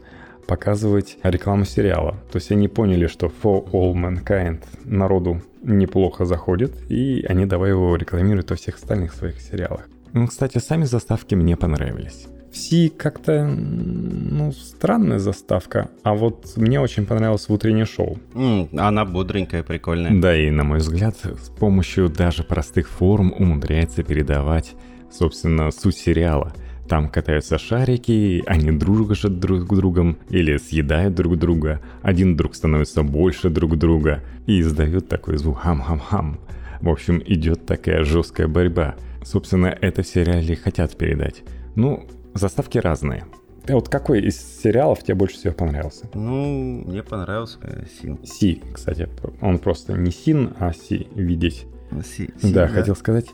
показывать 0.48 1.18
рекламу 1.24 1.66
сериала. 1.66 2.12
То 2.32 2.38
есть 2.38 2.52
они 2.52 2.68
поняли, 2.68 3.08
что 3.08 3.28
For 3.28 3.70
All 3.72 3.94
Mankind 3.94 4.64
народу 4.86 5.42
неплохо 5.62 6.26
заходит, 6.26 6.74
и 6.90 7.26
они 7.28 7.46
давай 7.46 7.72
его 7.72 7.96
рекламируют 7.96 8.50
во 8.50 8.56
всех 8.56 8.76
остальных 8.76 9.14
своих 9.14 9.42
сериалах. 9.42 9.88
Ну, 10.14 10.28
кстати, 10.28 10.58
сами 10.58 10.86
заставки 10.86 11.36
мне 11.36 11.58
понравились. 11.58 12.28
Си 12.52 12.90
как-то, 12.90 13.46
ну, 13.46 14.52
странная 14.52 15.20
заставка. 15.20 15.90
А 16.04 16.16
вот 16.16 16.54
мне 16.56 16.80
очень 16.80 17.06
понравилось 17.06 17.50
в 17.50 17.54
утреннее 17.54 17.86
шоу. 17.86 18.18
Mm, 18.34 18.80
она 18.80 19.06
бодренькая, 19.06 19.64
прикольная. 19.64 20.20
Да, 20.20 20.36
и 20.36 20.50
на 20.50 20.64
мой 20.64 20.80
взгляд, 20.80 21.16
с 21.18 21.50
помощью 21.50 22.10
даже 22.10 22.44
простых 22.44 22.90
форм 22.90 23.34
умудряется 23.38 24.02
передавать, 24.02 24.74
собственно, 25.12 25.72
суть 25.72 25.98
сериала. 25.98 26.54
Там 26.88 27.10
катаются 27.10 27.58
шарики, 27.58 28.44
они 28.46 28.72
дружат 28.72 29.40
друг 29.40 29.64
с 29.64 29.76
другом 29.76 30.18
или 30.30 30.58
съедают 30.58 31.16
друг 31.16 31.38
друга. 31.38 31.82
Один 32.02 32.36
друг 32.38 32.56
становится 32.56 33.04
больше 33.04 33.50
друг 33.50 33.78
друга 33.78 34.24
и 34.46 34.62
издают 34.62 35.08
такой 35.10 35.38
звук 35.38 35.60
хам-хам-хам. 35.60 36.40
В 36.82 36.90
общем, 36.90 37.22
идет 37.26 37.66
такая 37.66 38.04
жесткая 38.04 38.48
борьба. 38.48 38.96
Собственно, 39.24 39.68
это 39.68 40.04
в 40.04 40.08
сериале 40.08 40.56
хотят 40.56 40.96
передать. 40.96 41.44
Ну, 41.76 42.08
Заставки 42.38 42.78
разные. 42.78 43.26
А 43.68 43.74
вот 43.74 43.90
какой 43.90 44.22
из 44.22 44.62
сериалов 44.62 45.02
тебе 45.04 45.16
больше 45.16 45.38
всего 45.38 45.54
понравился? 45.54 46.08
Ну, 46.14 46.84
мне 46.86 47.02
понравился 47.02 47.58
э, 47.64 47.86
Син. 48.00 48.20
Си, 48.24 48.62
кстати, 48.72 49.10
он 49.42 49.58
просто 49.58 49.94
не 49.94 50.12
Син, 50.12 50.54
а 50.60 50.72
Си, 50.72 51.08
видеть. 51.16 51.66
Си, 52.04 52.30
да, 52.44 52.68
хотел 52.68 52.96
сказать, 52.96 53.28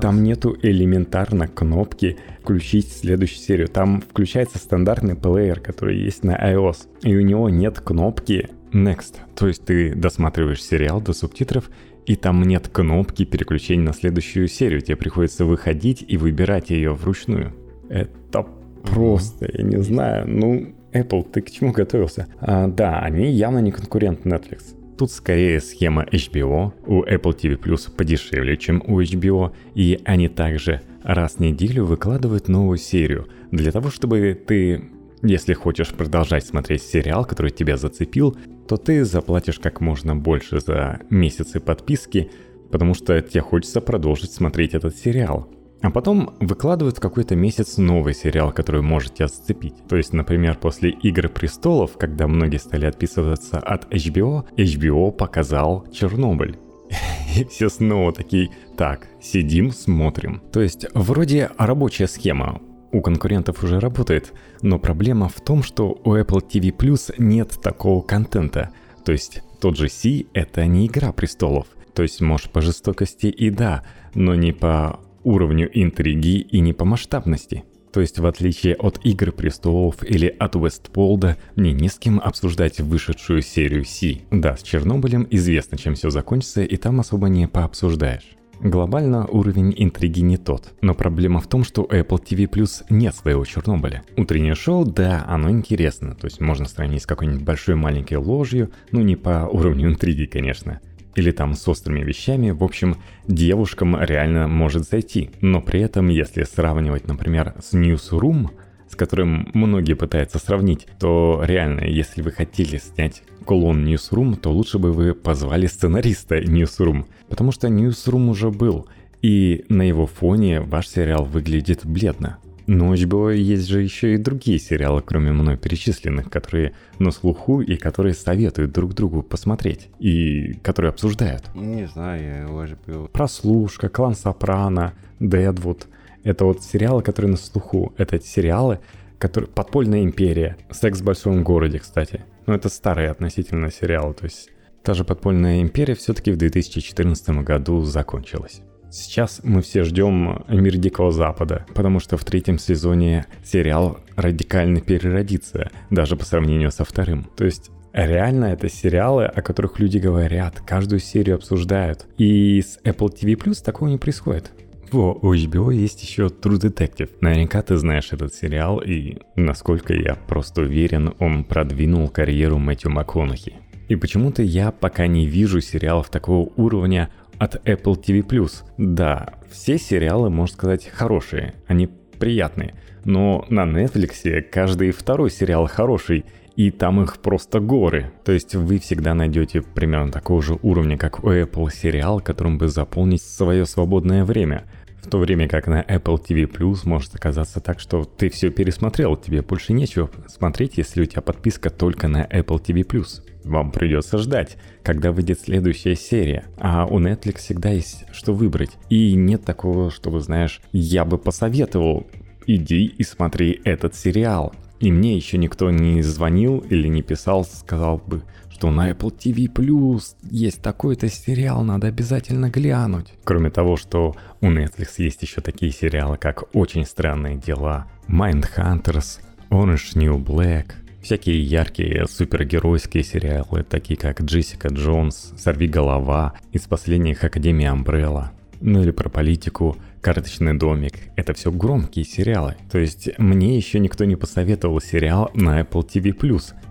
там 0.00 0.22
нету 0.22 0.56
элементарно 0.62 1.46
кнопки 1.46 2.16
включить 2.40 2.90
следующую 2.90 3.38
серию. 3.38 3.68
Там 3.68 4.00
включается 4.00 4.58
стандартный 4.58 5.14
плеер, 5.14 5.60
который 5.60 5.98
есть 5.98 6.24
на 6.24 6.36
iOS, 6.36 6.88
и 7.02 7.14
у 7.16 7.20
него 7.20 7.50
нет 7.50 7.80
кнопки 7.80 8.48
Next. 8.72 9.16
То 9.34 9.48
есть 9.48 9.64
ты 9.64 9.94
досматриваешь 9.94 10.62
сериал 10.62 11.00
до 11.00 11.12
субтитров, 11.12 11.70
и 12.06 12.16
там 12.16 12.42
нет 12.42 12.68
кнопки 12.68 13.24
переключения 13.24 13.84
на 13.84 13.92
следующую 13.92 14.48
серию. 14.48 14.80
Тебе 14.80 14.96
приходится 14.96 15.44
выходить 15.44 16.04
и 16.06 16.16
выбирать 16.16 16.70
ее 16.70 16.92
вручную. 16.94 17.54
Это 17.88 18.46
просто, 18.82 19.48
я 19.52 19.62
не 19.62 19.82
знаю, 19.82 20.26
ну, 20.28 20.74
Apple, 20.92 21.30
ты 21.30 21.42
к 21.42 21.50
чему 21.50 21.72
готовился? 21.72 22.26
А, 22.40 22.66
да, 22.66 23.00
они 23.00 23.30
явно 23.30 23.58
не 23.58 23.72
конкурент 23.72 24.24
Netflix. 24.24 24.74
Тут 24.98 25.12
скорее 25.12 25.60
схема 25.60 26.02
HBO, 26.10 26.72
у 26.84 27.04
Apple 27.04 27.32
TV 27.32 27.56
Plus 27.56 27.88
подешевле, 27.88 28.56
чем 28.56 28.82
у 28.84 29.00
HBO, 29.00 29.54
и 29.76 30.00
они 30.04 30.28
также 30.28 30.82
раз 31.04 31.34
в 31.34 31.40
неделю 31.40 31.84
выкладывают 31.84 32.48
новую 32.48 32.78
серию, 32.78 33.28
для 33.52 33.70
того, 33.70 33.90
чтобы 33.90 34.36
ты, 34.44 34.90
если 35.22 35.52
хочешь 35.54 35.90
продолжать 35.90 36.44
смотреть 36.44 36.82
сериал, 36.82 37.24
который 37.24 37.52
тебя 37.52 37.76
зацепил, 37.76 38.36
то 38.66 38.76
ты 38.76 39.04
заплатишь 39.04 39.60
как 39.60 39.80
можно 39.80 40.16
больше 40.16 40.58
за 40.58 40.98
месяцы 41.10 41.60
подписки, 41.60 42.32
потому 42.72 42.94
что 42.94 43.22
тебе 43.22 43.40
хочется 43.40 43.80
продолжить 43.80 44.32
смотреть 44.32 44.74
этот 44.74 44.96
сериал. 44.96 45.48
А 45.80 45.90
потом 45.90 46.34
выкладывают 46.40 46.98
какой-то 46.98 47.36
месяц 47.36 47.76
новый 47.76 48.12
сериал, 48.12 48.52
который 48.52 48.82
может 48.82 49.14
тебя 49.14 49.28
зацепить. 49.28 49.74
То 49.88 49.96
есть, 49.96 50.12
например, 50.12 50.58
после 50.58 50.90
«Игры 50.90 51.28
престолов», 51.28 51.96
когда 51.96 52.26
многие 52.26 52.58
стали 52.58 52.86
отписываться 52.86 53.58
от 53.58 53.92
HBO, 53.92 54.44
HBO 54.56 55.12
показал 55.12 55.86
«Чернобыль». 55.92 56.58
И 57.36 57.44
все 57.44 57.68
снова 57.68 58.12
такие, 58.12 58.50
так, 58.76 59.06
сидим, 59.22 59.70
смотрим. 59.70 60.42
То 60.52 60.60
есть, 60.60 60.86
вроде 60.94 61.50
рабочая 61.58 62.08
схема. 62.08 62.60
у 62.90 63.02
конкурентов 63.02 63.62
уже 63.62 63.80
работает, 63.80 64.32
но 64.62 64.78
проблема 64.78 65.28
в 65.28 65.40
том, 65.42 65.62
что 65.62 66.00
у 66.04 66.16
Apple 66.16 66.42
TV 66.42 66.74
Plus 66.74 67.14
нет 67.18 67.58
такого 67.62 68.00
контента. 68.00 68.70
То 69.04 69.12
есть 69.12 69.42
тот 69.60 69.76
же 69.76 69.88
C— 69.88 70.24
это 70.32 70.64
не 70.66 70.86
«Игра 70.86 71.12
престолов». 71.12 71.66
То 71.94 72.02
есть, 72.02 72.20
может, 72.20 72.50
по 72.50 72.62
жестокости 72.62 73.26
и 73.26 73.50
да, 73.50 73.84
но 74.14 74.34
не 74.34 74.52
по 74.52 75.00
уровню 75.24 75.68
интриги 75.72 76.38
и 76.40 76.60
не 76.60 76.72
по 76.72 76.84
масштабности. 76.84 77.64
То 77.92 78.00
есть, 78.00 78.18
в 78.18 78.26
отличие 78.26 78.74
от 78.74 79.00
«Игры 79.04 79.32
престолов» 79.32 80.04
или 80.04 80.26
от 80.26 80.54
«Вестполда», 80.56 81.36
мне 81.56 81.72
не 81.72 81.88
с 81.88 81.98
кем 81.98 82.20
обсуждать 82.20 82.80
вышедшую 82.80 83.42
серию 83.42 83.84
Си. 83.84 84.22
Да, 84.30 84.56
с 84.56 84.62
Чернобылем 84.62 85.26
известно, 85.30 85.78
чем 85.78 85.94
все 85.94 86.10
закончится, 86.10 86.62
и 86.62 86.76
там 86.76 87.00
особо 87.00 87.28
не 87.28 87.48
пообсуждаешь. 87.48 88.36
Глобально 88.60 89.24
уровень 89.26 89.72
интриги 89.76 90.20
не 90.20 90.36
тот, 90.36 90.74
но 90.80 90.92
проблема 90.92 91.40
в 91.40 91.46
том, 91.46 91.62
что 91.62 91.82
Apple 91.82 92.20
TV 92.22 92.50
Plus 92.50 92.84
нет 92.90 93.14
своего 93.14 93.44
Чернобыля. 93.44 94.02
Утреннее 94.16 94.56
шоу, 94.56 94.84
да, 94.84 95.24
оно 95.28 95.48
интересно, 95.50 96.16
то 96.16 96.24
есть 96.24 96.40
можно 96.40 96.66
сравнить 96.66 97.04
с 97.04 97.06
какой-нибудь 97.06 97.44
большой 97.44 97.76
маленькой 97.76 98.18
ложью, 98.18 98.72
ну 98.90 99.00
не 99.00 99.14
по 99.14 99.48
уровню 99.50 99.88
интриги, 99.88 100.24
конечно 100.24 100.80
или 101.18 101.30
там 101.30 101.54
с 101.54 101.66
острыми 101.68 102.02
вещами, 102.02 102.50
в 102.50 102.62
общем, 102.64 102.96
девушкам 103.26 104.00
реально 104.00 104.48
может 104.48 104.88
зайти. 104.88 105.30
Но 105.40 105.60
при 105.60 105.80
этом, 105.80 106.08
если 106.08 106.44
сравнивать, 106.44 107.06
например, 107.06 107.54
с 107.60 107.74
Newsroom, 107.74 108.50
с 108.88 108.96
которым 108.96 109.50
многие 109.54 109.94
пытаются 109.94 110.38
сравнить, 110.38 110.86
то 110.98 111.42
реально, 111.44 111.84
если 111.84 112.22
вы 112.22 112.30
хотели 112.30 112.78
снять 112.78 113.22
клон 113.44 113.84
Newsroom, 113.84 114.36
то 114.36 114.50
лучше 114.50 114.78
бы 114.78 114.92
вы 114.92 115.14
позвали 115.14 115.66
сценариста 115.66 116.38
Newsroom, 116.38 117.06
потому 117.28 117.52
что 117.52 117.68
Newsroom 117.68 118.28
уже 118.28 118.50
был, 118.50 118.88
и 119.22 119.64
на 119.68 119.82
его 119.82 120.06
фоне 120.06 120.60
ваш 120.60 120.88
сериал 120.88 121.24
выглядит 121.24 121.84
бледно. 121.84 122.38
Но 122.68 122.90
у 122.90 122.94
HBO 122.94 123.34
есть 123.34 123.66
же 123.66 123.80
еще 123.80 124.12
и 124.12 124.18
другие 124.18 124.58
сериалы, 124.58 125.00
кроме 125.00 125.32
мной 125.32 125.56
перечисленных, 125.56 126.28
которые 126.28 126.74
на 126.98 127.10
слуху 127.12 127.62
и 127.62 127.76
которые 127.76 128.12
советуют 128.12 128.72
друг 128.72 128.92
другу 128.92 129.22
посмотреть 129.22 129.88
и 129.98 130.52
которые 130.62 130.90
обсуждают. 130.90 131.44
Не 131.54 131.88
знаю, 131.88 132.22
я 132.22 132.42
его 132.42 132.62
HBO. 132.62 133.08
Прослушка, 133.08 133.88
Клан 133.88 134.14
Сопрано, 134.14 134.92
Дэдвуд. 135.18 135.86
Это 136.24 136.44
вот 136.44 136.62
сериалы, 136.62 137.02
которые 137.02 137.30
на 137.30 137.38
слуху. 137.38 137.94
Это 137.96 138.20
сериалы, 138.20 138.80
которые... 139.18 139.48
Подпольная 139.48 140.02
империя. 140.02 140.58
Секс 140.70 141.00
в 141.00 141.04
большом 141.04 141.42
городе, 141.44 141.78
кстати. 141.78 142.26
Ну, 142.44 142.52
это 142.52 142.68
старые 142.68 143.10
относительно 143.10 143.70
сериалы, 143.70 144.12
то 144.12 144.24
есть... 144.24 144.50
Та 144.82 144.92
же 144.92 145.04
подпольная 145.04 145.62
империя 145.62 145.94
все-таки 145.94 146.32
в 146.32 146.36
2014 146.36 147.30
году 147.30 147.82
закончилась. 147.82 148.60
Сейчас 148.90 149.40
мы 149.42 149.60
все 149.62 149.84
ждем 149.84 150.44
«Мир 150.48 150.76
Дикого 150.76 151.12
Запада», 151.12 151.66
потому 151.74 152.00
что 152.00 152.16
в 152.16 152.24
третьем 152.24 152.58
сезоне 152.58 153.26
сериал 153.44 153.98
радикально 154.16 154.80
переродится, 154.80 155.70
даже 155.90 156.16
по 156.16 156.24
сравнению 156.24 156.70
со 156.70 156.84
вторым. 156.84 157.28
То 157.36 157.44
есть 157.44 157.70
Реально 157.92 158.46
это 158.46 158.68
сериалы, 158.68 159.24
о 159.24 159.42
которых 159.42 159.80
люди 159.80 159.98
говорят, 159.98 160.60
каждую 160.60 161.00
серию 161.00 161.36
обсуждают. 161.36 162.06
И 162.18 162.60
с 162.60 162.78
Apple 162.84 163.08
TV 163.08 163.34
Plus 163.34 163.64
такого 163.64 163.88
не 163.88 163.96
происходит. 163.96 164.52
Во, 164.92 165.18
у 165.20 165.34
HBO 165.34 165.74
есть 165.74 166.02
еще 166.02 166.26
True 166.26 166.60
Detective. 166.60 167.10
Наверняка 167.20 167.60
ты 167.62 167.76
знаешь 167.76 168.12
этот 168.12 168.34
сериал, 168.34 168.78
и, 168.78 169.18
насколько 169.36 169.94
я 169.94 170.14
просто 170.14 170.62
уверен, 170.62 171.14
он 171.18 171.44
продвинул 171.44 172.08
карьеру 172.08 172.58
Мэтью 172.58 172.90
МакКонахи. 172.90 173.56
И 173.88 173.96
почему-то 173.96 174.42
я 174.42 174.70
пока 174.70 175.06
не 175.06 175.26
вижу 175.26 175.60
сериалов 175.60 176.10
такого 176.10 176.50
уровня 176.56 177.10
от 177.38 177.56
Apple 177.66 178.00
TV+. 178.00 178.50
Да, 178.76 179.34
все 179.50 179.78
сериалы, 179.78 180.30
можно 180.30 180.54
сказать, 180.54 180.88
хорошие, 180.88 181.54
они 181.66 181.88
приятные. 182.18 182.74
Но 183.04 183.44
на 183.48 183.64
Netflix 183.64 184.42
каждый 184.42 184.90
второй 184.90 185.30
сериал 185.30 185.66
хороший, 185.66 186.24
и 186.56 186.72
там 186.72 187.00
их 187.00 187.18
просто 187.18 187.60
горы. 187.60 188.10
То 188.24 188.32
есть 188.32 188.56
вы 188.56 188.80
всегда 188.80 189.14
найдете 189.14 189.62
примерно 189.62 190.10
такого 190.10 190.42
же 190.42 190.58
уровня, 190.62 190.98
как 190.98 191.22
у 191.22 191.28
Apple 191.30 191.72
сериал, 191.72 192.20
которым 192.20 192.58
бы 192.58 192.66
заполнить 192.66 193.22
свое 193.22 193.64
свободное 193.64 194.24
время. 194.24 194.64
В 195.08 195.10
то 195.10 195.20
время 195.20 195.48
как 195.48 195.66
на 195.68 195.80
Apple 195.80 196.22
TV 196.22 196.44
Plus 196.44 196.80
может 196.84 197.14
оказаться 197.14 197.60
так, 197.60 197.80
что 197.80 198.04
ты 198.04 198.28
все 198.28 198.50
пересмотрел, 198.50 199.16
тебе 199.16 199.40
больше 199.40 199.72
нечего 199.72 200.10
смотреть, 200.26 200.76
если 200.76 201.00
у 201.00 201.06
тебя 201.06 201.22
подписка 201.22 201.70
только 201.70 202.08
на 202.08 202.26
Apple 202.26 202.62
TV 202.62 202.86
Plus 202.86 203.22
вам 203.42 203.72
придется 203.72 204.18
ждать, 204.18 204.58
когда 204.82 205.10
выйдет 205.10 205.40
следующая 205.40 205.96
серия. 205.96 206.44
А 206.58 206.84
у 206.84 207.00
Netflix 207.00 207.38
всегда 207.38 207.70
есть 207.70 208.04
что 208.12 208.34
выбрать. 208.34 208.72
И 208.90 209.14
нет 209.14 209.46
такого, 209.46 209.90
чтобы, 209.90 210.20
знаешь, 210.20 210.60
я 210.72 211.06
бы 211.06 211.16
посоветовал, 211.16 212.06
иди 212.46 212.84
и 212.84 213.02
смотри 213.02 213.62
этот 213.64 213.94
сериал. 213.94 214.52
И 214.78 214.92
мне 214.92 215.16
еще 215.16 215.38
никто 215.38 215.70
не 215.70 216.02
звонил 216.02 216.58
или 216.68 216.86
не 216.86 217.00
писал, 217.00 217.46
сказал 217.46 217.96
бы, 217.96 218.24
что 218.58 218.72
на 218.72 218.90
Apple 218.90 219.16
TV 219.16 219.46
Plus 219.46 220.16
есть 220.28 220.60
такой-то 220.62 221.08
сериал, 221.08 221.62
надо 221.62 221.86
обязательно 221.86 222.50
глянуть. 222.50 223.14
Кроме 223.22 223.50
того, 223.50 223.76
что 223.76 224.16
у 224.40 224.46
Netflix 224.46 224.94
есть 224.98 225.22
еще 225.22 225.40
такие 225.40 225.70
сериалы, 225.70 226.16
как 226.16 226.52
«Очень 226.56 226.84
странные 226.84 227.36
дела», 227.36 227.86
«Mindhunters», 228.08 229.20
«Orange 229.50 229.94
New 229.94 230.18
Black», 230.18 230.72
Всякие 231.00 231.40
яркие 231.40 232.06
супергеройские 232.08 233.04
сериалы, 233.04 233.62
такие 233.62 233.96
как 233.96 234.20
«Джессика 234.20 234.68
Джонс», 234.68 235.32
«Сорви 235.38 235.68
голова», 235.68 236.34
из 236.52 236.62
последних 236.62 237.22
«Академия 237.22 237.70
Амбрелла». 237.70 238.32
Ну 238.60 238.82
или 238.82 238.90
про 238.90 239.08
политику 239.08 239.76
«Карточный 240.00 240.56
домик». 240.56 240.94
Это 241.16 241.34
все 241.34 241.50
громкие 241.50 242.04
сериалы. 242.04 242.56
То 242.70 242.78
есть 242.78 243.10
мне 243.18 243.56
еще 243.56 243.78
никто 243.78 244.04
не 244.04 244.16
посоветовал 244.16 244.80
сериал 244.80 245.30
на 245.34 245.60
Apple 245.60 245.86
TV+. 245.86 246.14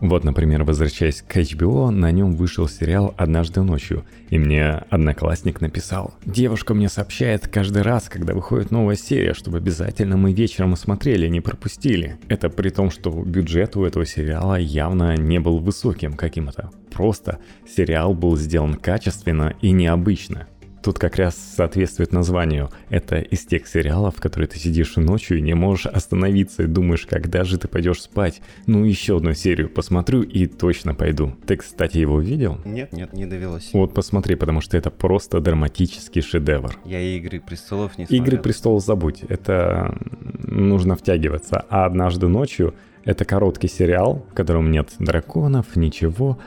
Вот, 0.01 0.23
например, 0.23 0.63
возвращаясь 0.63 1.21
к 1.21 1.37
HBO, 1.37 1.89
на 1.89 2.11
нем 2.11 2.35
вышел 2.35 2.67
сериал 2.67 3.13
«Однажды 3.17 3.61
ночью». 3.61 4.05
И 4.29 4.37
мне 4.37 4.83
одноклассник 4.89 5.61
написал. 5.61 6.13
Девушка 6.25 6.73
мне 6.73 6.89
сообщает 6.89 7.47
каждый 7.47 7.81
раз, 7.81 8.09
когда 8.09 8.33
выходит 8.33 8.71
новая 8.71 8.95
серия, 8.95 9.33
чтобы 9.33 9.57
обязательно 9.57 10.17
мы 10.17 10.33
вечером 10.33 10.75
смотрели, 10.75 11.27
не 11.27 11.41
пропустили. 11.41 12.17
Это 12.27 12.49
при 12.49 12.69
том, 12.69 12.91
что 12.91 13.11
бюджет 13.11 13.75
у 13.75 13.85
этого 13.85 14.05
сериала 14.05 14.55
явно 14.55 15.15
не 15.17 15.39
был 15.39 15.59
высоким 15.59 16.13
каким-то. 16.13 16.71
Просто 16.91 17.39
сериал 17.67 18.13
был 18.13 18.37
сделан 18.37 18.75
качественно 18.75 19.55
и 19.61 19.71
необычно. 19.71 20.47
Тут 20.87 20.99
как 20.99 21.17
раз 21.17 21.35
соответствует 21.35 22.13
названию. 22.13 22.69
Это 22.87 23.17
из 23.17 23.45
тех 23.45 23.67
сериалов, 23.67 24.15
в 24.15 24.21
которые 24.21 24.47
ты 24.47 24.57
сидишь 24.57 24.95
ночью 24.95 25.37
и 25.37 25.41
не 25.41 25.53
можешь 25.53 25.85
остановиться 25.85 26.63
и 26.63 26.65
думаешь, 26.65 27.05
когда 27.05 27.43
же 27.43 27.57
ты 27.57 27.67
пойдешь 27.67 28.03
спать. 28.03 28.39
Ну, 28.67 28.85
еще 28.85 29.17
одну 29.17 29.33
серию 29.33 29.67
посмотрю 29.67 30.21
и 30.21 30.45
точно 30.45 30.95
пойду. 30.95 31.35
Ты, 31.45 31.57
кстати, 31.57 31.97
его 31.97 32.21
видел? 32.21 32.61
Нет, 32.63 32.93
нет, 32.93 33.11
не 33.11 33.25
довелось. 33.25 33.71
Вот 33.73 33.93
посмотри, 33.93 34.35
потому 34.35 34.61
что 34.61 34.77
это 34.77 34.89
просто 34.89 35.41
драматический 35.41 36.21
шедевр. 36.21 36.79
Я 36.85 37.01
«Игры 37.01 37.41
престолов» 37.41 37.97
не 37.97 38.05
смотрел. 38.05 38.23
«Игры 38.23 38.37
престолов» 38.37 38.81
забудь. 38.81 39.23
Это 39.27 39.93
нужно 40.41 40.95
втягиваться. 40.95 41.65
А 41.69 41.83
«Однажды 41.83 42.29
ночью» 42.29 42.73
это 43.03 43.25
короткий 43.25 43.67
сериал, 43.67 44.25
в 44.31 44.33
котором 44.33 44.71
нет 44.71 44.91
драконов, 44.99 45.75
ничего, 45.75 46.39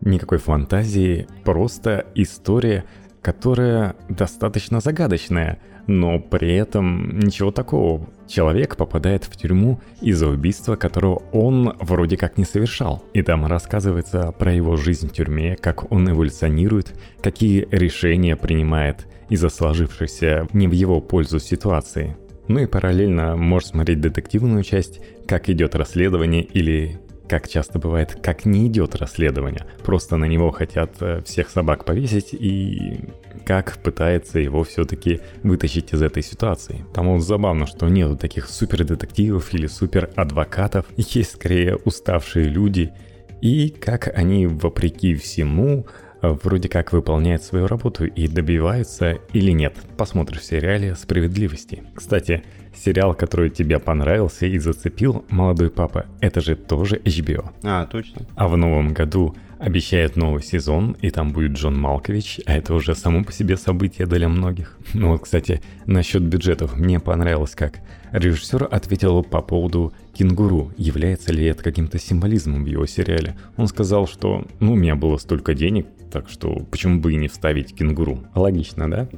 никакой 0.00 0.38
фантазии, 0.38 1.28
просто 1.44 2.06
история 2.16 2.84
которая 3.24 3.96
достаточно 4.10 4.80
загадочная, 4.80 5.58
но 5.86 6.18
при 6.20 6.54
этом 6.54 7.18
ничего 7.18 7.50
такого. 7.50 8.06
Человек 8.28 8.76
попадает 8.76 9.24
в 9.24 9.34
тюрьму 9.36 9.80
из-за 10.02 10.28
убийства, 10.28 10.76
которого 10.76 11.22
он 11.32 11.74
вроде 11.80 12.18
как 12.18 12.36
не 12.36 12.44
совершал. 12.44 13.02
И 13.14 13.22
там 13.22 13.46
рассказывается 13.46 14.30
про 14.38 14.52
его 14.52 14.76
жизнь 14.76 15.08
в 15.08 15.12
тюрьме, 15.12 15.56
как 15.56 15.90
он 15.90 16.08
эволюционирует, 16.10 16.94
какие 17.22 17.66
решения 17.70 18.36
принимает 18.36 19.06
из-за 19.30 19.48
сложившейся 19.48 20.46
не 20.52 20.68
в 20.68 20.72
его 20.72 21.00
пользу 21.00 21.38
ситуации. 21.40 22.18
Ну 22.46 22.60
и 22.60 22.66
параллельно 22.66 23.36
можешь 23.36 23.70
смотреть 23.70 24.02
детективную 24.02 24.64
часть, 24.64 25.00
как 25.26 25.48
идет 25.48 25.74
расследование 25.74 26.42
или 26.42 27.00
как 27.28 27.48
часто 27.48 27.78
бывает, 27.78 28.18
как 28.22 28.44
не 28.44 28.66
идет 28.66 28.94
расследование. 28.94 29.66
Просто 29.82 30.16
на 30.16 30.26
него 30.26 30.50
хотят 30.50 30.96
э, 31.00 31.22
всех 31.24 31.50
собак 31.50 31.84
повесить 31.84 32.32
и 32.32 33.00
как 33.44 33.78
пытается 33.78 34.38
его 34.38 34.64
все-таки 34.64 35.20
вытащить 35.42 35.92
из 35.92 36.02
этой 36.02 36.22
ситуации. 36.22 36.84
Там 36.94 37.08
вот 37.08 37.22
забавно, 37.22 37.66
что 37.66 37.88
нету 37.88 38.16
таких 38.16 38.48
супер 38.48 38.84
детективов 38.84 39.52
или 39.54 39.66
супер 39.66 40.10
адвокатов, 40.16 40.86
есть 40.96 41.32
скорее 41.32 41.76
уставшие 41.76 42.46
люди, 42.46 42.92
и 43.40 43.68
как 43.68 44.16
они 44.16 44.46
вопреки 44.46 45.14
всему 45.14 45.86
вроде 46.32 46.68
как 46.68 46.92
выполняют 46.92 47.42
свою 47.42 47.66
работу 47.66 48.04
и 48.04 48.28
добиваются 48.28 49.18
или 49.32 49.50
нет. 49.50 49.76
Посмотришь 49.96 50.40
в 50.40 50.44
сериале 50.44 50.94
«Справедливости». 50.94 51.82
Кстати, 51.94 52.42
сериал, 52.74 53.14
который 53.14 53.50
тебе 53.50 53.78
понравился 53.78 54.46
и 54.46 54.58
зацепил, 54.58 55.24
«Молодой 55.28 55.70
папа», 55.70 56.06
это 56.20 56.40
же 56.40 56.56
тоже 56.56 56.96
HBO. 56.96 57.50
А, 57.62 57.86
точно. 57.86 58.26
А 58.36 58.48
в 58.48 58.56
новом 58.56 58.92
году 58.92 59.34
Обещают 59.64 60.16
новый 60.16 60.42
сезон, 60.42 60.94
и 61.00 61.08
там 61.08 61.32
будет 61.32 61.52
Джон 61.52 61.80
Малкович, 61.80 62.40
а 62.44 62.54
это 62.54 62.74
уже 62.74 62.94
само 62.94 63.24
по 63.24 63.32
себе 63.32 63.56
событие 63.56 64.06
для 64.06 64.28
многих. 64.28 64.76
Ну 64.92 65.12
вот, 65.12 65.22
кстати, 65.22 65.62
насчет 65.86 66.22
бюджетов. 66.22 66.76
Мне 66.76 67.00
понравилось, 67.00 67.54
как 67.54 67.80
режиссер 68.12 68.68
ответил 68.70 69.22
по 69.22 69.40
поводу 69.40 69.94
кенгуру, 70.12 70.70
является 70.76 71.32
ли 71.32 71.46
это 71.46 71.62
каким-то 71.62 71.98
символизмом 71.98 72.64
в 72.64 72.66
его 72.66 72.84
сериале. 72.86 73.36
Он 73.56 73.66
сказал, 73.66 74.06
что 74.06 74.46
ну, 74.60 74.72
у 74.72 74.76
меня 74.76 74.96
было 74.96 75.16
столько 75.16 75.54
денег, 75.54 75.86
так 76.14 76.30
что 76.30 76.64
почему 76.70 77.00
бы 77.00 77.12
и 77.12 77.16
не 77.16 77.26
вставить 77.26 77.74
кенгуру. 77.74 78.22
Логично, 78.36 78.88
да? 78.88 79.08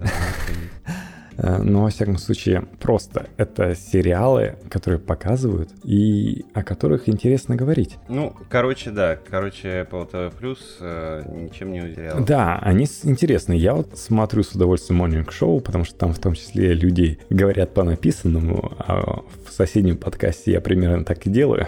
Но, 1.37 1.83
во 1.83 1.91
всяком 1.91 2.17
случае, 2.17 2.63
просто 2.81 3.27
это 3.37 3.75
сериалы, 3.75 4.57
которые 4.71 4.99
показывают 4.99 5.69
и 5.85 6.47
о 6.55 6.63
которых 6.63 7.11
интересно 7.11 7.55
говорить. 7.55 7.99
Ну, 8.09 8.35
короче, 8.49 8.91
да. 8.91 9.19
Короче, 9.29 9.83
Apple 9.83 10.11
TV 10.11 10.33
Plus 10.41 10.59
э, 10.81 11.25
ничем 11.31 11.73
не 11.73 11.83
утерял. 11.83 12.25
Да, 12.25 12.59
они 12.63 12.87
интересны. 13.03 13.53
Я 13.53 13.75
вот 13.75 13.99
смотрю 13.99 14.43
с 14.43 14.53
удовольствием 14.53 15.03
Morning 15.03 15.29
Show, 15.29 15.61
потому 15.61 15.85
что 15.85 15.95
там 15.97 16.15
в 16.15 16.19
том 16.19 16.33
числе 16.33 16.73
люди 16.73 17.19
говорят 17.29 17.75
по 17.75 17.85
написанному, 17.85 18.73
а 18.79 19.21
в 19.47 19.53
соседнем 19.53 19.99
подкасте 19.99 20.53
я 20.53 20.63
примерно 20.63 21.05
так 21.05 21.27
и 21.27 21.31
делаю. 21.31 21.67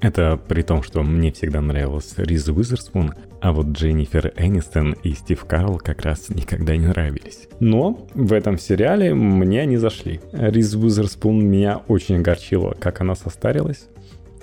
Это 0.00 0.38
при 0.48 0.62
том, 0.62 0.82
что 0.82 1.02
мне 1.02 1.32
всегда 1.32 1.60
нравилась 1.60 2.14
Риз 2.16 2.48
Уизерспун, 2.48 3.14
а 3.40 3.52
вот 3.52 3.68
Дженнифер 3.68 4.32
Энистон 4.36 4.92
и 5.02 5.12
Стив 5.12 5.44
Карл 5.44 5.78
как 5.78 6.02
раз 6.02 6.28
никогда 6.28 6.76
не 6.76 6.86
нравились. 6.86 7.48
Но 7.60 8.06
в 8.14 8.32
этом 8.32 8.58
сериале 8.58 9.14
мне 9.14 9.62
они 9.62 9.78
зашли. 9.78 10.20
Риз 10.32 10.74
Уизерспун 10.74 11.46
меня 11.46 11.80
очень 11.88 12.16
огорчила, 12.16 12.76
как 12.78 13.00
она 13.00 13.14
состарилась. 13.14 13.88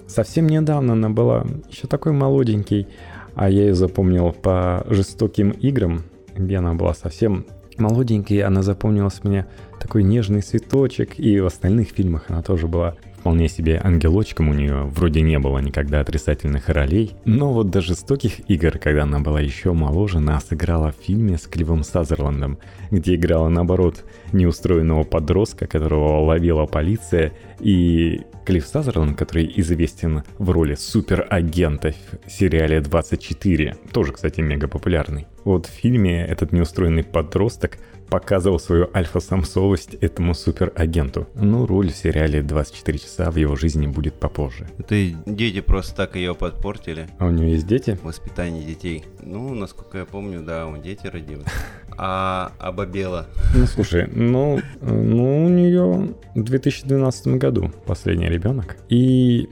Совсем 0.08 0.48
недавно 0.48 0.94
она 0.94 1.10
была 1.10 1.46
еще 1.70 1.88
такой 1.88 2.14
молоденький, 2.14 2.88
а 3.36 3.50
я 3.50 3.64
ее 3.64 3.74
запомнил 3.74 4.32
по 4.32 4.86
жестоким 4.90 5.52
играм, 5.52 6.04
где 6.36 6.58
она 6.58 6.74
была 6.74 6.94
совсем 6.94 7.46
молоденькой, 7.78 8.42
она 8.42 8.62
запомнилась 8.62 9.24
мне 9.24 9.48
такой 9.80 10.04
нежный 10.04 10.42
цветочек, 10.42 11.20
и 11.20 11.40
в 11.40 11.46
остальных 11.46 11.90
фильмах 11.90 12.26
она 12.30 12.42
тоже 12.42 12.68
была 12.68 12.96
вполне 13.24 13.48
себе 13.48 13.80
ангелочком 13.82 14.50
у 14.50 14.54
нее 14.54 14.84
вроде 14.84 15.22
не 15.22 15.40
было 15.40 15.60
никогда 15.60 16.02
отрицательных 16.02 16.68
ролей, 16.68 17.14
но 17.24 17.54
вот 17.54 17.70
до 17.70 17.80
жестоких 17.80 18.50
игр, 18.50 18.78
когда 18.78 19.04
она 19.04 19.22
была 19.22 19.40
еще 19.40 19.72
моложе, 19.72 20.18
она 20.18 20.42
сыграла 20.42 20.92
в 20.92 21.06
фильме 21.06 21.38
с 21.38 21.48
Кливом 21.48 21.86
Сазерландом, 21.86 22.60
где 22.92 23.16
играла 23.16 23.48
наоборот 23.48 24.04
неустроенного 24.34 25.04
подростка, 25.04 25.68
которого 25.68 26.26
ловила 26.26 26.66
полиция, 26.66 27.32
и 27.62 28.20
Клифф 28.46 28.68
Сазерланд, 28.68 29.18
который 29.18 29.50
известен 29.56 30.24
в 30.38 30.50
роли 30.50 30.76
суперагента 30.76 31.94
в 32.26 32.30
сериале 32.30 32.82
24, 32.82 33.78
тоже, 33.94 34.12
кстати, 34.12 34.42
мега 34.42 34.68
популярный. 34.68 35.28
Вот 35.46 35.68
в 35.68 35.70
фильме 35.70 36.26
этот 36.26 36.52
неустроенный 36.52 37.06
подросток 37.06 37.78
показывал 38.14 38.60
свою 38.60 38.92
альфа-самцовость 38.94 39.96
этому 39.96 40.36
суперагенту. 40.36 41.28
Ну, 41.34 41.66
роль 41.66 41.90
в 41.92 41.96
сериале 41.96 42.42
«24 42.42 43.00
часа» 43.00 43.32
в 43.32 43.38
его 43.38 43.56
жизни 43.56 43.88
будет 43.88 44.14
попозже. 44.14 44.68
Это 44.78 44.96
дети 45.26 45.62
просто 45.62 45.96
так 45.96 46.16
ее 46.16 46.36
подпортили. 46.36 47.08
А 47.18 47.26
у 47.26 47.32
него 47.32 47.46
есть 47.46 47.66
дети? 47.66 47.98
Воспитание 48.04 48.64
детей. 48.64 49.04
Ну, 49.20 49.56
насколько 49.56 49.98
я 49.98 50.06
помню, 50.06 50.44
да, 50.44 50.68
он 50.68 50.84
дети 50.84 51.08
родил. 51.08 51.40
А 51.96 52.52
обобела. 52.58 53.28
Ну, 53.56 53.68
слушай, 53.68 54.08
ну, 54.12 54.60
ну 54.82 55.46
у 55.46 55.50
нее 55.50 56.16
в 56.34 56.44
2012 56.44 57.28
году 57.38 57.72
последний 57.86 58.28
ребенок. 58.30 58.78
И 58.90 59.48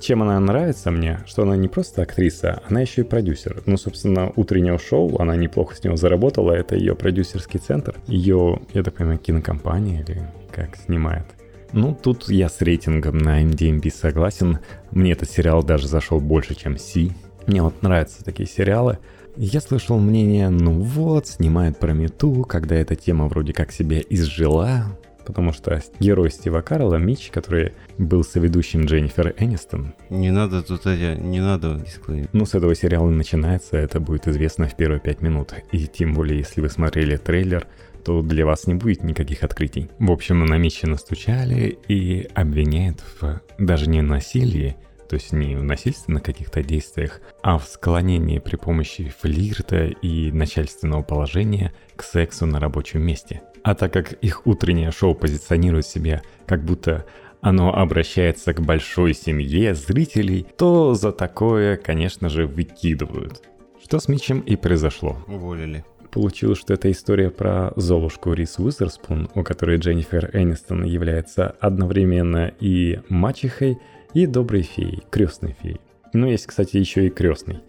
чем 0.00 0.22
она 0.22 0.38
нравится 0.40 0.90
мне, 0.90 1.20
что 1.26 1.42
она 1.42 1.56
не 1.56 1.68
просто 1.68 2.02
актриса, 2.02 2.62
она 2.68 2.80
еще 2.80 3.02
и 3.02 3.04
продюсер. 3.04 3.62
Ну, 3.66 3.76
собственно, 3.76 4.32
утреннего 4.36 4.78
шоу, 4.78 5.18
она 5.18 5.36
неплохо 5.36 5.74
с 5.74 5.84
него 5.84 5.96
заработала, 5.96 6.52
это 6.52 6.76
ее 6.76 6.94
продюсерский 6.94 7.60
центр. 7.60 7.96
Ее, 8.06 8.60
я 8.72 8.82
так 8.82 8.94
понимаю, 8.94 9.18
кинокомпания 9.18 10.02
или 10.02 10.22
как 10.52 10.76
снимает. 10.76 11.26
Ну, 11.72 11.96
тут 12.00 12.28
я 12.28 12.48
с 12.48 12.60
рейтингом 12.60 13.18
на 13.18 13.42
MDMB 13.42 13.90
согласен. 13.90 14.60
Мне 14.92 15.12
этот 15.12 15.28
сериал 15.28 15.64
даже 15.64 15.88
зашел 15.88 16.20
больше, 16.20 16.54
чем 16.54 16.78
Си. 16.78 17.12
Мне 17.46 17.62
вот 17.62 17.82
нравятся 17.82 18.24
такие 18.24 18.48
сериалы. 18.48 18.98
Я 19.36 19.60
слышал 19.60 19.98
мнение, 19.98 20.48
ну 20.50 20.80
вот, 20.80 21.26
снимают 21.26 21.78
про 21.78 21.92
мету, 21.92 22.44
когда 22.44 22.76
эта 22.76 22.94
тема 22.94 23.26
вроде 23.26 23.52
как 23.52 23.72
себя 23.72 24.00
изжила, 24.08 24.84
потому 25.24 25.52
что 25.52 25.80
герой 26.00 26.30
Стива 26.30 26.60
Карла, 26.60 26.96
Мич, 26.96 27.30
который 27.30 27.72
был 27.98 28.24
соведущим 28.24 28.84
Дженнифер 28.84 29.34
Энистон. 29.38 29.94
Не 30.10 30.30
надо 30.30 30.62
тут 30.62 30.86
эти, 30.86 31.18
не 31.20 31.40
надо 31.40 31.74
дисклеймер. 31.74 32.28
Ну, 32.32 32.46
с 32.46 32.54
этого 32.54 32.74
сериала 32.74 33.08
начинается, 33.10 33.76
это 33.76 34.00
будет 34.00 34.28
известно 34.28 34.68
в 34.68 34.76
первые 34.76 35.00
пять 35.00 35.20
минут. 35.20 35.54
И 35.72 35.86
тем 35.86 36.14
более, 36.14 36.38
если 36.38 36.60
вы 36.60 36.68
смотрели 36.68 37.16
трейлер, 37.16 37.66
то 38.04 38.22
для 38.22 38.44
вас 38.44 38.66
не 38.66 38.74
будет 38.74 39.02
никаких 39.02 39.42
открытий. 39.42 39.88
В 39.98 40.10
общем, 40.10 40.44
на 40.44 40.58
Митча 40.58 40.86
настучали 40.88 41.78
и 41.88 42.28
обвиняют 42.34 43.02
в 43.20 43.40
даже 43.58 43.88
не 43.88 44.02
насилии, 44.02 44.76
то 45.08 45.14
есть 45.14 45.32
не 45.32 45.56
в 45.56 45.62
насильственных 45.62 46.22
каких-то 46.22 46.62
действиях, 46.62 47.20
а 47.42 47.58
в 47.58 47.64
склонении 47.64 48.38
при 48.38 48.56
помощи 48.56 49.12
флирта 49.20 49.86
и 49.86 50.32
начальственного 50.32 51.02
положения 51.02 51.72
к 51.96 52.02
сексу 52.02 52.46
на 52.46 52.60
рабочем 52.60 53.02
месте. 53.02 53.42
А 53.62 53.74
так 53.74 53.92
как 53.92 54.12
их 54.14 54.46
утреннее 54.46 54.90
шоу 54.90 55.14
позиционирует 55.14 55.86
себя 55.86 56.22
как 56.46 56.64
будто 56.64 57.06
оно 57.40 57.74
обращается 57.74 58.54
к 58.54 58.60
большой 58.60 59.12
семье 59.12 59.74
зрителей, 59.74 60.46
то 60.56 60.94
за 60.94 61.12
такое, 61.12 61.76
конечно 61.76 62.28
же, 62.28 62.46
выкидывают. 62.46 63.42
Что 63.82 63.98
с 63.98 64.08
Митчем 64.08 64.40
и 64.40 64.56
произошло. 64.56 65.18
Уволили. 65.26 65.84
Получилось, 66.10 66.58
что 66.58 66.72
это 66.72 66.90
история 66.90 67.28
про 67.30 67.72
Золушку 67.76 68.32
Рис 68.32 68.58
Уизерспун, 68.58 69.28
у 69.34 69.42
которой 69.42 69.78
Дженнифер 69.78 70.30
Энистон 70.32 70.84
является 70.84 71.50
одновременно 71.60 72.52
и 72.60 73.00
мачехой, 73.08 73.78
и 74.14 74.26
доброй 74.26 74.62
феей, 74.62 75.02
крестной 75.10 75.56
феей. 75.60 75.80
Ну, 76.14 76.28
есть, 76.28 76.46
кстати, 76.46 76.76
еще 76.76 77.06
и 77.06 77.10
крестный. 77.10 77.60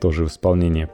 Тоже 0.00 0.24
в 0.24 0.28
исполнении 0.28 0.88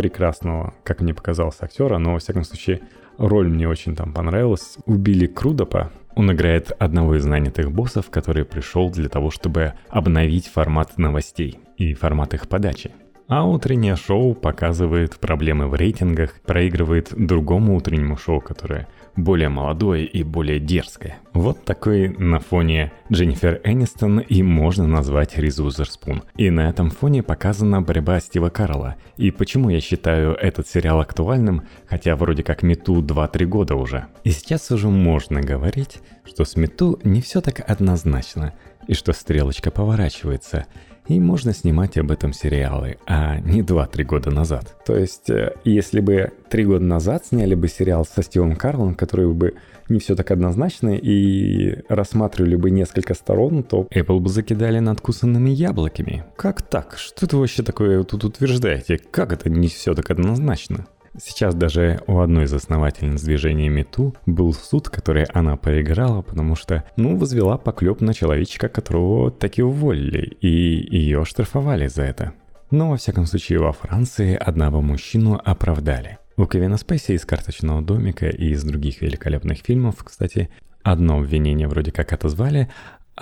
прекрасного, 0.00 0.72
как 0.82 1.02
мне 1.02 1.12
показалось, 1.12 1.58
актера, 1.60 1.98
но, 1.98 2.14
во 2.14 2.20
всяком 2.20 2.42
случае, 2.42 2.80
Роль 3.18 3.50
мне 3.50 3.68
очень 3.68 3.94
там 3.94 4.14
понравилась. 4.14 4.78
Убили 4.86 5.26
Крудопа. 5.26 5.92
Он 6.16 6.32
играет 6.32 6.72
одного 6.78 7.16
из 7.16 7.26
нанятых 7.26 7.70
боссов, 7.70 8.08
который 8.08 8.46
пришел 8.46 8.88
для 8.88 9.10
того, 9.10 9.30
чтобы 9.30 9.74
обновить 9.90 10.46
формат 10.46 10.96
новостей 10.96 11.58
и 11.76 11.92
формат 11.92 12.32
их 12.32 12.48
подачи. 12.48 12.92
А 13.28 13.44
утреннее 13.44 13.96
шоу 13.96 14.34
показывает 14.34 15.18
проблемы 15.18 15.68
в 15.68 15.74
рейтингах, 15.74 16.40
проигрывает 16.40 17.12
другому 17.14 17.76
утреннему 17.76 18.16
шоу, 18.16 18.40
которое 18.40 18.88
более 19.22 19.48
молодое 19.48 20.04
и 20.04 20.22
более 20.22 20.58
дерзкое. 20.58 21.18
Вот 21.32 21.64
такой 21.64 22.08
на 22.08 22.40
фоне 22.40 22.92
Дженнифер 23.10 23.60
Энистон 23.64 24.18
и 24.20 24.42
можно 24.42 24.86
назвать 24.86 25.38
Риз 25.38 25.58
Узерспун. 25.58 26.22
И 26.36 26.50
на 26.50 26.68
этом 26.68 26.90
фоне 26.90 27.22
показана 27.22 27.82
борьба 27.82 28.20
Стива 28.20 28.48
Карла. 28.48 28.96
И 29.16 29.30
почему 29.30 29.70
я 29.70 29.80
считаю 29.80 30.34
этот 30.34 30.66
сериал 30.68 31.00
актуальным, 31.00 31.62
хотя 31.86 32.16
вроде 32.16 32.42
как 32.42 32.62
Мету 32.62 33.02
2-3 33.02 33.44
года 33.46 33.74
уже. 33.74 34.06
И 34.24 34.30
сейчас 34.30 34.70
уже 34.70 34.88
можно 34.88 35.40
говорить, 35.40 35.98
что 36.24 36.44
с 36.44 36.56
Мету 36.56 36.98
не 37.04 37.20
все 37.20 37.40
так 37.40 37.62
однозначно, 37.68 38.54
и 38.86 38.94
что 38.94 39.12
стрелочка 39.12 39.70
поворачивается– 39.70 40.66
и 41.08 41.18
можно 41.18 41.52
снимать 41.52 41.98
об 41.98 42.10
этом 42.10 42.32
сериалы, 42.32 42.98
а 43.06 43.40
не 43.40 43.62
2-3 43.62 44.04
года 44.04 44.30
назад. 44.30 44.76
То 44.86 44.96
есть, 44.96 45.28
э, 45.30 45.54
если 45.64 46.00
бы 46.00 46.32
3 46.48 46.64
года 46.64 46.84
назад 46.84 47.26
сняли 47.26 47.54
бы 47.54 47.68
сериал 47.68 48.04
со 48.04 48.22
Стивом 48.22 48.56
Карлом, 48.56 48.94
который 48.94 49.32
бы 49.32 49.54
не 49.88 49.98
все 49.98 50.14
так 50.14 50.30
однозначно 50.30 50.96
и 50.96 51.82
рассматривали 51.88 52.56
бы 52.56 52.70
несколько 52.70 53.14
сторон, 53.14 53.62
то 53.62 53.88
Apple 53.92 54.20
бы 54.20 54.28
закидали 54.28 54.78
надкусанными 54.78 55.50
яблоками. 55.50 56.24
Как 56.36 56.62
так? 56.62 56.96
Что 56.96 57.26
это 57.26 57.36
вообще 57.36 57.62
такое 57.62 58.04
тут 58.04 58.24
утверждаете? 58.24 58.98
Как 58.98 59.32
это 59.32 59.50
не 59.50 59.68
все 59.68 59.94
так 59.94 60.10
однозначно? 60.10 60.86
Сейчас 61.18 61.54
даже 61.54 62.00
у 62.06 62.20
одной 62.20 62.44
из 62.44 62.52
основательниц 62.52 63.22
движения 63.22 63.68
Мету 63.68 64.14
был 64.26 64.54
суд, 64.54 64.88
который 64.88 65.24
она 65.24 65.56
проиграла, 65.56 66.22
потому 66.22 66.54
что, 66.54 66.84
ну, 66.96 67.16
возвела 67.16 67.58
поклеп 67.58 68.00
на 68.00 68.14
человечка, 68.14 68.68
которого 68.68 69.30
таки 69.30 69.62
уволили, 69.62 70.36
и 70.40 70.48
ее 70.48 71.24
штрафовали 71.24 71.88
за 71.88 72.02
это. 72.04 72.32
Но, 72.70 72.90
во 72.90 72.96
всяком 72.96 73.26
случае, 73.26 73.58
во 73.58 73.72
Франции 73.72 74.36
одного 74.36 74.80
мужчину 74.80 75.40
оправдали. 75.44 76.18
У 76.36 76.46
Кевина 76.46 76.76
Спейси 76.76 77.12
из 77.12 77.26
«Карточного 77.26 77.82
домика» 77.82 78.28
и 78.28 78.50
из 78.50 78.62
других 78.62 79.02
великолепных 79.02 79.58
фильмов, 79.58 79.96
кстати, 80.04 80.48
одно 80.82 81.18
обвинение 81.18 81.66
вроде 81.66 81.90
как 81.90 82.12
отозвали, 82.12 82.70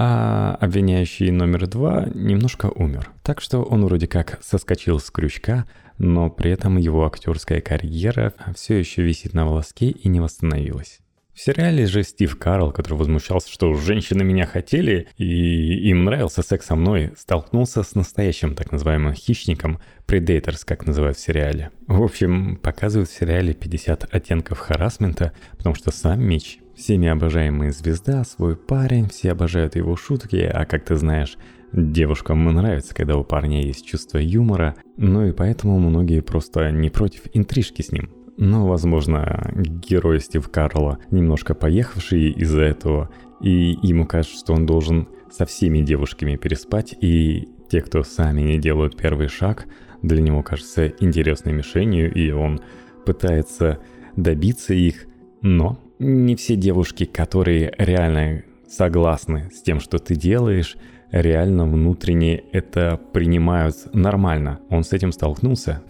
а 0.00 0.56
обвиняющий 0.60 1.30
номер 1.32 1.66
два 1.66 2.06
немножко 2.14 2.66
умер. 2.66 3.10
Так 3.24 3.40
что 3.40 3.62
он 3.62 3.84
вроде 3.84 4.06
как 4.06 4.38
соскочил 4.42 5.00
с 5.00 5.10
крючка, 5.10 5.66
но 5.98 6.30
при 6.30 6.52
этом 6.52 6.76
его 6.76 7.04
актерская 7.04 7.60
карьера 7.60 8.32
все 8.54 8.76
еще 8.76 9.02
висит 9.02 9.34
на 9.34 9.44
волоске 9.44 9.90
и 9.90 10.08
не 10.08 10.20
восстановилась. 10.20 11.00
В 11.34 11.40
сериале 11.40 11.86
же 11.86 12.02
Стив 12.02 12.36
Карл, 12.36 12.72
который 12.72 12.94
возмущался, 12.94 13.48
что 13.48 13.72
женщины 13.74 14.24
меня 14.24 14.44
хотели 14.44 15.06
и 15.18 15.88
им 15.88 16.04
нравился 16.04 16.42
секс 16.42 16.66
со 16.66 16.74
мной, 16.74 17.12
столкнулся 17.16 17.84
с 17.84 17.94
настоящим 17.94 18.56
так 18.56 18.72
называемым 18.72 19.14
хищником, 19.14 19.78
Predators, 20.06 20.62
как 20.64 20.84
называют 20.84 21.16
в 21.16 21.20
сериале. 21.20 21.70
В 21.86 22.02
общем, 22.02 22.56
показывают 22.56 23.08
в 23.08 23.16
сериале 23.16 23.54
50 23.54 24.12
оттенков 24.12 24.58
харасмента, 24.58 25.32
потому 25.56 25.76
что 25.76 25.92
сам 25.92 26.24
Мич 26.24 26.58
Всеми 26.78 27.08
обожаемый 27.08 27.70
звезда, 27.70 28.22
свой 28.22 28.54
парень, 28.54 29.08
все 29.08 29.32
обожают 29.32 29.74
его 29.74 29.96
шутки, 29.96 30.36
а 30.36 30.64
как 30.64 30.84
ты 30.84 30.94
знаешь, 30.94 31.36
девушкам 31.72 32.44
нравится, 32.44 32.94
когда 32.94 33.16
у 33.16 33.24
парня 33.24 33.64
есть 33.64 33.84
чувство 33.84 34.18
юмора, 34.18 34.76
ну 34.96 35.26
и 35.26 35.32
поэтому 35.32 35.80
многие 35.80 36.20
просто 36.20 36.70
не 36.70 36.88
против 36.88 37.22
интрижки 37.32 37.82
с 37.82 37.90
ним. 37.90 38.10
Но, 38.36 38.68
возможно, 38.68 39.52
герой 39.56 40.20
Стив 40.20 40.48
Карла 40.48 41.00
немножко 41.10 41.56
поехавший 41.56 42.30
из-за 42.30 42.62
этого, 42.62 43.10
и 43.40 43.76
ему 43.82 44.06
кажется, 44.06 44.38
что 44.38 44.52
он 44.52 44.64
должен 44.64 45.08
со 45.32 45.46
всеми 45.46 45.80
девушками 45.80 46.36
переспать, 46.36 46.94
и 47.00 47.48
те, 47.68 47.80
кто 47.80 48.04
сами 48.04 48.42
не 48.42 48.58
делают 48.58 48.96
первый 48.96 49.26
шаг, 49.26 49.66
для 50.02 50.22
него 50.22 50.44
кажется 50.44 50.86
интересной 50.86 51.54
мишенью, 51.54 52.14
и 52.14 52.30
он 52.30 52.60
пытается 53.04 53.80
добиться 54.14 54.74
их, 54.74 55.08
но 55.42 55.80
не 55.98 56.36
все 56.36 56.56
девушки, 56.56 57.04
которые 57.04 57.74
реально 57.78 58.42
согласны 58.68 59.50
с 59.52 59.62
тем, 59.62 59.80
что 59.80 59.98
ты 59.98 60.14
делаешь, 60.14 60.76
реально 61.10 61.66
внутренне 61.66 62.42
это 62.52 63.00
принимают 63.12 63.76
нормально. 63.92 64.60
Он 64.68 64.84
с 64.84 64.92
этим 64.92 65.12
столкнулся. 65.12 65.82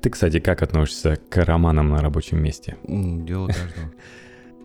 Ты, 0.00 0.10
кстати, 0.10 0.38
как 0.40 0.62
относишься 0.62 1.18
к 1.28 1.44
романам 1.44 1.88
на 1.88 1.98
рабочем 1.98 2.42
месте? 2.42 2.76
Дело 2.86 3.48
каждого. 3.48 3.92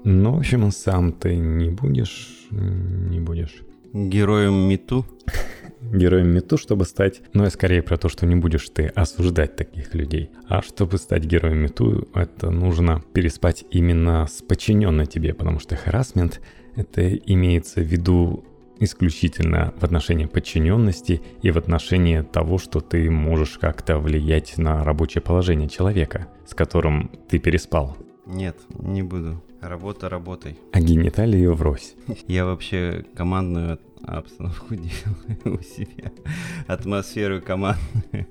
Ну, 0.03 0.34
в 0.34 0.39
общем, 0.39 0.72
сам 0.72 1.13
ты 1.13 1.36
не 1.36 1.69
будешь... 1.69 2.47
Не 2.51 3.19
будешь. 3.19 3.61
Героем 3.93 4.67
Мету? 4.67 5.05
Героем 5.82 6.28
Мету, 6.28 6.58
чтобы 6.58 6.86
стать... 6.86 7.22
Но 7.34 7.44
я 7.46 7.50
скорее 7.50 7.82
про 7.82 7.98
то, 7.98 8.08
что 8.10 8.26
не 8.26 8.36
будешь 8.36 8.70
ты 8.70 8.88
осуждать 8.88 9.56
таких 9.56 9.94
людей. 9.96 10.30
А 10.48 10.62
чтобы 10.62 10.98
стать 10.98 11.26
героем 11.26 11.58
Мету, 11.58 12.08
это 12.14 12.52
нужно 12.52 13.04
переспать 13.14 13.66
именно 13.72 14.28
с 14.28 14.42
подчиненной 14.42 15.08
тебе, 15.08 15.34
потому 15.34 15.60
что 15.60 15.76
харасмент— 15.76 16.42
это 16.76 17.16
имеется 17.16 17.82
в 17.82 17.86
виду 17.86 18.46
исключительно 18.80 19.74
в 19.80 19.84
отношении 19.84 20.26
подчиненности 20.26 21.22
и 21.42 21.52
в 21.52 21.58
отношении 21.58 22.22
того, 22.22 22.58
что 22.58 22.80
ты 22.80 23.10
можешь 23.10 23.58
как-то 23.60 24.00
влиять 24.00 24.58
на 24.58 24.84
рабочее 24.84 25.22
положение 25.22 25.70
человека, 25.70 26.28
с 26.48 26.54
которым 26.54 27.12
ты 27.30 27.38
переспал. 27.38 27.96
Нет, 28.26 28.58
не 28.80 29.04
буду. 29.04 29.42
Работа 29.62 30.10
работой. 30.10 30.58
А 30.72 30.82
гениталии 30.82 31.46
врозь. 31.46 31.94
Я 32.28 32.46
вообще 32.46 33.06
командную 33.16 33.78
обстановку 34.04 34.76
делаю 34.76 35.60
у 35.60 35.62
себя. 35.62 36.12
Атмосферу 36.68 37.41
командную. 37.41 38.28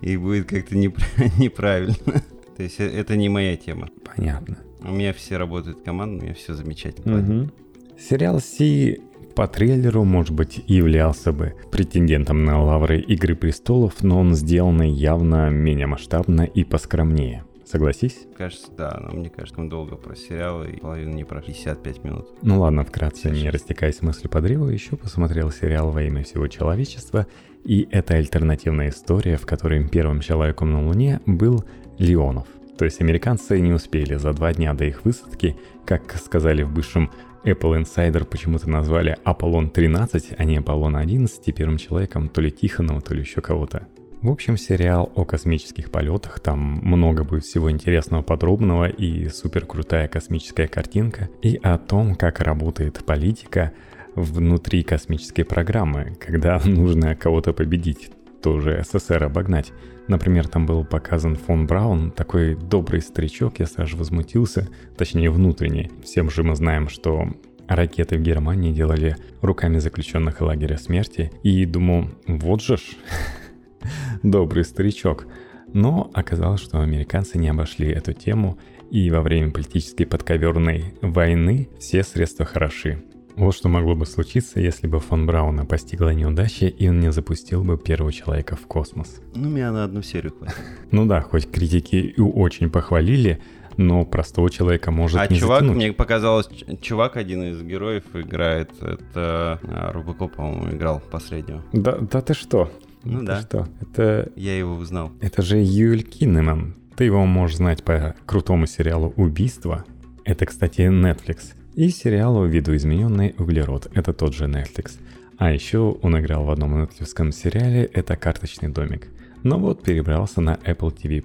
И 0.00 0.16
будет 0.16 0.48
как-то 0.48 0.76
неправильно. 1.38 2.22
То 2.56 2.62
есть 2.62 2.80
э, 2.80 2.84
это 2.84 3.16
не 3.16 3.28
моя 3.28 3.56
тема. 3.56 3.88
Понятно. 4.04 4.58
У 4.82 4.92
меня 4.92 5.12
все 5.12 5.36
работают 5.36 5.82
командно, 5.84 6.18
у 6.18 6.22
меня 6.22 6.34
все 6.34 6.54
замечательно. 6.54 7.18
Угу. 7.18 7.50
Сериал 7.98 8.40
Си 8.40 9.00
по 9.34 9.46
трейлеру, 9.46 10.04
может 10.04 10.34
быть, 10.34 10.62
являлся 10.66 11.32
бы 11.32 11.54
претендентом 11.70 12.44
на 12.44 12.62
лавры 12.62 13.00
Игры 13.00 13.34
Престолов, 13.34 14.02
но 14.02 14.18
он 14.18 14.34
сделанный 14.34 14.90
явно 14.90 15.50
менее 15.50 15.86
масштабно 15.86 16.42
и 16.42 16.64
поскромнее. 16.64 17.44
Согласись? 17.66 18.26
Кажется, 18.38 18.68
да, 18.76 18.96
но 19.02 19.10
мне 19.16 19.28
кажется, 19.28 19.60
мы 19.60 19.68
долго 19.68 19.96
про 19.96 20.14
сериалы 20.14 20.70
и 20.70 20.80
половину 20.80 21.14
не 21.14 21.24
про 21.24 21.42
55 21.42 22.04
минут. 22.04 22.28
Ну 22.42 22.60
ладно, 22.60 22.84
вкратце, 22.84 23.24
56. 23.24 23.42
не 23.42 23.50
растекаясь 23.50 24.02
мыслью 24.02 24.30
по 24.30 24.40
древу, 24.40 24.68
еще 24.68 24.96
посмотрел 24.96 25.50
сериал 25.50 25.90
«Во 25.90 26.02
имя 26.02 26.22
всего 26.22 26.46
человечества», 26.46 27.26
и 27.64 27.88
это 27.90 28.14
альтернативная 28.14 28.90
история, 28.90 29.36
в 29.36 29.46
которой 29.46 29.86
первым 29.88 30.20
человеком 30.20 30.70
на 30.70 30.86
Луне 30.86 31.20
был 31.26 31.64
Леонов. 31.98 32.46
То 32.78 32.84
есть 32.84 33.00
американцы 33.00 33.58
не 33.58 33.72
успели 33.72 34.14
за 34.14 34.32
два 34.32 34.52
дня 34.52 34.72
до 34.72 34.84
их 34.84 35.04
высадки, 35.04 35.56
как 35.84 36.16
сказали 36.16 36.62
в 36.62 36.72
бывшем 36.72 37.10
Apple 37.42 37.80
Insider 37.80 38.24
почему-то 38.24 38.68
назвали 38.68 39.16
Аполлон 39.24 39.70
13, 39.70 40.34
а 40.36 40.44
не 40.44 40.58
Аполлон 40.58 40.96
11 40.96 41.54
первым 41.54 41.78
человеком 41.78 42.28
то 42.28 42.40
ли 42.40 42.50
Тихонова, 42.50 43.00
то 43.00 43.14
ли 43.14 43.20
еще 43.20 43.40
кого-то. 43.40 43.86
В 44.22 44.30
общем, 44.30 44.56
сериал 44.56 45.12
о 45.14 45.24
космических 45.24 45.90
полетах, 45.90 46.40
там 46.40 46.80
много 46.82 47.22
будет 47.22 47.44
всего 47.44 47.70
интересного, 47.70 48.22
подробного 48.22 48.88
и 48.88 49.28
супер 49.28 49.66
крутая 49.66 50.08
космическая 50.08 50.66
картинка, 50.66 51.28
и 51.42 51.60
о 51.62 51.78
том, 51.78 52.14
как 52.14 52.40
работает 52.40 53.04
политика 53.04 53.72
внутри 54.14 54.82
космической 54.82 55.44
программы, 55.44 56.16
когда 56.18 56.58
нужно 56.64 57.14
кого-то 57.14 57.52
победить, 57.52 58.10
тоже 58.42 58.82
СССР 58.84 59.24
обогнать. 59.24 59.72
Например, 60.08 60.48
там 60.48 60.66
был 60.66 60.84
показан 60.84 61.36
фон 61.36 61.66
Браун, 61.66 62.10
такой 62.10 62.54
добрый 62.54 63.02
старичок, 63.02 63.58
я 63.58 63.66
сразу 63.66 63.96
возмутился, 63.96 64.68
точнее 64.96 65.30
внутренне. 65.30 65.90
Всем 66.02 66.30
же 66.30 66.42
мы 66.42 66.56
знаем, 66.56 66.88
что 66.88 67.28
ракеты 67.68 68.16
в 68.16 68.22
Германии 68.22 68.72
делали 68.72 69.16
руками 69.42 69.78
заключенных 69.78 70.40
лагеря 70.40 70.78
смерти, 70.78 71.32
и 71.42 71.66
думал, 71.66 72.08
вот 72.26 72.62
же 72.62 72.76
ж, 72.76 72.82
добрый 74.22 74.64
старичок. 74.64 75.26
Но 75.72 76.10
оказалось, 76.14 76.60
что 76.60 76.80
американцы 76.80 77.38
не 77.38 77.48
обошли 77.48 77.88
эту 77.88 78.12
тему, 78.12 78.58
и 78.90 79.10
во 79.10 79.20
время 79.20 79.50
политической 79.50 80.04
подковерной 80.04 80.94
войны 81.02 81.68
все 81.78 82.02
средства 82.02 82.44
хороши. 82.44 83.02
Вот 83.36 83.54
что 83.54 83.68
могло 83.68 83.94
бы 83.94 84.06
случиться, 84.06 84.60
если 84.60 84.86
бы 84.86 84.98
фон 84.98 85.26
Брауна 85.26 85.66
постигла 85.66 86.14
неудача, 86.14 86.66
и 86.68 86.88
он 86.88 87.00
не 87.00 87.12
запустил 87.12 87.62
бы 87.62 87.76
первого 87.76 88.10
человека 88.10 88.56
в 88.56 88.66
космос. 88.66 89.20
Ну, 89.34 89.50
меня 89.50 89.72
на 89.72 89.84
одну 89.84 90.00
серию 90.00 90.32
хватит. 90.32 90.56
Ну 90.90 91.04
да, 91.04 91.20
хоть 91.20 91.50
критики 91.50 91.96
и 91.96 92.20
очень 92.20 92.70
похвалили, 92.70 93.42
но 93.76 94.06
простого 94.06 94.48
человека 94.48 94.90
может 94.90 95.20
а 95.20 95.26
не 95.26 95.38
чувак, 95.38 95.60
затянуть. 95.60 95.76
мне 95.76 95.92
показалось, 95.92 96.48
чувак, 96.80 97.18
один 97.18 97.42
из 97.42 97.62
героев 97.62 98.04
играет, 98.14 98.70
это 98.80 99.60
а, 99.62 99.92
Рубакоп, 99.92 100.36
по-моему, 100.36 100.74
играл 100.74 101.02
последнего. 101.10 101.62
Да, 101.74 101.98
да 101.98 102.22
ты 102.22 102.32
что? 102.32 102.70
Ну 103.06 103.20
ты 103.20 103.26
да. 103.26 103.40
что? 103.40 103.68
Это... 103.80 104.30
Я 104.36 104.58
его 104.58 104.74
узнал. 104.74 105.12
Это 105.20 105.42
же 105.42 105.58
Юль 105.58 106.02
Киннеман. 106.02 106.74
Ты 106.96 107.04
его 107.04 107.24
можешь 107.26 107.58
знать 107.58 107.84
по 107.84 108.14
крутому 108.26 108.66
сериалу 108.66 109.12
«Убийство». 109.16 109.84
Это, 110.24 110.46
кстати, 110.46 110.80
Netflix. 110.80 111.54
И 111.74 111.90
сериалу 111.90 112.46
«Видоизмененный 112.46 113.34
углерод». 113.38 113.88
Это 113.94 114.12
тот 114.12 114.34
же 114.34 114.46
Netflix. 114.46 114.92
А 115.38 115.52
еще 115.52 115.98
он 116.00 116.18
играл 116.18 116.44
в 116.44 116.50
одном 116.50 116.82
Netflix 116.82 117.32
сериале 117.32 117.84
«Это 117.84 118.16
карточный 118.16 118.70
домик». 118.70 119.08
Но 119.42 119.58
вот 119.58 119.82
перебрался 119.82 120.40
на 120.40 120.54
Apple 120.54 120.96
TV+. 120.96 121.22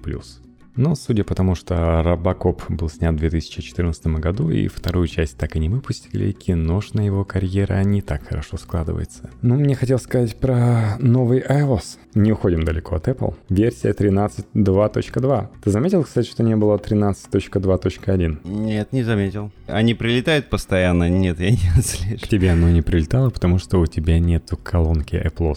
Но 0.76 0.94
судя 0.94 1.24
по 1.24 1.34
тому, 1.34 1.54
что 1.54 2.02
Робокоп 2.02 2.62
был 2.70 2.88
снят 2.88 3.14
в 3.14 3.18
2014 3.18 4.06
году 4.06 4.50
и 4.50 4.68
вторую 4.68 5.06
часть 5.06 5.36
так 5.36 5.56
и 5.56 5.58
не 5.58 5.68
выпустили, 5.68 6.32
киношная 6.32 7.04
его 7.04 7.24
карьера 7.24 7.82
не 7.84 8.00
так 8.00 8.26
хорошо 8.26 8.56
складывается. 8.56 9.30
Ну, 9.42 9.56
мне 9.56 9.74
хотел 9.74 9.98
сказать 9.98 10.36
про 10.36 10.96
новый 10.98 11.40
iOS. 11.40 11.98
Не 12.14 12.32
уходим 12.32 12.64
далеко 12.64 12.96
от 12.96 13.08
Apple. 13.08 13.34
Версия 13.48 13.90
13.2.2. 13.90 15.48
Ты 15.62 15.70
заметил, 15.70 16.04
кстати, 16.04 16.28
что 16.28 16.42
не 16.42 16.56
было 16.56 16.76
13.2.1? 16.76 18.40
Нет, 18.44 18.92
не 18.92 19.02
заметил. 19.02 19.50
Они 19.66 19.94
прилетают 19.94 20.48
постоянно? 20.48 21.08
Нет, 21.08 21.40
я 21.40 21.50
не 21.50 21.68
отслежу. 21.78 22.16
К 22.16 22.28
тебе 22.28 22.50
оно 22.50 22.70
не 22.70 22.82
прилетало, 22.82 23.30
потому 23.30 23.58
что 23.58 23.78
у 23.78 23.86
тебя 23.86 24.18
нету 24.18 24.56
колонки 24.56 25.16
Apple 25.16 25.54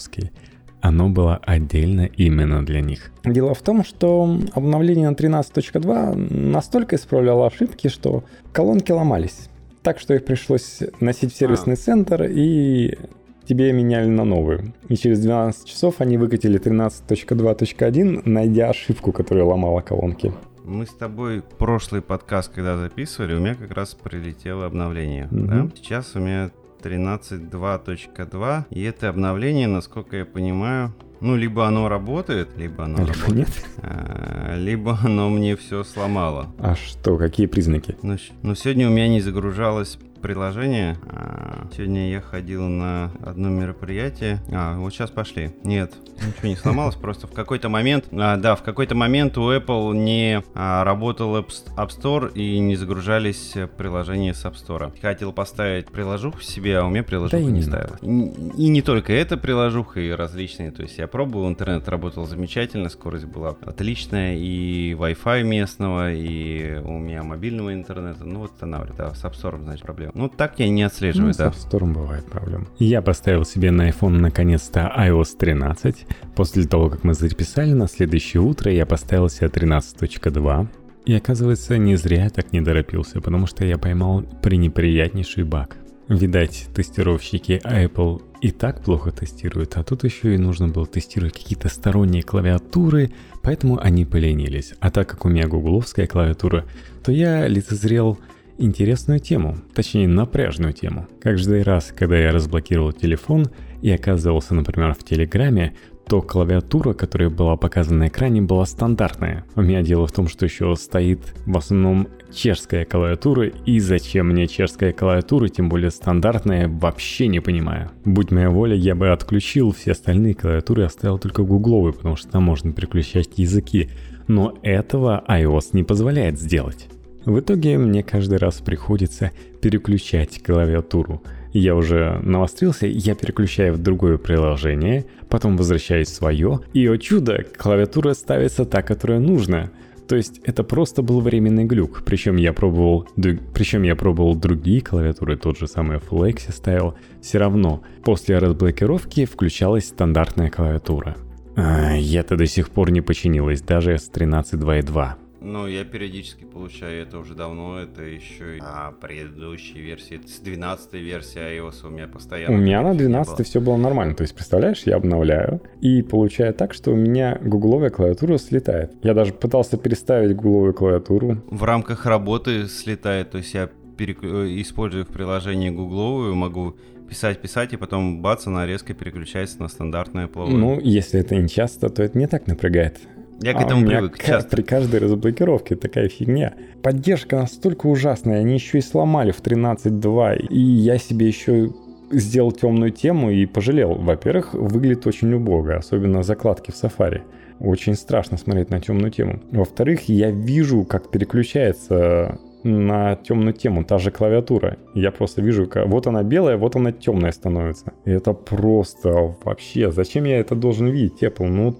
оно 0.85 1.09
было 1.09 1.39
отдельно 1.43 2.05
именно 2.15 2.63
для 2.63 2.79
них. 2.79 3.11
Дело 3.23 3.55
в 3.55 3.61
том, 3.63 3.83
что 3.83 4.39
обновление 4.53 5.09
на 5.09 5.15
13.2 5.15 6.15
настолько 6.31 6.95
исправляло 6.95 7.47
ошибки, 7.47 7.87
что 7.87 8.23
колонки 8.51 8.91
ломались. 8.91 9.49
Так 9.81 9.99
что 9.99 10.13
их 10.13 10.25
пришлось 10.25 10.81
носить 10.99 11.33
в 11.33 11.37
сервисный 11.37 11.73
а. 11.73 11.77
центр 11.77 12.23
и 12.29 12.99
тебе 13.47 13.73
меняли 13.73 14.09
на 14.09 14.25
новую. 14.25 14.73
И 14.87 14.95
через 14.95 15.19
12 15.21 15.65
часов 15.65 15.95
они 16.01 16.17
выкатили 16.17 16.59
13.2.1, 16.59 18.21
найдя 18.25 18.69
ошибку, 18.69 19.11
которая 19.11 19.45
ломала 19.45 19.81
колонки. 19.81 20.33
Мы 20.63 20.85
с 20.85 20.93
тобой 20.93 21.41
прошлый 21.57 22.03
подкаст, 22.03 22.51
когда 22.53 22.77
записывали, 22.77 23.33
у 23.33 23.39
меня 23.39 23.55
как 23.55 23.71
раз 23.71 23.95
прилетело 23.95 24.67
обновление. 24.67 25.29
Mm-hmm. 25.31 25.47
Да? 25.47 25.69
Сейчас 25.75 26.15
у 26.15 26.19
меня 26.19 26.51
13.2.2. 26.85 28.63
И 28.69 28.83
это 28.83 29.09
обновление, 29.09 29.67
насколько 29.67 30.17
я 30.17 30.25
понимаю, 30.25 30.93
ну, 31.21 31.35
либо 31.35 31.65
оно 31.65 31.89
работает, 31.89 32.49
либо 32.57 32.83
оно 32.83 32.99
либо 32.99 33.13
работает, 33.13 33.35
нет. 33.35 33.49
А, 33.77 34.55
либо 34.57 34.99
оно 35.03 35.29
мне 35.29 35.55
все 35.55 35.83
сломало. 35.83 36.53
А 36.59 36.75
что, 36.75 37.17
какие 37.17 37.47
признаки? 37.47 37.97
Ну, 38.03 38.17
ну, 38.43 38.53
сегодня 38.53 38.87
у 38.87 38.91
меня 38.91 39.07
не 39.07 39.21
загружалось 39.21 39.97
приложение, 40.25 40.97
а, 41.05 41.55
Сегодня 41.75 42.09
я 42.09 42.21
ходил 42.21 42.67
на 42.67 43.11
одно 43.25 43.49
мероприятие. 43.49 44.41
А, 44.51 44.77
вот 44.77 44.93
сейчас 44.93 45.09
пошли. 45.09 45.51
Нет, 45.63 45.93
ничего 46.25 46.47
не 46.47 46.55
сломалось, 46.55 46.95
просто 47.01 47.27
в 47.27 47.31
какой-то 47.31 47.69
момент, 47.69 48.05
а, 48.11 48.37
да, 48.37 48.55
в 48.55 48.63
какой-то 48.63 48.95
момент 48.95 49.37
у 49.37 49.51
Apple 49.51 49.93
не 49.93 50.41
а, 50.53 50.83
работал 50.83 51.37
App, 51.37 51.49
Store 51.75 52.31
и 52.33 52.59
не 52.59 52.75
загружались 52.75 53.53
приложения 53.77 54.33
с 54.33 54.45
App 54.45 54.53
Store. 54.53 54.93
Хотел 55.01 55.33
поставить 55.33 55.87
приложуху 55.87 56.41
себе, 56.41 56.79
а 56.79 56.85
у 56.85 56.89
меня 56.89 57.03
приложуха 57.03 57.43
да 57.43 57.51
не 57.51 57.61
ставила. 57.61 57.97
И, 58.01 58.07
и 58.07 58.67
не 58.69 58.81
только 58.81 59.13
эта 59.13 59.37
приложуха, 59.37 59.99
и 59.99 60.11
различные. 60.11 60.71
То 60.71 60.83
есть 60.83 60.97
я 60.97 61.07
пробовал, 61.07 61.49
интернет 61.49 61.87
работал 61.89 62.25
замечательно, 62.25 62.89
скорость 62.89 63.25
была 63.25 63.55
отличная, 63.65 64.35
и 64.35 64.93
Wi-Fi 64.93 65.43
местного, 65.43 66.13
и 66.13 66.79
у 66.83 66.97
меня 66.99 67.23
мобильного 67.23 67.73
интернета. 67.73 68.23
Ну, 68.23 68.39
вот 68.39 68.51
да, 68.59 69.13
с 69.13 69.23
App 69.23 69.33
Store, 69.33 69.61
значит, 69.61 69.83
проблема. 69.83 70.11
Ну, 70.15 70.29
так 70.29 70.59
я 70.59 70.69
не 70.69 70.83
отслеживаю, 70.83 71.33
ну, 71.33 71.37
да. 71.37 71.51
С 71.51 71.65
App 71.65 71.69
Store 71.69 71.91
бывает 71.91 72.25
проблема. 72.25 72.65
Я 72.79 73.01
поставил 73.01 73.43
себе 73.43 73.69
на 73.71 73.89
iPhone 73.89 74.17
наконец-то 74.19 74.91
iOS 74.97 75.37
13. 75.37 76.07
После 76.35 76.63
того, 76.65 76.89
как 76.89 77.03
мы 77.03 77.13
записали, 77.13 77.73
на 77.73 77.87
следующее 77.87 78.41
утро 78.41 78.71
я 78.71 78.85
поставил 78.85 79.27
себе 79.27 79.47
13.2. 79.47 80.67
И 81.05 81.13
оказывается, 81.13 81.77
не 81.77 81.97
зря 81.97 82.23
я 82.23 82.29
так 82.29 82.53
не 82.53 82.61
торопился, 82.61 83.19
потому 83.19 83.45
что 83.45 83.65
я 83.65 83.77
поймал 83.77 84.21
пренеприятнейший 84.41 85.43
баг. 85.43 85.75
Видать, 86.07 86.67
тестировщики 86.73 87.61
Apple 87.65 88.21
и 88.39 88.51
так 88.51 88.83
плохо 88.83 89.11
тестируют, 89.11 89.75
а 89.75 89.83
тут 89.83 90.03
еще 90.03 90.35
и 90.35 90.37
нужно 90.37 90.67
было 90.67 90.85
тестировать 90.85 91.33
какие-то 91.33 91.67
сторонние 91.67 92.21
клавиатуры, 92.23 93.11
поэтому 93.41 93.79
они 93.81 94.05
поленились. 94.05 94.75
А 94.79 94.91
так 94.91 95.09
как 95.09 95.25
у 95.25 95.29
меня 95.29 95.47
гугловская 95.47 96.07
клавиатура, 96.07 96.63
то 97.03 97.11
я 97.11 97.47
лицезрел 97.47 98.19
интересную 98.57 99.19
тему, 99.19 99.57
точнее 99.73 100.07
напряжную 100.07 100.73
тему. 100.73 101.07
Каждый 101.21 101.63
раз, 101.63 101.93
когда 101.95 102.17
я 102.17 102.31
разблокировал 102.31 102.91
телефон 102.91 103.47
и 103.81 103.91
оказывался, 103.91 104.55
например, 104.55 104.93
в 104.93 105.03
Телеграме, 105.03 105.73
то 106.07 106.21
клавиатура, 106.21 106.93
которая 106.93 107.29
была 107.29 107.55
показана 107.57 107.99
на 107.99 108.07
экране, 108.07 108.41
была 108.41 108.65
стандартная. 108.65 109.45
У 109.55 109.61
меня 109.61 109.81
дело 109.81 110.05
в 110.05 110.11
том, 110.11 110.27
что 110.27 110.45
еще 110.45 110.75
стоит 110.75 111.19
в 111.45 111.57
основном 111.57 112.07
чешская 112.31 112.85
клавиатура, 112.85 113.47
и 113.47 113.79
зачем 113.79 114.27
мне 114.27 114.47
чешская 114.47 114.93
клавиатура, 114.93 115.47
тем 115.47 115.69
более 115.69 115.91
стандартная, 115.91 116.67
вообще 116.67 117.27
не 117.27 117.39
понимаю. 117.39 117.91
Будь 118.03 118.31
моя 118.31 118.49
воля, 118.49 118.75
я 118.75 118.93
бы 118.95 119.09
отключил 119.09 119.71
все 119.71 119.91
остальные 119.91 120.35
клавиатуры 120.35 120.83
и 120.83 120.85
оставил 120.85 121.17
только 121.17 121.43
гугловые, 121.43 121.93
потому 121.93 122.15
что 122.15 122.29
там 122.29 122.43
можно 122.43 122.71
переключать 122.71 123.37
языки. 123.37 123.89
Но 124.27 124.57
этого 124.63 125.23
iOS 125.27 125.69
не 125.73 125.83
позволяет 125.83 126.39
сделать. 126.39 126.87
В 127.25 127.39
итоге 127.39 127.77
мне 127.77 128.03
каждый 128.03 128.37
раз 128.37 128.61
приходится 128.61 129.31
переключать 129.61 130.43
клавиатуру. 130.43 131.23
Я 131.53 131.75
уже 131.75 132.19
навострился, 132.21 132.85
я 132.85 133.15
переключаю 133.15 133.73
в 133.73 133.77
другое 133.77 134.17
приложение, 134.17 135.05
потом 135.29 135.57
возвращаюсь 135.57 136.09
в 136.09 136.13
свое, 136.13 136.59
и, 136.73 136.85
о 136.87 136.97
чудо, 136.97 137.43
клавиатура 137.57 138.13
ставится 138.13 138.65
та, 138.65 138.81
которая 138.83 139.19
нужна. 139.19 139.71
То 140.07 140.15
есть 140.15 140.39
это 140.43 140.63
просто 140.63 141.01
был 141.01 141.19
временный 141.21 141.63
глюк. 141.63 142.03
Причем 142.05 142.35
я 142.35 142.53
пробовал, 142.53 143.07
причем 143.15 143.81
я 143.81 143.95
пробовал 143.95 144.35
другие 144.35 144.81
клавиатуры, 144.81 145.35
тот 145.35 145.57
же 145.57 145.67
самый 145.67 145.97
Flex 145.97 146.51
ставил. 146.51 146.93
Все 147.21 147.39
равно 147.39 147.81
после 148.03 148.37
разблокировки 148.37 149.25
включалась 149.25 149.87
стандартная 149.87 150.51
клавиатура. 150.51 151.15
А, 151.55 151.95
я-то 151.95 152.35
до 152.35 152.45
сих 152.45 152.69
пор 152.69 152.91
не 152.91 153.01
починилась, 153.01 153.61
даже 153.61 153.97
с 153.97 154.11
13.2.2. 154.11 155.24
Ну, 155.45 155.67
я 155.67 155.85
периодически 155.85 156.43
получаю 156.43 157.03
это 157.03 157.19
уже 157.19 157.35
давно, 157.35 157.79
это 157.79 158.01
еще 158.01 158.57
и 158.57 158.59
а, 158.61 158.91
предыдущие 158.99 159.83
версии, 159.83 160.19
с 160.25 160.39
12 160.39 160.93
версии 160.93 161.39
iOS 161.39 161.85
у 161.85 161.89
меня 161.89 162.07
постоянно... 162.07 162.55
У 162.55 162.59
меня 162.59 162.81
на 162.81 162.95
12 162.95 163.45
все 163.45 163.61
было 163.61 163.77
нормально, 163.77 164.15
то 164.15 164.23
есть, 164.23 164.33
представляешь, 164.33 164.81
я 164.85 164.95
обновляю 164.95 165.61
и 165.81 166.01
получаю 166.01 166.53
так, 166.55 166.73
что 166.73 166.91
у 166.91 166.95
меня 166.95 167.39
гугловая 167.43 167.91
клавиатура 167.91 168.39
слетает. 168.39 168.93
Я 169.03 169.13
даже 169.13 169.33
пытался 169.33 169.77
переставить 169.77 170.35
гугловую 170.35 170.73
клавиатуру. 170.73 171.37
В 171.47 171.63
рамках 171.63 172.07
работы 172.07 172.65
слетает, 172.67 173.29
то 173.29 173.37
есть 173.37 173.53
я 173.53 173.69
перек... 173.97 174.23
Э, 174.23 174.47
использую 174.61 175.05
в 175.05 175.09
приложении 175.09 175.69
гугловую, 175.69 176.33
могу 176.33 176.75
писать, 177.07 177.39
писать, 177.39 177.73
и 177.73 177.77
потом 177.77 178.21
бац, 178.21 178.47
она 178.47 178.65
резко 178.65 178.95
переключается 178.95 179.61
на 179.61 179.67
стандартную 179.67 180.27
плаву. 180.27 180.51
Ну, 180.51 180.79
если 180.79 181.19
это 181.19 181.35
не 181.35 181.47
часто, 181.47 181.89
то 181.89 182.01
это 182.01 182.17
не 182.17 182.27
так 182.27 182.47
напрягает. 182.47 182.97
Я 183.41 183.53
к 183.53 183.61
этому 183.61 183.85
а 183.85 183.89
привык. 183.89 184.23
Часто. 184.23 184.55
При 184.55 184.61
каждой 184.63 184.99
разблокировке 184.99 185.75
такая 185.75 186.09
фигня. 186.09 186.53
Поддержка 186.81 187.37
настолько 187.37 187.87
ужасная, 187.87 188.39
они 188.39 188.53
еще 188.53 188.77
и 188.77 188.81
сломали 188.81 189.31
в 189.31 189.41
13.2, 189.41 190.47
и 190.47 190.59
я 190.59 190.97
себе 190.97 191.27
еще 191.27 191.71
сделал 192.11 192.51
темную 192.51 192.91
тему 192.91 193.31
и 193.31 193.45
пожалел. 193.45 193.95
Во-первых, 193.95 194.53
выглядит 194.53 195.05
очень 195.07 195.33
убого, 195.33 195.75
особенно 195.75 196.23
закладки 196.23 196.71
в 196.71 196.75
Safari. 196.75 197.21
Очень 197.59 197.95
страшно 197.95 198.37
смотреть 198.37 198.69
на 198.69 198.81
темную 198.81 199.11
тему. 199.11 199.41
Во-вторых, 199.51 200.09
я 200.09 200.29
вижу, 200.29 200.83
как 200.83 201.09
переключается 201.09 202.37
на 202.63 203.15
темную 203.15 203.53
тему, 203.53 203.83
та 203.83 203.97
же 203.99 204.11
клавиатура. 204.11 204.77
Я 204.93 205.11
просто 205.11 205.41
вижу, 205.41 205.67
как 205.67 205.87
вот 205.87 206.07
она 206.07 206.23
белая, 206.23 206.57
вот 206.57 206.75
она 206.75 206.91
темная 206.91 207.31
становится. 207.31 207.93
И 208.05 208.11
это 208.11 208.33
просто 208.33 209.35
вообще, 209.43 209.91
зачем 209.91 210.25
я 210.25 210.39
это 210.39 210.55
должен 210.55 210.87
видеть, 210.87 211.23
Apple? 211.23 211.47
Ну. 211.47 211.75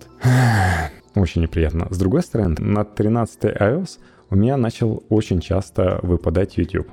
Очень 1.16 1.42
неприятно. 1.44 1.88
С 1.90 1.98
другой 1.98 2.22
стороны, 2.22 2.56
на 2.60 2.84
13 2.84 3.46
iOS 3.46 4.00
у 4.30 4.36
меня 4.36 4.58
начал 4.58 5.04
очень 5.10 5.40
часто 5.40 6.00
выпадать 6.04 6.58
YouTube. 6.58 6.90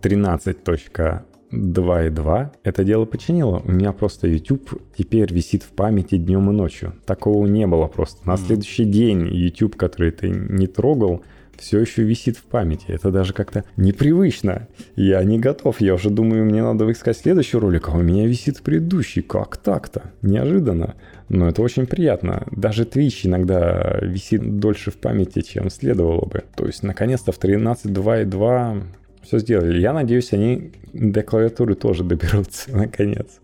13.2.2 0.00 2.50
это 2.62 2.84
дело 2.84 3.04
починило. 3.04 3.60
У 3.64 3.72
меня 3.72 3.92
просто 3.92 4.28
YouTube 4.28 4.80
теперь 4.96 5.32
висит 5.32 5.64
в 5.64 5.70
памяти 5.70 6.18
днем 6.18 6.48
и 6.50 6.52
ночью. 6.52 6.94
Такого 7.04 7.46
не 7.46 7.66
было 7.66 7.88
просто. 7.88 8.24
На 8.28 8.36
следующий 8.36 8.84
день 8.84 9.26
YouTube, 9.26 9.74
который 9.76 10.12
ты 10.12 10.28
не 10.28 10.68
трогал, 10.68 11.24
все 11.58 11.80
еще 11.80 12.02
висит 12.02 12.36
в 12.36 12.44
памяти. 12.44 12.86
Это 12.88 13.10
даже 13.10 13.32
как-то 13.32 13.64
непривычно. 13.76 14.68
Я 14.96 15.22
не 15.24 15.38
готов. 15.38 15.80
Я 15.80 15.94
уже 15.94 16.10
думаю, 16.10 16.44
мне 16.44 16.62
надо 16.62 16.90
искать 16.90 17.16
следующий 17.16 17.58
ролик, 17.58 17.88
а 17.88 17.92
у 17.92 18.02
меня 18.02 18.26
висит 18.26 18.62
предыдущий. 18.62 19.22
Как 19.22 19.56
так-то? 19.56 20.12
Неожиданно. 20.22 20.94
Но 21.28 21.48
это 21.48 21.62
очень 21.62 21.86
приятно. 21.86 22.46
Даже 22.50 22.84
Twitch 22.84 23.26
иногда 23.26 23.98
висит 24.00 24.58
дольше 24.58 24.90
в 24.90 24.96
памяти, 24.96 25.42
чем 25.42 25.68
следовало 25.70 26.24
бы. 26.26 26.44
То 26.56 26.66
есть, 26.66 26.82
наконец-то 26.82 27.32
в 27.32 27.38
13.2.2 27.38 28.82
все 29.22 29.38
сделали. 29.38 29.78
Я 29.78 29.92
надеюсь, 29.92 30.32
они 30.32 30.72
до 30.92 31.22
клавиатуры 31.22 31.74
тоже 31.74 32.04
доберутся, 32.04 32.70
наконец. 32.76 33.40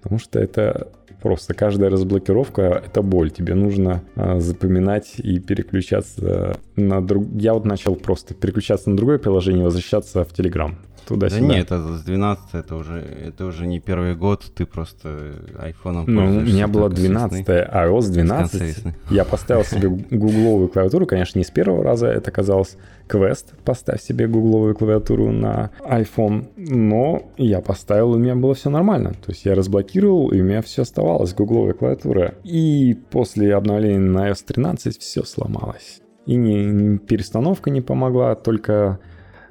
Потому 0.00 0.18
что 0.18 0.38
это 0.38 0.88
просто 1.22 1.54
каждая 1.54 1.90
разблокировка— 1.90 2.82
это 2.86 3.02
боль. 3.02 3.30
Тебе 3.30 3.54
нужно 3.54 4.02
а, 4.14 4.38
запоминать 4.40 5.14
и 5.18 5.38
переключаться 5.38 6.58
на 6.76 7.00
друг... 7.04 7.26
Я 7.34 7.54
вот 7.54 7.64
начал 7.64 7.96
просто 7.96 8.34
переключаться 8.34 8.90
на 8.90 8.96
другое 8.96 9.18
приложение, 9.18 9.64
возвращаться 9.64 10.24
в 10.24 10.32
Telegram 10.32 10.74
туда-сюда. 11.08 11.46
Да 11.46 11.54
нет, 11.54 11.66
это 11.66 11.96
с 11.96 12.02
12 12.02 12.54
это 12.54 12.76
уже, 12.76 13.00
это 13.00 13.46
уже 13.46 13.66
не 13.66 13.80
первый 13.80 14.14
год, 14.14 14.44
ты 14.54 14.66
просто 14.66 15.32
айфоном 15.58 16.04
Ну, 16.06 16.26
у 16.26 16.40
меня 16.40 16.68
было 16.68 16.90
12 16.90 17.48
а 17.48 17.86
iOS 17.86 18.10
12. 18.12 18.84
Я 19.10 19.24
поставил 19.24 19.64
себе 19.64 19.88
гугловую 20.10 20.68
клавиатуру, 20.68 21.06
конечно, 21.06 21.38
не 21.38 21.44
с 21.44 21.50
первого 21.50 21.82
раза 21.82 22.08
это 22.08 22.30
казалось. 22.30 22.76
Квест, 23.06 23.54
поставь 23.64 24.02
себе 24.02 24.26
гугловую 24.26 24.74
клавиатуру 24.74 25.32
на 25.32 25.70
iPhone, 25.80 26.48
но 26.56 27.22
я 27.38 27.62
поставил, 27.62 28.12
и 28.12 28.16
у 28.16 28.20
меня 28.20 28.34
было 28.34 28.52
все 28.52 28.68
нормально. 28.68 29.12
То 29.12 29.32
есть 29.32 29.46
я 29.46 29.54
разблокировал, 29.54 30.28
и 30.28 30.38
у 30.42 30.44
меня 30.44 30.60
все 30.60 30.82
оставалось, 30.82 31.32
гугловая 31.32 31.72
клавиатура. 31.72 32.34
И 32.44 32.98
после 33.10 33.54
обновления 33.54 33.98
на 33.98 34.28
iOS 34.28 34.44
13 34.46 35.00
все 35.00 35.24
сломалось. 35.24 36.02
И 36.26 36.34
не, 36.34 36.98
перестановка 36.98 37.70
не 37.70 37.80
помогла, 37.80 38.34
только 38.34 38.98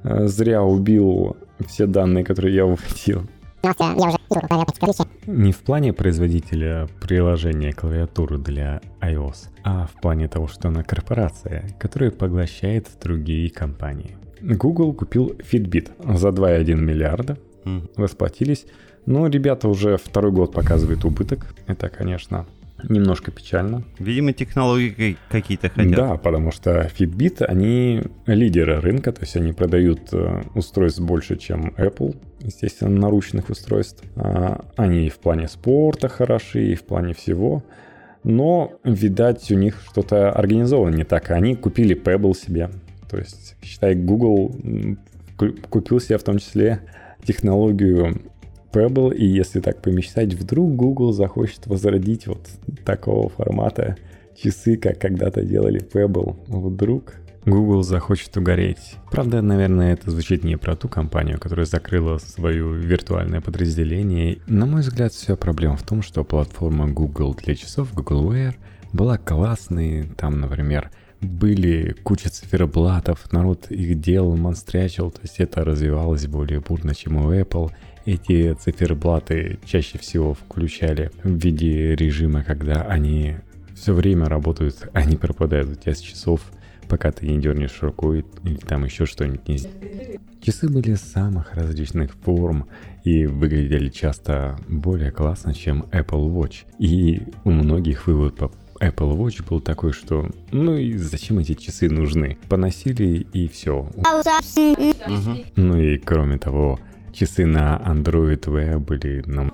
э, 0.03 0.27
зря 0.27 0.61
убил 0.61 1.35
все 1.65 1.87
данные, 1.87 2.23
которые 2.23 2.55
я 2.55 2.65
вводил. 2.65 3.23
Не 5.25 5.51
в 5.51 5.59
плане 5.59 5.93
производителя 5.93 6.87
приложения 7.01 7.73
клавиатуры 7.73 8.37
для 8.37 8.81
iOS, 9.01 9.49
а 9.63 9.87
в 9.87 9.99
плане 9.99 10.27
того, 10.27 10.47
что 10.47 10.67
она 10.69 10.83
корпорация, 10.83 11.69
которая 11.79 12.11
поглощает 12.11 12.87
другие 13.01 13.49
компании. 13.49 14.15
Google 14.41 14.93
купил 14.93 15.35
Fitbit 15.51 16.17
за 16.17 16.29
2,1 16.29 16.75
миллиарда, 16.75 17.37
mm. 17.65 17.89
расплатились. 17.95 18.65
Но 19.05 19.27
ребята 19.27 19.69
уже 19.69 19.97
второй 19.97 20.31
год 20.31 20.51
показывают 20.51 21.05
убыток. 21.05 21.55
Это, 21.65 21.89
конечно, 21.89 22.45
немножко 22.83 23.31
печально. 23.31 23.83
Видимо, 23.99 24.33
технологии 24.33 25.17
какие-то 25.29 25.69
хотят. 25.69 25.95
Да, 25.95 26.17
потому 26.17 26.51
что 26.51 26.89
Fitbit, 26.97 27.43
они 27.43 28.03
лидеры 28.25 28.79
рынка, 28.79 29.11
то 29.11 29.21
есть 29.21 29.35
они 29.35 29.53
продают 29.53 30.13
э, 30.13 30.43
устройств 30.55 30.99
больше, 30.99 31.37
чем 31.37 31.73
Apple, 31.77 32.15
естественно, 32.39 32.91
наручных 32.91 33.49
устройств. 33.49 34.03
А, 34.15 34.65
они 34.75 35.07
и 35.07 35.09
в 35.09 35.19
плане 35.19 35.47
спорта 35.47 36.07
хороши, 36.07 36.71
и 36.71 36.75
в 36.75 36.83
плане 36.83 37.13
всего. 37.13 37.63
Но, 38.23 38.79
видать, 38.83 39.49
у 39.51 39.55
них 39.55 39.81
что-то 39.89 40.31
организовано 40.31 40.95
не 40.95 41.03
так. 41.03 41.31
Они 41.31 41.55
купили 41.55 41.95
Pebble 41.95 42.35
себе. 42.35 42.69
То 43.09 43.17
есть, 43.17 43.55
считай, 43.61 43.95
Google 43.95 44.55
купил 45.69 45.99
себе 45.99 46.17
в 46.17 46.23
том 46.23 46.39
числе 46.39 46.81
технологию 47.23 48.21
Pebble, 48.71 49.15
и 49.15 49.25
если 49.25 49.59
так 49.59 49.81
помечтать, 49.81 50.33
вдруг 50.33 50.75
Google 50.75 51.13
захочет 51.13 51.67
возродить 51.67 52.27
вот 52.27 52.47
такого 52.85 53.29
формата 53.29 53.97
часы, 54.35 54.77
как 54.77 54.99
когда-то 54.99 55.43
делали 55.43 55.81
Pebble. 55.81 56.35
Вдруг 56.47 57.15
Google 57.45 57.81
захочет 57.81 58.35
угореть. 58.35 58.95
Правда, 59.09 59.41
наверное, 59.41 59.93
это 59.93 60.11
звучит 60.11 60.43
не 60.43 60.57
про 60.57 60.75
ту 60.75 60.89
компанию, 60.89 61.39
которая 61.39 61.65
закрыла 61.65 62.17
свое 62.17 62.73
виртуальное 62.73 63.39
подразделение. 63.39 64.39
На 64.47 64.65
мой 64.65 64.81
взгляд, 64.81 65.13
вся 65.13 65.37
проблема 65.37 65.77
в 65.77 65.83
том, 65.83 66.01
что 66.01 66.25
платформа 66.25 66.87
Google 66.87 67.33
для 67.35 67.55
часов, 67.55 67.93
Google 67.93 68.31
Wear, 68.31 68.55
была 68.91 69.17
классной. 69.17 70.09
Там, 70.17 70.41
например, 70.41 70.91
были 71.21 71.95
куча 72.03 72.29
циферблатов, 72.29 73.31
народ 73.31 73.71
их 73.71 73.99
делал, 73.99 74.35
монстрячил, 74.35 75.09
то 75.09 75.21
есть 75.23 75.39
это 75.39 75.63
развивалось 75.63 76.27
более 76.27 76.59
бурно, 76.59 76.93
чем 76.93 77.15
у 77.15 77.31
Apple. 77.31 77.71
Эти 78.07 78.53
циферблаты 78.53 79.59
чаще 79.65 79.97
всего 79.97 80.33
включали 80.33 81.11
в 81.23 81.29
виде 81.29 81.93
режима, 81.93 82.41
когда 82.41 82.83
они 82.83 83.35
все 83.75 83.93
время 83.93 84.27
работают, 84.27 84.87
они 84.93 85.17
пропадают 85.17 85.69
у 85.69 85.75
тебя 85.75 85.93
с 85.93 85.99
часов 85.99 86.39
пока 86.87 87.11
ты 87.11 87.27
не 87.27 87.37
дернешь 87.37 87.79
рукой 87.81 88.23
или 88.45 88.55
там 88.55 88.85
еще 88.85 89.05
что-нибудь 89.05 89.45
не 89.49 89.57
сделаешь. 89.57 90.21
Часы 90.41 90.69
были 90.69 90.95
самых 90.95 91.53
различных 91.53 92.13
форм 92.13 92.67
и 93.03 93.25
выглядели 93.25 93.89
часто 93.89 94.57
более 94.69 95.11
классно, 95.11 95.53
чем 95.53 95.81
Apple 95.91 96.31
Watch. 96.31 96.63
И 96.79 97.23
у 97.43 97.51
многих 97.51 98.07
вывод 98.07 98.37
по 98.37 98.51
Apple 98.79 99.17
Watch 99.17 99.45
был 99.45 99.59
такой, 99.59 99.91
что 99.91 100.29
ну 100.51 100.77
и 100.77 100.95
зачем 100.95 101.39
эти 101.39 101.55
часы 101.55 101.89
нужны? 101.89 102.37
Поносили 102.47 103.27
и 103.33 103.49
все. 103.49 103.89
Ну 105.57 105.77
и 105.77 105.97
кроме 105.97 106.37
того, 106.37 106.79
часы 107.17 107.45
на 107.45 107.81
Android 107.83 108.41
Wear 108.41 108.79
были 108.79 109.23
нам... 109.25 109.51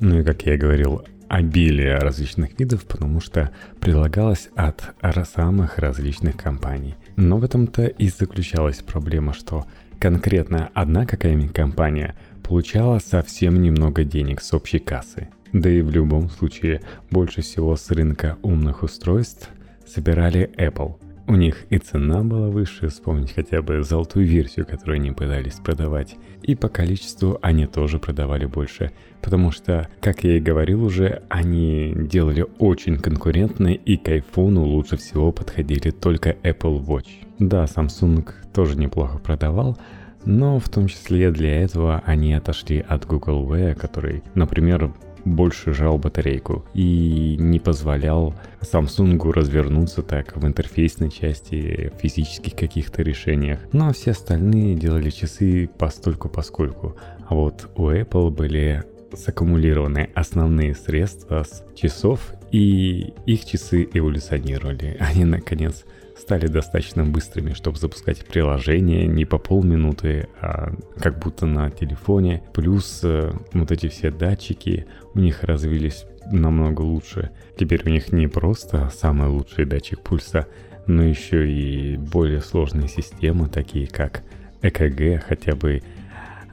Ну 0.00 0.20
и 0.20 0.24
как 0.24 0.42
я 0.42 0.56
говорил, 0.56 1.02
обилие 1.28 1.98
различных 1.98 2.58
видов, 2.58 2.84
потому 2.86 3.20
что 3.20 3.52
предлагалось 3.80 4.48
от 4.56 4.94
самых 5.28 5.78
различных 5.78 6.36
компаний. 6.36 6.96
Но 7.16 7.38
в 7.38 7.44
этом-то 7.44 7.86
и 7.86 8.08
заключалась 8.08 8.78
проблема, 8.78 9.32
что 9.32 9.64
конкретно 10.00 10.70
одна 10.74 11.06
какая-нибудь 11.06 11.54
компания 11.54 12.16
получала 12.42 12.98
совсем 12.98 13.62
немного 13.62 14.04
денег 14.04 14.40
с 14.40 14.52
общей 14.52 14.78
кассы. 14.78 15.28
Да 15.52 15.70
и 15.70 15.80
в 15.82 15.90
любом 15.90 16.28
случае 16.30 16.82
больше 17.10 17.42
всего 17.42 17.76
с 17.76 17.90
рынка 17.90 18.36
умных 18.42 18.82
устройств 18.82 19.48
собирали 19.86 20.50
Apple– 20.58 20.96
у 21.28 21.34
них 21.34 21.64
и 21.70 21.78
цена 21.78 22.22
была 22.22 22.48
выше, 22.48 22.88
вспомнить 22.88 23.34
хотя 23.34 23.60
бы 23.60 23.82
золотую 23.82 24.26
версию, 24.26 24.64
которую 24.64 24.96
они 24.96 25.10
пытались 25.10 25.54
продавать. 25.54 26.14
И 26.46 26.54
по 26.54 26.68
количеству 26.68 27.38
они 27.42 27.66
тоже 27.66 27.98
продавали 27.98 28.46
больше. 28.46 28.92
Потому 29.20 29.50
что, 29.50 29.88
как 30.00 30.22
я 30.22 30.36
и 30.36 30.40
говорил 30.40 30.84
уже, 30.84 31.22
они 31.28 31.92
делали 31.96 32.46
очень 32.58 32.98
конкурентно 32.98 33.68
и 33.74 33.96
к 33.96 34.08
iPhone 34.08 34.58
лучше 34.58 34.96
всего 34.96 35.32
подходили 35.32 35.90
только 35.90 36.30
Apple 36.44 36.86
Watch. 36.86 37.08
Да, 37.40 37.64
Samsung 37.64 38.28
тоже 38.54 38.78
неплохо 38.78 39.18
продавал, 39.18 39.76
но 40.24 40.60
в 40.60 40.68
том 40.68 40.86
числе 40.86 41.32
для 41.32 41.62
этого 41.62 42.00
они 42.06 42.32
отошли 42.32 42.78
от 42.78 43.06
Google 43.06 43.44
Wear, 43.50 43.74
который, 43.74 44.22
например, 44.36 44.94
больше 45.26 45.74
жал 45.74 45.98
батарейку 45.98 46.64
и 46.72 47.36
не 47.38 47.58
позволял 47.58 48.34
Samsung 48.60 49.32
развернуться 49.32 50.02
так 50.02 50.36
в 50.36 50.46
интерфейсной 50.46 51.10
части, 51.10 51.92
физических 51.98 52.54
каких-то 52.54 53.02
решениях. 53.02 53.58
Ну 53.72 53.88
а 53.88 53.92
все 53.92 54.12
остальные 54.12 54.76
делали 54.76 55.10
часы 55.10 55.68
постольку 55.78 56.28
поскольку. 56.28 56.96
А 57.28 57.34
вот 57.34 57.68
у 57.76 57.90
Apple 57.90 58.30
были 58.30 58.84
саккумулированы 59.12 60.10
основные 60.14 60.74
средства 60.74 61.42
с 61.42 61.64
часов, 61.74 62.32
и 62.52 63.12
их 63.26 63.44
часы 63.44 63.88
эволюционировали. 63.92 64.96
Они, 65.00 65.24
наконец, 65.24 65.84
стали 66.18 66.46
достаточно 66.46 67.04
быстрыми, 67.04 67.52
чтобы 67.52 67.78
запускать 67.78 68.24
приложение 68.26 69.06
не 69.06 69.24
по 69.24 69.38
полминуты, 69.38 70.28
а 70.40 70.72
как 70.98 71.18
будто 71.18 71.46
на 71.46 71.70
телефоне. 71.70 72.42
Плюс 72.52 73.00
э, 73.02 73.32
вот 73.52 73.70
эти 73.70 73.88
все 73.88 74.10
датчики 74.10 74.86
у 75.14 75.18
них 75.18 75.44
развились 75.44 76.04
намного 76.30 76.82
лучше. 76.82 77.30
Теперь 77.58 77.82
у 77.84 77.90
них 77.90 78.12
не 78.12 78.26
просто 78.26 78.90
самый 78.94 79.28
лучший 79.28 79.64
датчик 79.64 80.00
пульса, 80.00 80.46
но 80.86 81.02
еще 81.02 81.50
и 81.50 81.96
более 81.96 82.40
сложные 82.40 82.88
системы, 82.88 83.48
такие 83.48 83.86
как 83.86 84.22
ЭКГ, 84.62 85.24
хотя 85.26 85.54
бы 85.54 85.82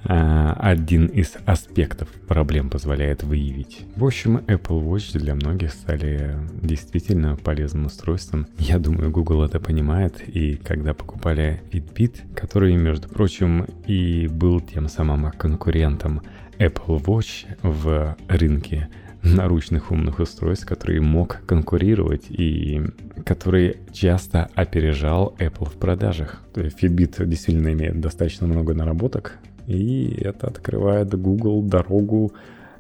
один 0.04 1.06
из 1.08 1.38
аспектов 1.46 2.10
проблем 2.28 2.70
позволяет 2.70 3.24
выявить. 3.24 3.86
В 3.96 4.06
общем, 4.06 4.38
Apple 4.38 4.84
Watch 4.84 5.18
для 5.18 5.36
многих 5.36 5.72
стали 5.72 6.36
действительно 6.62 7.36
полезным 7.36 7.86
устройством. 7.86 8.48
Я 8.58 8.80
думаю, 8.80 9.12
Google 9.12 9.44
это 9.44 9.60
понимает, 9.60 10.22
и 10.28 10.56
когда 10.56 10.94
покупали 10.94 11.62
Fitbit, 11.72 12.34
который, 12.36 12.76
между 12.76 13.08
прочим, 13.08 13.66
и 13.88 14.28
был 14.28 14.60
тем 14.60 14.90
самым 14.90 15.32
конкурентом 15.32 16.22
Apple 16.60 17.04
Watch 17.04 17.46
в 17.62 18.18
рынке 18.28 18.90
наручных 19.24 19.92
умных 19.92 20.20
устройств, 20.20 20.66
который 20.66 21.00
мог 21.00 21.40
конкурировать 21.46 22.26
и 22.30 22.82
который 23.26 23.78
часто 23.94 24.50
опережал 24.54 25.34
Apple 25.40 25.70
в 25.70 25.74
продажах. 25.74 26.44
Fitbit 26.54 27.26
действительно 27.26 27.72
имеет 27.72 28.02
достаточно 28.02 28.48
много 28.48 28.74
наработок 28.74 29.40
и 29.68 30.16
это 30.22 30.48
открывает 30.48 31.14
Google 31.20 31.62
дорогу 31.62 32.34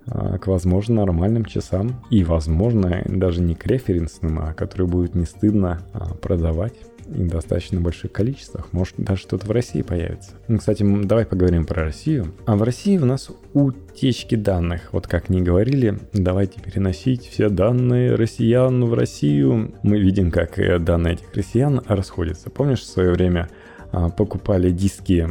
а, 0.05 0.37
к, 0.37 0.47
возможно, 0.47 0.95
нормальным 0.95 1.45
часам. 1.45 2.03
И, 2.09 2.23
возможно, 2.23 3.03
даже 3.05 3.41
не 3.41 3.55
к 3.55 3.65
референсным, 3.65 4.39
а 4.39 4.53
которые 4.53 4.87
будет 4.87 5.15
не 5.15 5.25
стыдно 5.25 5.81
а, 5.93 6.13
продавать 6.15 6.73
и 7.07 7.23
в 7.23 7.27
достаточно 7.27 7.81
больших 7.81 8.11
количествах. 8.11 8.71
Может, 8.71 8.95
даже 8.97 9.21
что-то 9.21 9.45
в 9.45 9.51
России 9.51 9.81
появится. 9.81 10.31
Ну, 10.47 10.57
кстати, 10.57 10.85
давай 11.03 11.25
поговорим 11.25 11.65
про 11.65 11.83
Россию. 11.83 12.33
А 12.45 12.55
в 12.55 12.63
России 12.63 12.97
у 12.97 13.05
нас 13.05 13.29
утечки 13.53 14.35
данных. 14.35 14.89
Вот 14.93 15.07
как 15.07 15.29
не 15.29 15.41
говорили, 15.41 15.99
давайте 16.13 16.61
переносить 16.61 17.27
все 17.27 17.49
данные 17.49 18.15
россиян 18.15 18.85
в 18.85 18.93
Россию. 18.93 19.73
Мы 19.83 19.99
видим, 19.99 20.31
как 20.31 20.59
э, 20.59 20.79
данные 20.79 21.15
этих 21.15 21.33
россиян 21.33 21.81
расходятся. 21.87 22.49
Помнишь, 22.49 22.81
в 22.81 22.85
свое 22.85 23.11
время 23.11 23.49
а, 23.91 24.09
покупали 24.09 24.71
диски 24.71 25.27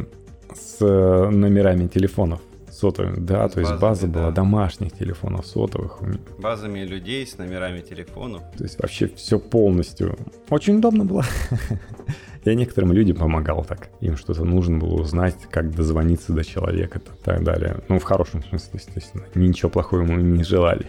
номерами 0.82 1.86
телефонов 1.86 2.40
сотовыми. 2.70 3.16
Да, 3.20 3.48
с 3.48 3.52
то 3.52 3.60
есть 3.60 3.74
база 3.78 4.06
да. 4.06 4.20
была 4.20 4.30
домашних 4.30 4.92
телефонов 4.92 5.46
сотовых. 5.46 5.98
Базами 6.38 6.80
людей 6.80 7.26
с 7.26 7.38
номерами 7.38 7.80
телефонов. 7.80 8.42
То 8.56 8.64
есть 8.64 8.80
вообще 8.80 9.08
все 9.08 9.38
полностью. 9.38 10.16
Очень 10.50 10.78
удобно 10.78 11.04
было. 11.04 11.24
Я 12.44 12.54
некоторым 12.54 12.92
людям 12.92 13.16
помогал 13.16 13.64
так. 13.64 13.90
Им 14.00 14.16
что-то 14.16 14.44
нужно 14.44 14.78
было 14.78 15.00
узнать, 15.00 15.36
как 15.50 15.74
дозвониться 15.74 16.32
до 16.32 16.44
человека 16.44 16.98
и 16.98 17.24
так 17.24 17.44
далее. 17.44 17.84
Ну, 17.88 18.00
в 18.00 18.02
хорошем 18.02 18.42
смысле, 18.42 18.70
естественно. 18.74 19.24
Ничего 19.34 19.70
плохого 19.70 20.02
ему 20.02 20.16
не 20.16 20.42
желали. 20.42 20.86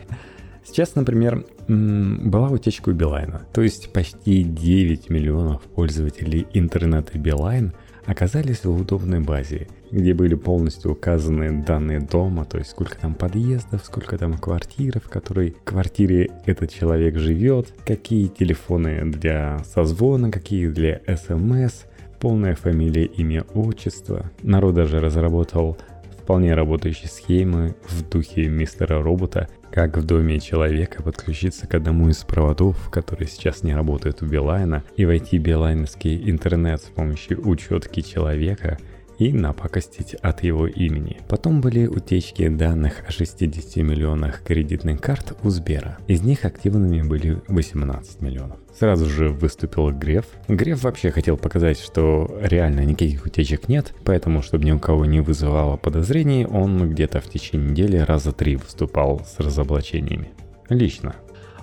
Сейчас, 0.66 0.96
например, 0.96 1.46
была 1.68 2.50
утечка 2.50 2.90
у 2.90 2.94
Билайна. 2.94 3.44
То 3.54 3.62
есть 3.62 3.92
почти 3.94 4.44
9 4.44 5.10
миллионов 5.10 5.62
пользователей 5.64 6.48
интернета 6.54 7.20
Билайн 7.20 7.74
оказались 8.06 8.66
в 8.66 8.76
удобной 8.76 9.20
базе, 9.20 9.68
где 9.92 10.14
были 10.14 10.36
полностью 10.36 10.92
указаны 10.92 11.64
данные 11.64 12.00
дома, 12.00 12.46
то 12.46 12.58
есть 12.58 12.72
сколько 12.72 12.98
там 12.98 13.14
подъездов, 13.14 13.84
сколько 13.86 14.18
там 14.18 14.38
квартир, 14.38 15.00
в 15.00 15.10
которой 15.10 15.56
квартире 15.64 16.32
этот 16.46 16.72
человек 16.72 17.18
живет, 17.18 17.74
какие 17.86 18.28
телефоны 18.28 19.12
для 19.12 19.60
созвона, 19.66 20.32
какие 20.32 20.68
для 20.68 21.02
смс, 21.16 21.84
полная 22.20 22.56
фамилия, 22.56 23.06
имя, 23.06 23.44
отчество. 23.54 24.32
Народ 24.42 24.76
даже 24.76 25.00
разработал 25.00 25.78
вполне 26.24 26.56
работающие 26.56 27.10
схемы 27.10 27.76
в 27.90 28.10
духе 28.10 28.48
мистера 28.48 29.02
робота, 29.02 29.50
как 29.72 29.98
в 29.98 30.06
доме 30.06 30.40
человека 30.40 31.04
подключиться 31.04 31.68
к 31.68 31.76
одному 31.76 32.08
из 32.08 32.24
проводов, 32.24 32.90
который 32.90 33.28
сейчас 33.28 33.64
не 33.64 33.76
работает 33.76 34.22
у 34.22 34.26
Билайна, 34.26 34.84
и 34.96 35.06
войти 35.06 35.38
в 35.38 35.42
билайновский 35.42 36.30
интернет 36.30 36.82
с 36.82 36.86
помощью 36.86 37.46
учетки 37.48 38.02
человека– 38.02 38.78
и 39.20 39.32
напакостить 39.32 40.16
от 40.16 40.44
его 40.44 40.68
имени. 40.68 41.18
Потом 41.28 41.62
были 41.62 41.88
утечки 41.88 42.48
данных 42.48 43.04
о 43.08 43.12
60 43.12 43.78
миллионах 43.78 44.42
кредитных 44.44 45.02
карт 45.02 45.38
у 45.44 45.50
Сбера. 45.50 45.98
Из 46.08 46.22
них 46.22 46.46
активными 46.46 47.02
были 47.02 47.42
18 47.48 48.22
миллионов. 48.22 48.58
Сразу 48.78 49.06
же 49.06 49.30
выступил 49.30 49.92
Греф. 49.92 50.26
Греф 50.48 50.84
вообще 50.84 51.12
хотел 51.12 51.38
показать, 51.38 51.80
что 51.80 52.40
реально 52.42 52.82
никаких 52.82 53.26
утечек 53.26 53.70
нет, 53.70 53.94
поэтому, 54.04 54.42
чтобы 54.42 54.66
ни 54.66 54.72
у 54.72 54.80
кого 54.80 55.06
не 55.06 55.22
вызывало 55.22 55.78
подозрений, 55.78 56.46
он 56.46 56.90
где-то 56.90 57.22
в 57.22 57.30
течение 57.30 57.72
недели 57.72 57.98
раза 57.98 58.32
три 58.32 58.56
выступал 58.56 59.22
с 59.26 59.40
разоблачениями. 59.40 60.32
Лично. 60.70 61.16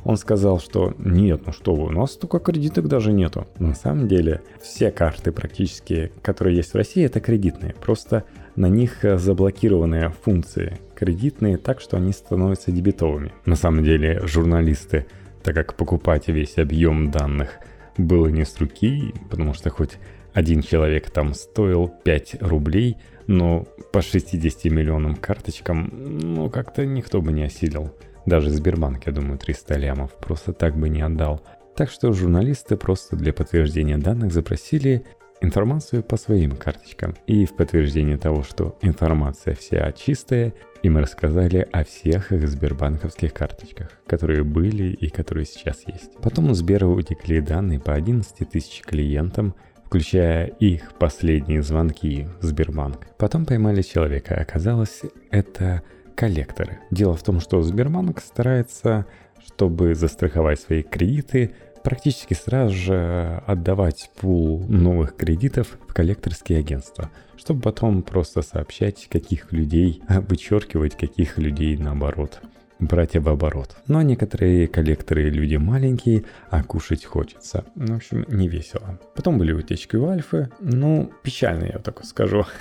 Он 0.05 0.17
сказал, 0.17 0.59
что 0.61 0.95
нет, 0.99 1.43
ну 1.47 1.53
что 1.53 1.75
вы, 1.75 1.87
у 1.87 1.91
нас 1.91 2.17
только 2.17 2.39
кредиток 2.39 2.89
даже 2.89 3.13
нету. 3.13 3.47
На 3.59 3.75
самом 3.75 4.09
деле 4.09 4.43
все 4.63 4.91
карты 4.91 5.33
практически, 5.33 6.11
которые 6.23 6.57
есть 6.57 6.73
в 6.73 6.77
России, 6.77 7.05
это 7.05 7.21
кредитные. 7.21 7.75
Просто 7.81 8.25
на 8.57 8.67
них 8.67 9.05
э, 9.05 9.19
заблокированы 9.19 10.13
функции 10.23 10.79
кредитные 10.95 11.57
так, 11.57 11.81
что 11.81 11.97
они 11.97 12.13
становятся 12.13 12.73
дебетовыми. 12.73 13.33
На 13.47 13.57
самом 13.57 13.85
деле 13.85 14.21
журналисты, 14.27 15.07
так 15.43 15.55
как 15.55 15.75
покупать 15.75 16.29
весь 16.29 16.59
объем 16.59 17.11
данных 17.11 17.59
было 17.97 18.29
не 18.29 18.45
с 18.45 18.59
руки, 18.59 19.15
потому 19.31 19.55
что 19.55 19.71
хоть 19.71 19.99
один 20.33 20.63
человек 20.63 21.11
там 21.11 21.35
стоил 21.35 21.93
5 22.05 22.43
рублей, 22.43 22.97
но 23.27 23.67
по 23.93 24.03
60 24.03 24.65
миллионам 24.67 25.17
карточкам, 25.17 25.91
ну, 25.93 26.51
как-то 26.51 26.85
никто 26.85 27.21
бы 27.21 27.33
не 27.33 27.45
осилил. 27.45 27.93
Даже 28.31 28.51
Сбербанк, 28.51 29.07
я 29.07 29.13
думаю, 29.13 29.39
300 29.39 29.77
лямов 29.77 30.13
просто 30.13 30.53
так 30.53 30.77
бы 30.77 30.89
не 30.89 31.03
отдал. 31.03 31.43
Так 31.75 31.91
что 31.91 32.13
журналисты 32.13 32.77
просто 32.77 33.17
для 33.17 33.33
подтверждения 33.33 33.99
данных 33.99 34.33
запросили 34.33 35.05
информацию 35.41 36.05
по 36.05 36.17
своим 36.17 36.53
карточкам. 36.53 37.17
И 37.27 37.45
в 37.45 37.57
подтверждение 37.57 38.19
того, 38.19 38.45
что 38.45 38.79
информация 38.83 39.57
вся 39.57 39.91
чистая, 39.91 40.55
им 40.85 40.99
рассказали 40.99 41.67
о 41.73 41.83
всех 41.83 42.31
их 42.31 42.49
сбербанковских 42.49 43.35
карточках, 43.35 43.99
которые 44.07 44.45
были 44.45 44.93
и 44.93 45.09
которые 45.09 45.45
сейчас 45.45 45.83
есть. 45.89 46.13
Потом 46.23 46.51
у 46.51 46.55
Сбера 46.55 46.87
утекли 46.87 47.41
данные 47.41 47.81
по 47.81 47.95
11 47.95 48.49
тысяч 48.49 48.83
клиентам, 48.83 49.57
включая 49.85 50.47
их 50.47 50.93
последние 51.01 51.63
звонки 51.63 52.29
в 52.41 52.45
Сбербанк. 52.45 53.09
Потом 53.19 53.45
поймали 53.45 53.83
человека, 53.83 54.37
оказалось, 54.37 55.03
это 55.33 55.83
коллекторы. 56.21 56.81
Дело 56.91 57.15
в 57.15 57.23
том, 57.23 57.41
что 57.41 57.63
Сбербанк 57.63 58.21
старается, 58.21 59.07
чтобы 59.43 59.95
застраховать 59.95 60.61
свои 60.61 60.83
кредиты, 60.83 61.53
практически 61.83 62.35
сразу 62.35 62.75
же 62.75 63.43
отдавать 63.47 64.11
пул 64.21 64.63
новых 64.69 65.17
кредитов 65.17 65.79
в 65.89 65.95
коллекторские 65.95 66.59
агентства, 66.59 67.11
чтобы 67.39 67.63
потом 67.63 68.03
просто 68.03 68.43
сообщать, 68.43 69.09
каких 69.09 69.51
людей, 69.51 70.03
вычеркивать 70.29 70.95
каких 70.95 71.39
людей 71.39 71.79
наоборот 71.79 72.39
брать 72.81 73.15
в 73.15 73.29
оборот. 73.29 73.77
Но 73.87 74.03
некоторые 74.03 74.67
коллекторы 74.67 75.29
люди 75.29 75.57
маленькие, 75.57 76.25
а 76.49 76.63
кушать 76.63 77.05
хочется. 77.05 77.65
В 77.75 77.95
общем, 77.95 78.25
не 78.29 78.49
весело. 78.49 78.99
Потом 79.15 79.39
были 79.39 79.53
утечки 79.53 79.97
у 79.97 80.09
Альфы. 80.09 80.49
Ну, 80.61 81.13
печально, 81.23 81.65
я 81.65 81.79
так 81.79 82.05
скажу. 82.05 82.45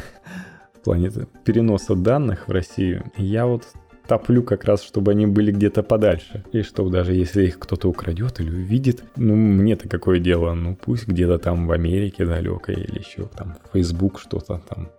Плане 0.89 1.11
переноса 1.43 1.93
данных 1.93 2.47
в 2.47 2.51
Россию. 2.51 3.03
Я 3.15 3.45
вот 3.45 3.63
топлю 4.07 4.41
как 4.41 4.63
раз, 4.63 4.81
чтобы 4.81 5.11
они 5.11 5.27
были 5.27 5.51
где-то 5.51 5.83
подальше. 5.83 6.43
И 6.51 6.63
чтобы 6.63 6.89
даже 6.89 7.13
если 7.13 7.45
их 7.45 7.59
кто-то 7.59 7.87
украдет 7.87 8.39
или 8.39 8.49
увидит, 8.49 9.03
ну, 9.15 9.35
мне-то 9.35 9.87
какое 9.87 10.17
дело, 10.17 10.55
ну, 10.55 10.75
пусть 10.75 11.07
где-то 11.07 11.37
там 11.37 11.67
в 11.67 11.71
Америке 11.73 12.25
далекой 12.25 12.73
или 12.73 12.97
еще 12.97 13.27
там 13.27 13.55
в 13.63 13.71
Facebook 13.71 14.19
что-то 14.19 14.63
там 14.67 14.89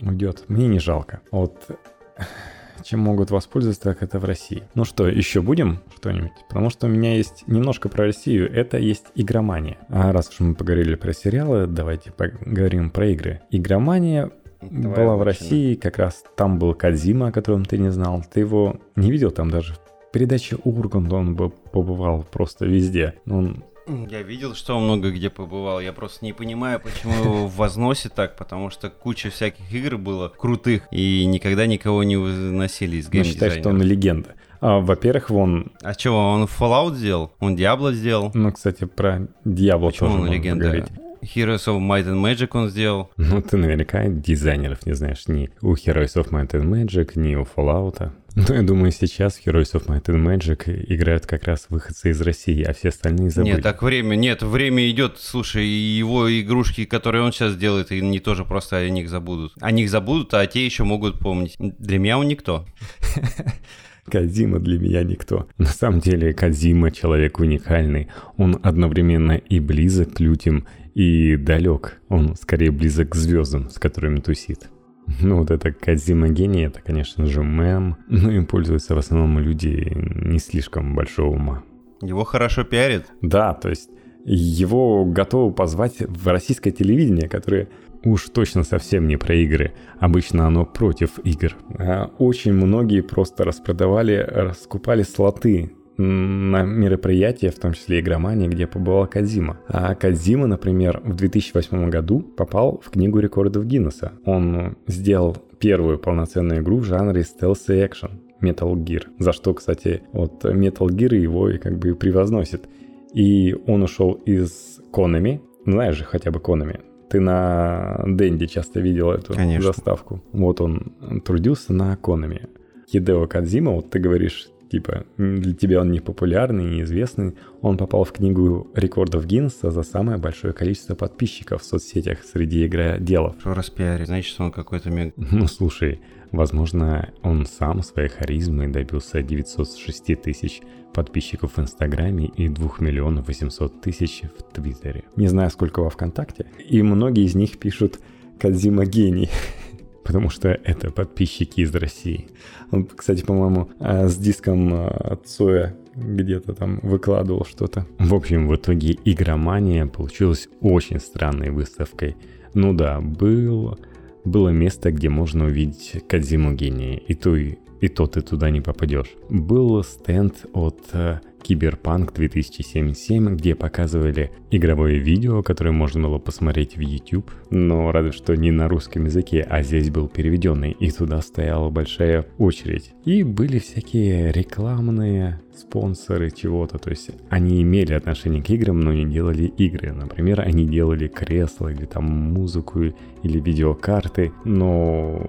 уйдет. 0.00 0.44
Мне 0.48 0.68
не 0.68 0.78
жалко. 0.78 1.20
Вот 1.30 1.68
чем 2.82 3.00
могут 3.00 3.30
воспользоваться, 3.30 3.82
так 3.82 4.02
это 4.02 4.18
в 4.18 4.24
России. 4.24 4.62
Ну 4.74 4.86
что, 4.86 5.06
еще 5.06 5.42
будем 5.42 5.80
что-нибудь? 5.96 6.32
Потому 6.48 6.70
что 6.70 6.86
у 6.86 6.88
меня 6.88 7.14
есть 7.14 7.44
немножко 7.46 7.90
про 7.90 8.06
Россию, 8.06 8.50
это 8.50 8.78
есть 8.78 9.08
игромания. 9.14 9.76
А 9.90 10.12
раз 10.12 10.30
уж 10.30 10.40
мы 10.40 10.54
поговорили 10.54 10.94
про 10.94 11.12
сериалы, 11.12 11.66
давайте 11.66 12.10
поговорим 12.10 12.88
про 12.88 13.08
игры. 13.08 13.42
Игромания 13.50 14.30
Давай 14.62 15.04
была 15.04 15.16
в 15.16 15.22
России, 15.22 15.74
как 15.74 15.98
раз 15.98 16.24
там 16.36 16.58
был 16.58 16.74
Кадзима, 16.74 17.28
о 17.28 17.32
котором 17.32 17.64
ты 17.64 17.78
не 17.78 17.90
знал. 17.90 18.24
Ты 18.32 18.40
его 18.40 18.76
не 18.96 19.10
видел 19.10 19.30
там 19.30 19.50
даже? 19.50 19.74
В 19.74 20.12
передаче 20.12 20.56
Ургант 20.64 21.12
он 21.12 21.34
бы 21.34 21.50
побывал 21.50 22.24
просто 22.24 22.66
везде. 22.66 23.14
Он 23.26 23.64
я 24.08 24.22
видел, 24.22 24.54
что 24.54 24.76
он 24.76 24.84
много 24.84 25.10
где 25.10 25.30
побывал. 25.30 25.80
Я 25.80 25.92
просто 25.92 26.24
не 26.24 26.32
понимаю, 26.32 26.80
почему 26.80 27.12
его 27.12 27.46
возносит 27.56 28.14
так, 28.14 28.36
потому 28.36 28.70
что 28.70 28.88
куча 28.90 29.30
всяких 29.30 29.72
игр 29.72 29.96
было 29.96 30.28
крутых, 30.28 30.86
и 30.90 31.24
никогда 31.26 31.66
никого 31.66 32.02
не 32.04 32.16
выносили 32.16 32.96
из 32.96 33.08
геймдизайнера. 33.08 33.32
считаю, 33.32 33.60
что 33.60 33.70
он 33.70 33.82
легенда. 33.82 34.34
А, 34.60 34.78
во-первых, 34.80 35.30
вон... 35.30 35.72
А 35.82 35.94
чего, 35.94 36.18
он 36.18 36.44
Fallout 36.44 36.94
сделал? 36.94 37.32
Он 37.40 37.56
Diablo 37.56 37.92
сделал? 37.92 38.30
Ну, 38.34 38.52
кстати, 38.52 38.84
про 38.84 39.28
Diablo 39.44 39.86
Почему 39.86 40.10
тоже 40.10 40.22
он 40.22 40.32
легенда? 40.32 40.64
Поговорить. 40.66 41.09
Heroes 41.22 41.66
of 41.66 41.80
Might 41.80 42.06
and 42.06 42.20
Magic 42.20 42.50
он 42.52 42.68
сделал. 42.68 43.10
Ну, 43.16 43.42
ты 43.42 43.56
наверняка 43.56 44.06
дизайнеров 44.06 44.86
не 44.86 44.94
знаешь 44.94 45.28
ни 45.28 45.50
у 45.60 45.74
Heroes 45.74 46.16
of 46.16 46.30
Might 46.30 46.50
and 46.52 46.64
Magic, 46.64 47.12
ни 47.14 47.34
у 47.34 47.42
Fallout. 47.44 48.10
Ну, 48.36 48.54
я 48.54 48.62
думаю, 48.62 48.92
сейчас 48.92 49.40
Heroes 49.44 49.74
of 49.74 49.86
Might 49.86 50.04
and 50.04 50.24
Magic 50.24 50.84
играют 50.88 51.26
как 51.26 51.44
раз 51.44 51.66
выходцы 51.68 52.10
из 52.10 52.20
России, 52.20 52.62
а 52.62 52.72
все 52.72 52.90
остальные 52.90 53.30
забыли. 53.30 53.54
Нет, 53.54 53.62
так 53.62 53.82
время, 53.82 54.14
нет, 54.14 54.42
время 54.42 54.88
идет, 54.88 55.16
слушай, 55.18 55.66
его 55.66 56.30
игрушки, 56.30 56.84
которые 56.84 57.24
он 57.24 57.32
сейчас 57.32 57.56
делает, 57.56 57.90
они 57.90 58.20
тоже 58.20 58.44
просто 58.44 58.76
о 58.76 58.88
них 58.88 59.08
забудут. 59.08 59.52
О 59.60 59.70
них 59.72 59.90
забудут, 59.90 60.32
а 60.34 60.46
те 60.46 60.64
еще 60.64 60.84
могут 60.84 61.18
помнить. 61.18 61.56
Для 61.58 61.98
меня 61.98 62.18
он 62.18 62.28
никто. 62.28 62.66
Кадзима 64.10 64.58
для 64.58 64.78
меня 64.78 65.02
никто. 65.02 65.48
На 65.58 65.66
самом 65.66 66.00
деле 66.00 66.32
Кадзима 66.32 66.90
человек 66.90 67.38
уникальный. 67.38 68.08
Он 68.36 68.58
одновременно 68.62 69.32
и 69.32 69.60
близок 69.60 70.14
к 70.14 70.20
людям, 70.20 70.66
и 70.94 71.36
далек. 71.36 72.00
Он 72.08 72.34
скорее 72.36 72.70
близок 72.70 73.10
к 73.10 73.14
звездам, 73.14 73.70
с 73.70 73.78
которыми 73.78 74.20
тусит. 74.20 74.68
Ну 75.20 75.38
вот 75.38 75.50
это 75.50 75.72
Кадзима 75.72 76.28
гений, 76.28 76.62
это, 76.62 76.80
конечно 76.80 77.26
же, 77.26 77.42
мем. 77.42 77.96
Ну 78.08 78.30
им 78.30 78.46
пользуются 78.46 78.94
в 78.94 78.98
основном 78.98 79.38
люди 79.40 79.92
не 79.94 80.38
слишком 80.38 80.94
большого 80.94 81.34
ума. 81.34 81.62
Его 82.00 82.24
хорошо 82.24 82.64
пиарит? 82.64 83.06
Да, 83.20 83.52
то 83.54 83.68
есть 83.68 83.90
его 84.24 85.04
готовы 85.04 85.52
позвать 85.52 85.96
в 85.98 86.28
российское 86.28 86.70
телевидение, 86.70 87.28
которое 87.28 87.68
уж 88.04 88.28
точно 88.28 88.64
совсем 88.64 89.06
не 89.08 89.16
про 89.16 89.34
игры. 89.34 89.72
Обычно 89.98 90.46
оно 90.46 90.64
против 90.64 91.18
игр. 91.24 91.56
А 91.78 92.10
очень 92.18 92.52
многие 92.52 93.02
просто 93.02 93.44
распродавали, 93.44 94.14
раскупали 94.16 95.02
слоты 95.02 95.72
на 96.00 96.62
мероприятия, 96.62 97.50
в 97.50 97.58
том 97.58 97.72
числе 97.72 98.00
игромании, 98.00 98.48
где 98.48 98.66
побывал 98.66 99.06
Кадзима. 99.06 99.60
А 99.68 99.94
Кадзима, 99.94 100.46
например, 100.46 101.00
в 101.04 101.14
2008 101.14 101.90
году 101.90 102.20
попал 102.20 102.80
в 102.82 102.90
книгу 102.90 103.18
рекордов 103.18 103.66
Гиннесса. 103.66 104.12
Он 104.24 104.76
сделал 104.86 105.36
первую 105.58 105.98
полноценную 105.98 106.62
игру 106.62 106.78
в 106.78 106.84
жанре 106.84 107.22
стелс 107.22 107.68
и 107.68 107.84
экшен 107.84 108.20
Metal 108.42 108.72
Gear, 108.74 109.04
за 109.18 109.32
что, 109.32 109.52
кстати, 109.52 110.02
вот 110.12 110.44
Metal 110.44 110.86
Gear 110.86 111.14
его 111.14 111.50
и 111.50 111.58
как 111.58 111.78
бы 111.78 111.94
превозносит. 111.94 112.66
И 113.12 113.54
он 113.66 113.82
ушел 113.82 114.12
из 114.12 114.80
Konami, 114.92 115.40
знаешь 115.66 115.96
же 115.96 116.04
хотя 116.04 116.30
бы 116.30 116.40
Konami, 116.40 116.80
ты 117.10 117.20
на 117.20 118.02
Денди 118.06 118.46
часто 118.46 118.80
видел 118.80 119.10
эту 119.10 119.34
Конечно. 119.34 119.72
заставку. 119.72 120.22
Вот 120.32 120.60
он 120.60 120.94
трудился 121.24 121.72
на 121.72 121.98
Konami. 122.00 122.48
Хидео 122.90 123.26
Кадзима, 123.26 123.72
вот 123.72 123.90
ты 123.90 123.98
говоришь, 123.98 124.48
типа, 124.70 125.04
для 125.18 125.52
тебя 125.52 125.80
он 125.80 125.90
не 125.90 126.00
популярный, 126.00 126.64
неизвестный, 126.64 127.34
он 127.60 127.76
попал 127.76 128.04
в 128.04 128.12
книгу 128.12 128.70
рекордов 128.74 129.26
Гиннесса 129.26 129.70
за 129.70 129.82
самое 129.82 130.18
большое 130.18 130.52
количество 130.52 130.94
подписчиков 130.94 131.62
в 131.62 131.64
соцсетях 131.64 132.22
среди 132.24 132.66
игроделов. 132.66 133.36
Что 133.40 133.54
распиарит? 133.54 134.06
Значит, 134.06 134.40
он 134.40 134.52
какой-то 134.52 134.90
мег... 134.90 135.14
Ну, 135.30 135.46
слушай, 135.46 136.00
возможно, 136.30 137.12
он 137.22 137.46
сам 137.46 137.82
своей 137.82 138.08
харизмой 138.08 138.68
добился 138.68 139.22
906 139.22 140.22
тысяч 140.22 140.60
подписчиков 140.92 141.56
в 141.56 141.60
Инстаграме 141.60 142.26
и 142.26 142.48
2 142.48 142.70
миллионов 142.80 143.26
800 143.26 143.80
тысяч 143.80 144.22
в 144.22 144.54
Твиттере. 144.54 145.04
Не 145.16 145.28
знаю, 145.28 145.50
сколько 145.50 145.80
во 145.80 145.90
Вконтакте. 145.90 146.46
И 146.68 146.82
многие 146.82 147.24
из 147.24 147.34
них 147.34 147.58
пишут 147.58 148.00
«Кадзима 148.38 148.86
гений» 148.86 149.30
потому 150.04 150.30
что 150.30 150.48
это 150.48 150.90
подписчики 150.90 151.60
из 151.60 151.74
России. 151.74 152.28
Он, 152.70 152.86
кстати, 152.86 153.24
по-моему, 153.24 153.70
а, 153.78 154.08
с 154.08 154.16
диском 154.16 154.90
Цоя 155.24 155.76
где-то 155.94 156.54
там 156.54 156.80
выкладывал 156.82 157.44
что-то. 157.44 157.86
В 157.98 158.14
общем, 158.14 158.48
в 158.48 158.56
итоге 158.56 158.96
игромания 159.04 159.86
получилась 159.86 160.48
очень 160.60 161.00
странной 161.00 161.50
выставкой. 161.50 162.16
Ну 162.54 162.72
да, 162.72 163.00
был, 163.00 163.78
было 164.24 164.48
место, 164.50 164.90
где 164.90 165.08
можно 165.08 165.46
увидеть 165.46 166.02
Кадзиму 166.08 166.52
гения, 166.52 166.96
и 166.96 167.14
то, 167.14 167.36
и, 167.36 167.56
и 167.80 167.88
то 167.88 168.06
ты 168.06 168.22
туда 168.22 168.50
не 168.50 168.60
попадешь. 168.60 169.14
Был 169.28 169.82
стенд 169.84 170.46
от 170.52 170.78
а, 170.92 171.20
Киберпанк 171.42 172.12
2077, 172.12 173.36
где 173.36 173.54
показывали 173.54 174.30
игровое 174.50 174.98
видео, 174.98 175.42
которое 175.42 175.72
можно 175.72 176.08
было 176.08 176.18
посмотреть 176.18 176.76
в 176.76 176.80
YouTube, 176.80 177.30
но 177.50 177.90
разве 177.92 178.12
что 178.12 178.36
не 178.36 178.50
на 178.50 178.68
русском 178.68 179.04
языке, 179.04 179.46
а 179.48 179.62
здесь 179.62 179.90
был 179.90 180.08
переведенный, 180.08 180.72
и 180.72 180.90
туда 180.90 181.20
стояла 181.22 181.70
большая 181.70 182.26
очередь. 182.38 182.92
И 183.04 183.22
были 183.22 183.58
всякие 183.58 184.32
рекламные 184.32 185.40
спонсоры 185.56 186.30
чего-то, 186.30 186.78
то 186.78 186.90
есть 186.90 187.10
они 187.28 187.62
имели 187.62 187.92
отношение 187.92 188.42
к 188.42 188.50
играм, 188.50 188.80
но 188.80 188.92
не 188.92 189.04
делали 189.04 189.44
игры. 189.44 189.92
Например, 189.92 190.40
они 190.40 190.66
делали 190.66 191.08
кресла 191.08 191.68
или 191.68 191.84
там 191.84 192.04
музыку 192.04 192.80
или 192.80 193.40
видеокарты, 193.40 194.32
но 194.44 195.26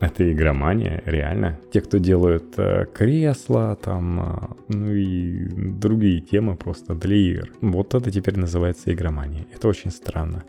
это 0.00 0.32
игромания, 0.32 1.02
реально. 1.04 1.58
Те, 1.72 1.82
кто 1.82 1.98
делают 1.98 2.58
э, 2.58 2.86
кресла, 2.92 3.76
там, 3.80 4.20
э, 4.20 4.74
ну 4.74 4.92
и 4.92 5.46
другие 5.54 6.20
темы 6.20 6.56
просто 6.56 6.94
для 6.94 7.16
игр. 7.16 7.52
Вот 7.60 7.94
это 7.94 8.10
теперь 8.10 8.38
называется 8.38 8.92
игромания. 8.92 9.46
Это 9.54 9.68
очень 9.68 9.90
странно. 9.90 10.44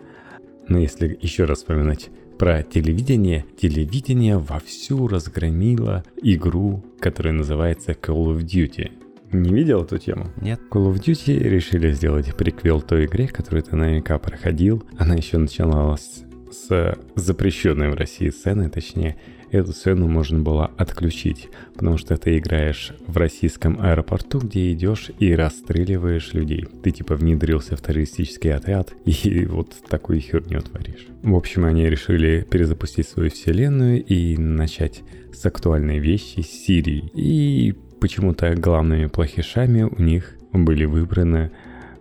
Но 0.68 0.80
если 0.80 1.18
еще 1.22 1.44
раз 1.44 1.60
вспоминать 1.60 2.10
про 2.40 2.64
телевидение, 2.64 3.46
телевидение 3.60 4.38
вовсю 4.38 5.08
разгромило 5.08 6.04
игру, 6.24 6.84
которая 7.00 7.34
называется 7.34 7.92
Call 7.92 8.34
of 8.34 8.44
Duty. 8.44 8.92
Не 9.34 9.54
видел 9.54 9.84
эту 9.84 9.98
тему? 9.98 10.28
Нет. 10.40 10.62
Call 10.72 10.94
of 10.94 10.96
Duty 10.96 11.38
решили 11.38 11.92
сделать 11.92 12.36
приквел 12.36 12.82
той 12.82 13.06
игре, 13.06 13.28
которую 13.28 13.64
ты 13.64 13.76
наверняка 13.76 14.18
проходил. 14.18 14.84
Она 14.98 15.16
еще 15.16 15.38
начиналась 15.38 16.24
с 16.52 16.98
запрещенной 17.16 17.90
в 17.90 17.96
России 17.96 18.30
сцены, 18.30 18.70
точнее, 18.70 19.18
эту 19.52 19.74
сцену 19.74 20.08
можно 20.08 20.40
было 20.40 20.72
отключить, 20.78 21.50
потому 21.74 21.98
что 21.98 22.18
ты 22.18 22.38
играешь 22.38 22.94
в 23.06 23.18
российском 23.18 23.80
аэропорту, 23.82 24.40
где 24.40 24.72
идешь 24.72 25.12
и 25.20 25.34
расстреливаешь 25.34 26.34
людей. 26.34 26.66
Ты 26.84 26.92
типа 26.92 27.16
внедрился 27.16 27.76
в 27.76 27.82
террористический 27.82 28.54
отряд 28.54 28.94
и 29.06 29.46
вот 29.46 29.76
такую 29.90 30.20
херню 30.22 30.62
творишь. 30.62 31.08
В 31.22 31.36
общем, 31.36 31.66
они 31.66 31.90
решили 31.90 32.46
перезапустить 32.50 33.08
свою 33.08 33.30
вселенную 33.30 34.04
и 34.04 34.38
начать 34.38 35.02
с 35.34 35.46
актуальной 35.46 36.00
вещи 36.00 36.42
с 36.42 36.50
Сирии. 36.50 37.12
И 37.14 37.76
почему-то 38.00 38.56
главными 38.56 39.08
плохишами 39.08 39.84
у 39.84 40.02
них 40.02 40.36
были 40.52 40.86
выбраны 40.86 41.52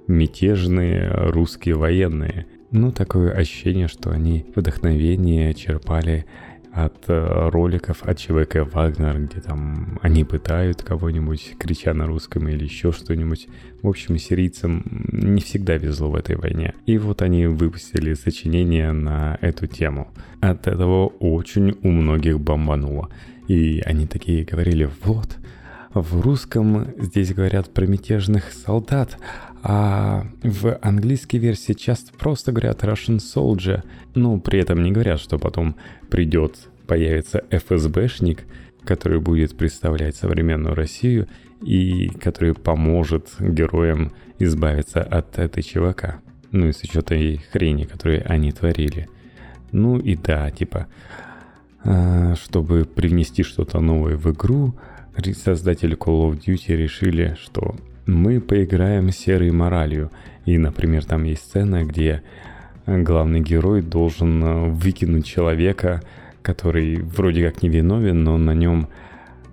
мятежные 0.07 1.09
русские 1.09 1.76
военные. 1.76 2.46
Ну, 2.72 2.92
такое 2.92 3.32
ощущение, 3.32 3.88
что 3.88 4.11
они 4.11 4.46
вдохновение 4.55 5.55
черпали 5.55 6.26
от 6.72 7.04
э, 7.08 7.48
роликов 7.50 8.02
от 8.02 8.18
ЧВК 8.18 8.72
Вагнер, 8.72 9.18
где 9.20 9.40
там 9.40 9.98
они 10.02 10.24
пытают 10.24 10.82
кого-нибудь, 10.82 11.56
крича 11.58 11.94
на 11.94 12.06
русском 12.06 12.48
или 12.48 12.64
еще 12.64 12.92
что-нибудь. 12.92 13.48
В 13.82 13.88
общем, 13.88 14.18
сирийцам 14.18 14.84
не 15.10 15.40
всегда 15.40 15.76
везло 15.76 16.10
в 16.10 16.14
этой 16.14 16.36
войне. 16.36 16.74
И 16.86 16.98
вот 16.98 17.22
они 17.22 17.46
выпустили 17.46 18.14
сочинение 18.14 18.92
на 18.92 19.38
эту 19.40 19.66
тему. 19.66 20.12
От 20.40 20.66
этого 20.66 21.06
очень 21.06 21.76
у 21.82 21.88
многих 21.88 22.40
бомбануло. 22.40 23.08
И 23.48 23.82
они 23.84 24.06
такие 24.06 24.44
говорили, 24.44 24.88
вот, 25.02 25.38
в 25.92 26.20
русском 26.20 26.86
здесь 26.98 27.34
говорят 27.34 27.74
про 27.74 27.84
мятежных 27.86 28.52
солдат, 28.52 29.18
а 29.62 30.26
в 30.42 30.78
английской 30.80 31.36
версии 31.36 31.74
часто 31.74 32.12
просто 32.12 32.52
говорят 32.52 32.82
Russian 32.82 33.18
Soldier, 33.18 33.82
но 34.14 34.38
при 34.38 34.61
этом 34.61 34.82
не 34.82 34.92
говорят, 34.92 35.20
что 35.20 35.38
потом 35.38 35.76
придет, 36.08 36.56
появится 36.86 37.44
ФСБшник, 37.50 38.44
который 38.84 39.20
будет 39.20 39.56
представлять 39.56 40.16
современную 40.16 40.74
Россию 40.74 41.28
и 41.62 42.08
который 42.08 42.54
поможет 42.54 43.28
героям 43.38 44.12
избавиться 44.38 45.02
от 45.02 45.38
этой 45.38 45.62
чувака. 45.62 46.20
Ну 46.52 46.68
и 46.68 46.72
с 46.72 46.82
учетом 46.82 47.18
и 47.18 47.36
хрени, 47.36 47.84
которые 47.84 48.22
они 48.22 48.52
творили. 48.52 49.08
Ну 49.72 49.98
и 49.98 50.16
да, 50.16 50.50
типа, 50.50 50.86
а, 51.84 52.34
чтобы 52.36 52.84
привнести 52.84 53.42
что-то 53.42 53.80
новое 53.80 54.16
в 54.16 54.32
игру, 54.32 54.74
создатели 55.34 55.96
Call 55.96 56.30
of 56.30 56.40
Duty 56.40 56.74
решили, 56.76 57.36
что 57.38 57.76
мы 58.11 58.40
поиграем 58.40 59.11
серой 59.11 59.50
моралью. 59.50 60.11
И, 60.44 60.58
например, 60.58 61.04
там 61.04 61.24
есть 61.24 61.42
сцена, 61.42 61.84
где 61.84 62.22
главный 62.86 63.40
герой 63.40 63.82
должен 63.82 64.42
э, 64.42 64.70
выкинуть 64.70 65.26
человека, 65.26 66.02
который 66.42 66.96
вроде 66.96 67.48
как 67.48 67.62
невиновен, 67.62 68.24
но 68.24 68.36
на 68.38 68.54
нем 68.54 68.88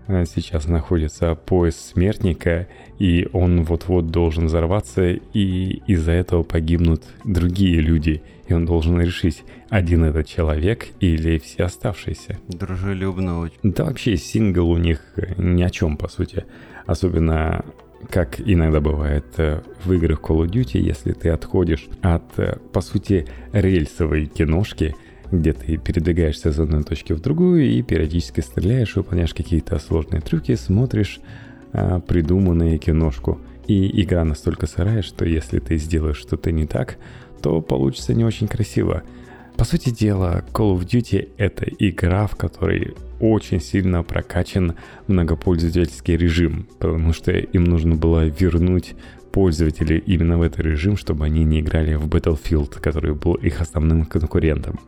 э, 0.07 0.25
сейчас 0.25 0.67
находится 0.67 1.35
пояс 1.35 1.75
смертника, 1.77 2.67
и 2.99 3.27
он 3.33 3.63
вот-вот 3.63 4.07
должен 4.07 4.47
взорваться, 4.47 5.11
и 5.11 5.81
из-за 5.87 6.13
этого 6.13 6.43
погибнут 6.43 7.03
другие 7.23 7.79
люди. 7.79 8.23
И 8.47 8.53
он 8.53 8.65
должен 8.65 8.99
решить, 8.99 9.43
один 9.69 10.05
этот 10.05 10.25
человек 10.25 10.87
или 11.01 11.37
все 11.37 11.65
оставшиеся. 11.65 12.39
Дружелюбно 12.47 13.39
очень. 13.39 13.57
Да 13.63 13.83
вообще 13.83 14.15
сингл 14.15 14.69
у 14.69 14.77
них 14.77 15.01
ни 15.37 15.61
о 15.61 15.69
чем, 15.69 15.97
по 15.97 16.07
сути. 16.07 16.45
Особенно 16.85 17.65
как 18.09 18.39
иногда 18.39 18.79
бывает 18.79 19.25
э, 19.37 19.61
в 19.83 19.91
играх 19.93 20.21
Call 20.21 20.45
of 20.45 20.49
Duty, 20.49 20.79
если 20.79 21.13
ты 21.13 21.29
отходишь 21.29 21.87
от, 22.01 22.37
э, 22.37 22.57
по 22.71 22.81
сути, 22.81 23.27
рельсовой 23.51 24.27
киношки, 24.27 24.95
где 25.31 25.53
ты 25.53 25.77
передвигаешься 25.77 26.49
из 26.49 26.59
одной 26.59 26.83
точки 26.83 27.13
в 27.13 27.19
другую 27.19 27.65
и 27.65 27.81
периодически 27.81 28.41
стреляешь, 28.41 28.95
выполняешь 28.95 29.33
какие-то 29.33 29.77
сложные 29.79 30.21
трюки, 30.21 30.55
смотришь 30.55 31.19
а, 31.73 31.99
придуманную 31.99 32.79
киношку. 32.79 33.39
И 33.67 34.01
игра 34.01 34.23
настолько 34.23 34.67
сырая, 34.67 35.01
что 35.01 35.25
если 35.25 35.59
ты 35.59 35.77
сделаешь 35.77 36.17
что-то 36.17 36.51
не 36.51 36.65
так, 36.65 36.97
то 37.41 37.61
получится 37.61 38.13
не 38.13 38.23
очень 38.23 38.47
красиво. 38.47 39.03
По 39.57 39.65
сути 39.65 39.89
дела, 39.89 40.45
Call 40.53 40.77
of 40.77 40.85
Duty— 40.85 41.29
это 41.37 41.65
игра, 41.79 42.27
в 42.27 42.35
которой 42.35 42.93
очень 43.19 43.59
сильно 43.59 44.03
прокачан 44.03 44.75
многопользовательский 45.07 46.15
режим, 46.15 46.67
потому 46.77 47.11
что 47.11 47.31
им 47.31 47.63
нужно 47.63 47.95
было 47.95 48.25
вернуть 48.27 48.93
пользователей 49.31 49.97
именно 49.97 50.37
в 50.37 50.43
этот 50.43 50.59
режим, 50.59 50.95
чтобы 50.95 51.25
они 51.25 51.43
не 51.43 51.61
играли 51.61 51.95
в 51.95 52.07
Battlefield, 52.07 52.79
который 52.79 53.15
был 53.15 53.33
их 53.33 53.59
основным 53.59 54.05
конкурентом. 54.05 54.79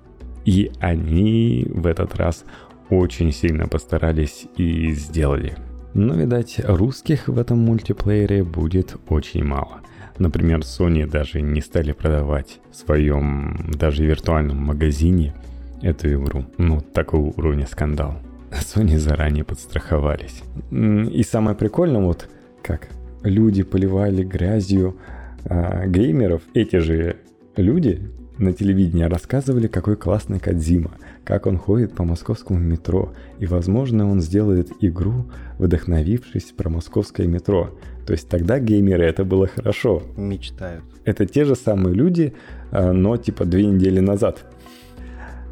И 0.46 0.72
они 0.80 1.66
в 1.68 1.88
этот 1.88 2.16
раз 2.16 2.46
очень 2.92 3.32
сильно 3.32 3.68
постарались 3.68 4.46
и 4.56 4.92
сделали. 4.92 5.56
Но, 5.96 6.14
видать, 6.14 6.62
русских 6.64 7.28
в 7.28 7.40
этом 7.40 7.58
мультиплеере 7.58 8.44
будет 8.44 8.98
очень 9.08 9.44
мало. 9.44 9.82
Например, 10.20 10.60
Sony 10.60 11.10
даже 11.10 11.42
не 11.42 11.62
стали 11.62 11.94
продавать 11.94 12.60
в 12.72 12.76
своем 12.76 13.72
даже 13.74 14.06
виртуальном 14.06 14.58
магазине 14.58 15.34
эту 15.82 16.14
игру. 16.14 16.46
Ну, 16.58 16.82
такого 16.82 17.34
уровня 17.38 17.66
скандал. 17.66 18.16
Sony 18.52 18.98
заранее 18.98 19.46
подстраховались. 19.46 20.44
И 20.72 21.24
самое 21.24 21.56
прикольное, 21.56 22.02
вот 22.02 22.30
как 22.62 22.90
люди 23.24 23.64
поливали 23.64 24.24
грязью 24.24 24.98
а, 25.46 25.88
геймеров, 25.88 26.42
эти 26.54 26.78
же 26.78 27.18
люди 27.56 28.02
на 28.38 28.54
телевидении 28.54 29.04
рассказывали, 29.04 29.68
какой 29.68 29.98
классный 29.98 30.40
Кадзима, 30.40 30.92
как 31.26 31.46
он 31.46 31.58
ходит 31.58 31.94
по 31.94 32.04
московскому 32.04 32.60
метро, 32.60 33.14
и, 33.38 33.46
возможно, 33.46 34.10
он 34.10 34.22
сделает 34.22 34.72
игру, 34.80 35.30
вдохновившись 35.58 36.54
про 36.56 36.70
московское 36.70 37.28
метро. 37.28 37.78
То 38.10 38.14
есть 38.14 38.28
тогда 38.28 38.58
геймеры 38.58 39.06
это 39.06 39.24
было 39.24 39.46
хорошо. 39.46 40.02
Мечтают. 40.18 40.84
Это 41.06 41.28
те 41.28 41.46
же 41.46 41.54
самые 41.54 41.94
люди, 41.94 42.34
а, 42.72 42.92
но 42.92 43.18
типа 43.18 43.46
две 43.46 43.68
недели 43.68 44.00
назад. 44.00 44.48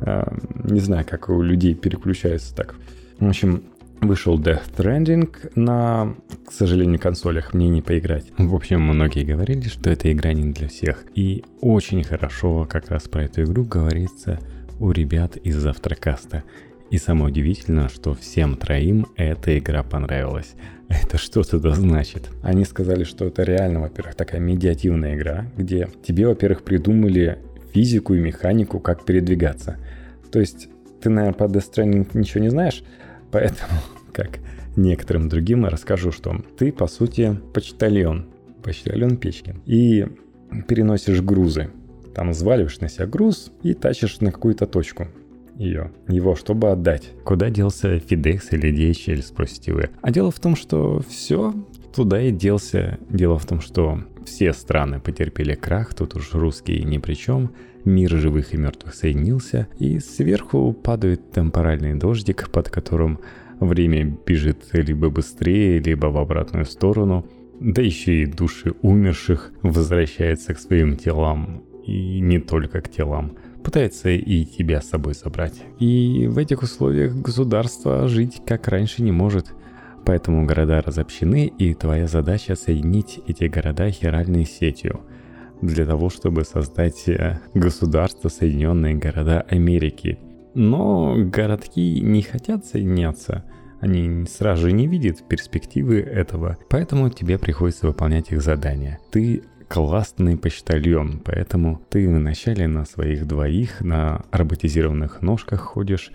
А, 0.01 0.35
не 0.63 0.79
знаю, 0.79 1.05
как 1.07 1.29
у 1.29 1.39
людей 1.39 1.75
переключаются 1.75 2.55
так. 2.55 2.73
В 3.19 3.27
общем, 3.27 3.61
Вышел 4.01 4.39
Death 4.39 4.63
Stranding 4.75 5.51
на, 5.53 6.15
к 6.47 6.51
сожалению, 6.51 6.99
консолях 6.99 7.53
мне 7.53 7.69
не 7.69 7.83
поиграть. 7.83 8.25
В 8.39 8.55
общем, 8.55 8.81
многие 8.81 9.23
говорили, 9.23 9.67
что 9.67 9.91
эта 9.91 10.11
игра 10.11 10.33
не 10.33 10.51
для 10.51 10.67
всех. 10.67 11.05
И 11.13 11.43
очень 11.61 12.03
хорошо 12.03 12.65
как 12.67 12.89
раз 12.89 13.03
про 13.03 13.25
эту 13.25 13.43
игру 13.43 13.65
говорится 13.65 14.39
у 14.79 14.89
ребят 14.89 15.37
из 15.37 15.57
Завтракаста. 15.57 16.43
И 16.89 16.97
самое 16.97 17.27
удивительное, 17.27 17.89
что 17.89 18.15
всем 18.15 18.55
троим 18.55 19.05
эта 19.15 19.59
игра 19.59 19.83
понравилась. 19.83 20.55
Это 20.89 21.17
что-то 21.17 21.59
значит. 21.73 22.29
Они 22.41 22.63
сказали, 22.65 23.03
что 23.03 23.25
это 23.25 23.43
реально, 23.43 23.81
во-первых, 23.81 24.15
такая 24.15 24.39
медиативная 24.39 25.15
игра, 25.15 25.45
где 25.57 25.89
тебе, 26.05 26.27
во-первых, 26.27 26.63
придумали 26.63 27.39
физику 27.73 28.13
и 28.13 28.19
механику, 28.19 28.79
как 28.79 29.05
передвигаться. 29.05 29.77
То 30.31 30.39
есть 30.39 30.69
ты, 31.01 31.09
наверное, 31.09 31.37
по 31.37 31.43
Death 31.43 31.71
Stranding 31.73 32.07
ничего 32.13 32.43
не 32.43 32.49
знаешь, 32.49 32.83
Поэтому, 33.31 33.79
как 34.13 34.39
некоторым 34.75 35.29
другим, 35.29 35.63
я 35.63 35.69
расскажу, 35.69 36.11
что 36.11 36.43
ты, 36.57 36.71
по 36.71 36.87
сути, 36.87 37.37
почтальон, 37.53 38.27
почтальон 38.63 39.17
Печкин, 39.17 39.61
и 39.65 40.07
переносишь 40.67 41.21
грузы. 41.21 41.69
Там 42.15 42.31
взваливаешь 42.31 42.79
на 42.79 42.89
себя 42.89 43.05
груз 43.05 43.51
и 43.63 43.73
тащишь 43.73 44.21
на 44.21 44.31
какую-то 44.31 44.65
точку 44.65 45.07
ее, 45.57 45.91
его, 46.07 46.35
чтобы 46.35 46.71
отдать. 46.71 47.11
Куда 47.23 47.49
делся 47.49 47.99
Фидекс 47.99 48.53
или 48.53 48.71
DHL, 48.71 49.21
спросите 49.21 49.73
вы. 49.73 49.89
А 50.01 50.11
дело 50.11 50.31
в 50.31 50.39
том, 50.39 50.55
что 50.55 51.01
все 51.07 51.53
туда 51.95 52.21
и 52.21 52.31
делся. 52.31 52.99
Дело 53.09 53.39
в 53.39 53.45
том, 53.45 53.59
что 53.59 53.99
все 54.25 54.53
страны 54.53 54.99
потерпели 54.99 55.55
крах, 55.55 55.93
тут 55.93 56.15
уж 56.15 56.33
русские 56.33 56.83
ни 56.83 56.99
при 56.99 57.15
чем, 57.15 57.51
мир 57.85 58.11
живых 58.11 58.53
и 58.53 58.57
мертвых 58.57 58.93
соединился, 58.93 59.67
и 59.79 59.99
сверху 59.99 60.73
падает 60.73 61.31
темпоральный 61.31 61.95
дождик, 61.95 62.49
под 62.51 62.69
которым 62.69 63.19
время 63.59 64.17
бежит 64.25 64.65
либо 64.73 65.09
быстрее, 65.09 65.79
либо 65.79 66.07
в 66.07 66.17
обратную 66.17 66.65
сторону, 66.65 67.25
да 67.59 67.81
еще 67.81 68.21
и 68.21 68.25
души 68.25 68.73
умерших 68.81 69.51
возвращаются 69.63 70.53
к 70.53 70.59
своим 70.59 70.97
телам, 70.97 71.63
и 71.85 72.19
не 72.19 72.39
только 72.39 72.81
к 72.81 72.89
телам, 72.89 73.37
пытается 73.67 74.09
и 74.09 74.45
тебя 74.45 74.81
с 74.81 74.89
собой 74.89 75.13
собрать. 75.13 75.61
И 75.79 76.27
в 76.27 76.37
этих 76.37 76.63
условиях 76.63 77.13
государство 77.13 78.07
жить 78.07 78.41
как 78.45 78.67
раньше 78.67 79.03
не 79.03 79.11
может– 79.11 79.47
Поэтому 80.07 80.45
города 80.45 80.81
разобщены, 80.81 81.47
и 81.47 81.73
твоя 81.73 82.07
задача 82.07 82.55
соединить 82.55 83.19
эти 83.27 83.43
города 83.43 83.91
хиральной 83.91 84.45
сетью 84.45 85.01
для 85.61 85.85
того, 85.85 86.09
чтобы 86.09 86.45
создать 86.45 87.09
э, 87.09 87.41
государство 87.53 88.29
Соединенные 88.29 88.95
Города 88.95 89.41
Америки. 89.49 90.17
Но 90.53 91.13
городки 91.17 91.99
не 91.99 92.21
хотят 92.21 92.65
соединяться. 92.65 93.43
Они 93.81 94.25
сразу 94.27 94.69
же 94.69 94.71
не 94.71 94.87
видят 94.87 95.27
перспективы 95.27 95.99
этого, 95.99 96.57
поэтому 96.69 97.09
тебе 97.09 97.37
приходится 97.37 97.87
выполнять 97.87 98.31
их 98.31 98.41
задания. 98.41 98.99
Ты 99.11 99.43
классный 99.67 100.37
почтальон, 100.37 101.21
поэтому 101.23 101.81
ты 101.89 102.07
вначале 102.07 102.67
на 102.67 102.85
своих 102.85 103.27
двоих 103.27 103.81
на 103.81 104.23
роботизированных 104.31 105.21
ножках 105.21 105.61
ходишь, 105.61 106.11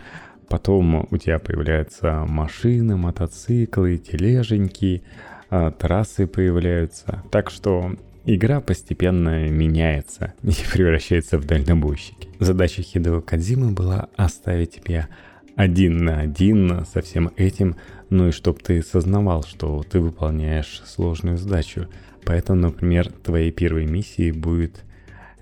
потом 0.48 1.06
у 1.10 1.16
тебя 1.16 1.38
появляются 1.38 2.24
машины, 2.26 2.96
мотоциклы, 2.96 3.98
тележеньки, 3.98 5.02
а, 5.50 5.70
трассы 5.70 6.26
появляются. 6.26 7.22
Так 7.30 7.50
что 7.50 7.94
игра 8.24 8.60
постепенно 8.60 9.48
меняется 9.48 10.34
и 10.42 10.54
превращается 10.72 11.38
в 11.38 11.44
дальнобойщики. 11.44 12.28
Задача 12.38 12.82
Хидео 12.82 13.20
Кадзимы 13.20 13.72
была 13.72 14.08
оставить 14.16 14.76
тебя 14.76 15.08
один 15.54 16.04
на 16.04 16.20
один 16.20 16.86
со 16.86 17.02
всем 17.02 17.30
этим, 17.36 17.76
ну 18.08 18.28
и 18.28 18.32
чтобы 18.32 18.60
ты 18.60 18.82
сознавал, 18.82 19.42
что 19.42 19.82
ты 19.82 20.00
выполняешь 20.00 20.82
сложную 20.86 21.36
задачу. 21.36 21.88
Поэтому, 22.24 22.60
например, 22.60 23.10
твоей 23.10 23.50
первой 23.50 23.86
миссией 23.86 24.32
будет 24.32 24.84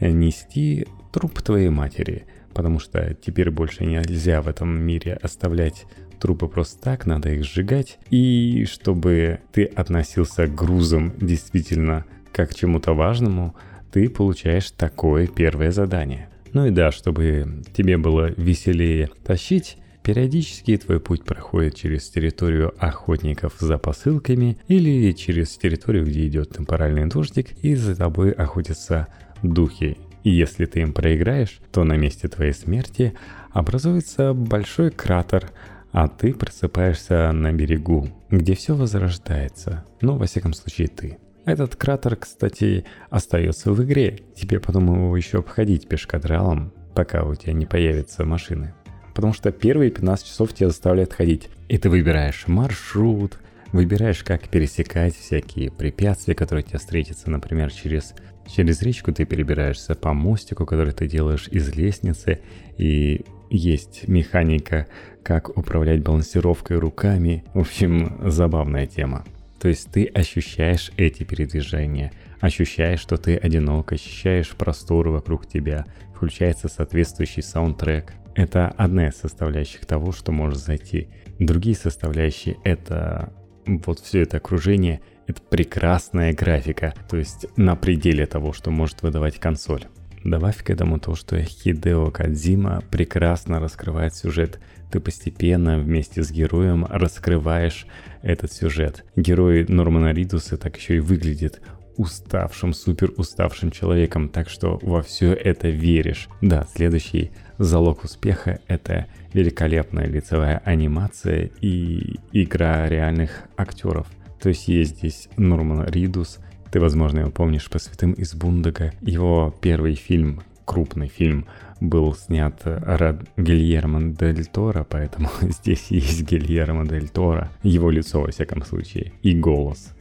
нести 0.00 0.86
труп 1.12 1.42
твоей 1.42 1.68
матери, 1.68 2.24
потому 2.54 2.78
что 2.78 3.14
теперь 3.14 3.50
больше 3.50 3.84
нельзя 3.84 4.42
в 4.42 4.48
этом 4.48 4.80
мире 4.80 5.18
оставлять 5.20 5.86
трупы 6.18 6.48
просто 6.48 6.80
так, 6.82 7.06
надо 7.06 7.30
их 7.30 7.44
сжигать. 7.44 7.98
И 8.10 8.66
чтобы 8.70 9.40
ты 9.52 9.64
относился 9.64 10.46
к 10.46 10.54
грузам 10.54 11.12
действительно 11.18 12.04
как 12.32 12.50
к 12.50 12.54
чему-то 12.54 12.94
важному, 12.94 13.54
ты 13.90 14.08
получаешь 14.08 14.70
такое 14.70 15.26
первое 15.26 15.70
задание. 15.70 16.28
Ну 16.52 16.66
и 16.66 16.70
да, 16.70 16.92
чтобы 16.92 17.62
тебе 17.72 17.96
было 17.96 18.32
веселее 18.36 19.10
тащить, 19.24 19.76
Периодически 20.02 20.76
твой 20.78 20.98
путь 20.98 21.24
проходит 21.24 21.74
через 21.74 22.08
территорию 22.08 22.72
охотников 22.78 23.56
за 23.58 23.76
посылками 23.76 24.56
или 24.66 25.12
через 25.12 25.56
территорию, 25.56 26.06
где 26.06 26.26
идет 26.26 26.50
темпоральный 26.50 27.06
дождик, 27.06 27.52
и 27.62 27.74
за 27.74 27.94
тобой 27.94 28.30
охотятся 28.30 29.08
духи. 29.42 29.98
И 30.24 30.30
если 30.30 30.64
ты 30.64 30.80
им 30.80 30.92
проиграешь, 30.92 31.60
то 31.70 31.84
на 31.84 31.96
месте 31.96 32.28
твоей 32.28 32.52
смерти 32.52 33.14
образуется 33.52 34.32
большой 34.32 34.90
кратер, 34.90 35.50
а 35.92 36.08
ты 36.08 36.32
просыпаешься 36.32 37.30
на 37.32 37.52
берегу, 37.52 38.08
где 38.30 38.54
все 38.54 38.74
возрождается. 38.74 39.84
Ну, 40.00 40.16
во 40.16 40.26
всяком 40.26 40.54
случае, 40.54 40.88
ты. 40.88 41.18
Этот 41.44 41.76
кратер, 41.76 42.16
кстати, 42.16 42.84
остается 43.10 43.72
в 43.72 43.82
игре. 43.84 44.20
Тебе 44.34 44.60
потом 44.60 44.94
его 44.94 45.16
еще 45.16 45.38
обходить 45.38 45.88
пешкадралом, 45.88 46.72
пока 46.94 47.24
у 47.24 47.34
тебя 47.34 47.52
не 47.52 47.66
появятся 47.66 48.24
машины 48.24 48.74
потому 49.20 49.34
что 49.34 49.52
первые 49.52 49.90
15 49.90 50.26
часов 50.26 50.54
тебя 50.54 50.68
заставляют 50.68 51.12
ходить. 51.12 51.50
И 51.68 51.76
ты 51.76 51.90
выбираешь 51.90 52.48
маршрут, 52.48 53.38
выбираешь, 53.70 54.24
как 54.24 54.48
пересекать 54.48 55.14
всякие 55.14 55.70
препятствия, 55.70 56.34
которые 56.34 56.64
тебе 56.64 56.78
встретятся, 56.78 57.30
например, 57.30 57.70
через, 57.70 58.14
через 58.46 58.80
речку 58.80 59.12
ты 59.12 59.26
перебираешься 59.26 59.94
по 59.94 60.14
мостику, 60.14 60.64
который 60.64 60.94
ты 60.94 61.06
делаешь 61.06 61.48
из 61.48 61.68
лестницы, 61.76 62.40
и 62.78 63.26
есть 63.50 64.08
механика, 64.08 64.86
как 65.22 65.54
управлять 65.54 66.02
балансировкой 66.02 66.78
руками. 66.78 67.44
В 67.52 67.60
общем, 67.60 68.22
забавная 68.24 68.86
тема. 68.86 69.26
То 69.60 69.68
есть 69.68 69.90
ты 69.92 70.06
ощущаешь 70.06 70.92
эти 70.96 71.24
передвижения, 71.24 72.10
ощущаешь, 72.40 73.00
что 73.00 73.18
ты 73.18 73.36
одинок, 73.36 73.92
ощущаешь 73.92 74.48
просторы 74.56 75.10
вокруг 75.10 75.46
тебя, 75.46 75.84
включается 76.14 76.68
соответствующий 76.68 77.42
саундтрек. 77.42 78.14
Это 78.34 78.68
одна 78.68 79.08
из 79.08 79.16
составляющих 79.16 79.86
того, 79.86 80.12
что 80.12 80.32
может 80.32 80.58
зайти. 80.58 81.08
Другие 81.38 81.76
составляющие— 81.76 82.56
это 82.64 83.32
вот 83.66 84.00
все 84.00 84.22
это 84.22 84.38
окружение, 84.38 85.00
это 85.26 85.42
прекрасная 85.42 86.32
графика, 86.32 86.94
то 87.08 87.16
есть 87.16 87.46
на 87.56 87.76
пределе 87.76 88.26
того, 88.26 88.52
что 88.52 88.70
может 88.70 89.02
выдавать 89.02 89.38
консоль. 89.38 89.84
Добавь 90.24 90.62
к 90.62 90.68
этому 90.68 90.98
то, 90.98 91.14
что 91.14 91.40
Хидео 91.40 92.10
Кадзима 92.10 92.82
прекрасно 92.90 93.58
раскрывает 93.58 94.14
сюжет. 94.14 94.60
Ты 94.92 95.00
постепенно 95.00 95.78
вместе 95.78 96.22
с 96.22 96.30
героем 96.30 96.84
раскрываешь 96.84 97.86
этот 98.20 98.52
сюжет. 98.52 99.04
Герой 99.16 99.64
Нормана 99.66 100.12
Ридуса 100.12 100.58
так 100.58 100.76
еще 100.76 100.96
и 100.96 101.00
выглядит 101.00 101.62
уставшим, 101.96 102.74
супер 102.74 103.12
уставшим 103.16 103.70
человеком, 103.70 104.28
так 104.28 104.50
что 104.50 104.78
во 104.82 105.02
все 105.02 105.32
это 105.32 105.68
веришь. 105.68 106.28
Да, 106.42 106.66
следующий 106.74 107.30
залог 107.60 108.04
успеха— 108.04 108.60
это 108.66 109.06
великолепная 109.32 110.06
лицевая 110.06 110.62
анимация 110.64 111.50
и 111.60 112.16
игра 112.32 112.88
реальных 112.88 113.44
актеров. 113.56 114.06
То 114.40 114.48
есть 114.48 114.68
есть 114.68 114.98
здесь 114.98 115.28
Норман 115.36 115.86
Ридус, 115.86 116.38
ты, 116.72 116.80
возможно, 116.80 117.20
его 117.20 117.30
помнишь 117.30 117.68
по 117.68 117.78
«Святым 117.78 118.12
из 118.12 118.34
Бундага». 118.34 118.92
Его 119.00 119.54
первый 119.60 119.94
фильм, 119.94 120.42
крупный 120.64 121.08
фильм, 121.08 121.46
был 121.80 122.14
снят 122.14 122.58
Рад 122.64 123.24
Гильермо 123.36 124.14
Дель 124.14 124.46
Торо, 124.46 124.84
поэтому 124.88 125.28
здесь 125.42 125.88
есть 125.90 126.22
Гильермо 126.22 126.86
Дель 126.86 127.08
Торо, 127.08 127.50
его 127.62 127.90
лицо, 127.90 128.20
во 128.20 128.30
всяком 128.30 128.64
случае, 128.64 129.12
и 129.22 129.34
голос 129.34 129.92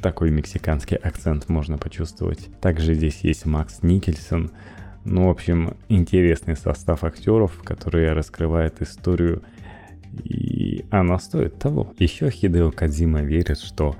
такой 0.00 0.30
мексиканский 0.30 0.96
акцент 0.96 1.48
можно 1.48 1.78
почувствовать. 1.78 2.48
Также 2.60 2.94
здесь 2.94 3.20
есть 3.22 3.46
Макс 3.46 3.82
Никельсон. 3.82 4.50
Ну, 5.04 5.26
в 5.26 5.30
общем, 5.30 5.76
интересный 5.88 6.56
состав 6.56 7.02
актеров, 7.04 7.60
которые 7.64 8.12
раскрывают 8.12 8.80
историю, 8.80 9.42
и 10.24 10.84
она 10.90 11.18
стоит 11.18 11.58
того. 11.58 11.92
Еще 11.98 12.30
Хидео 12.30 12.70
Кадзима 12.70 13.22
верит, 13.22 13.58
что 13.58 13.96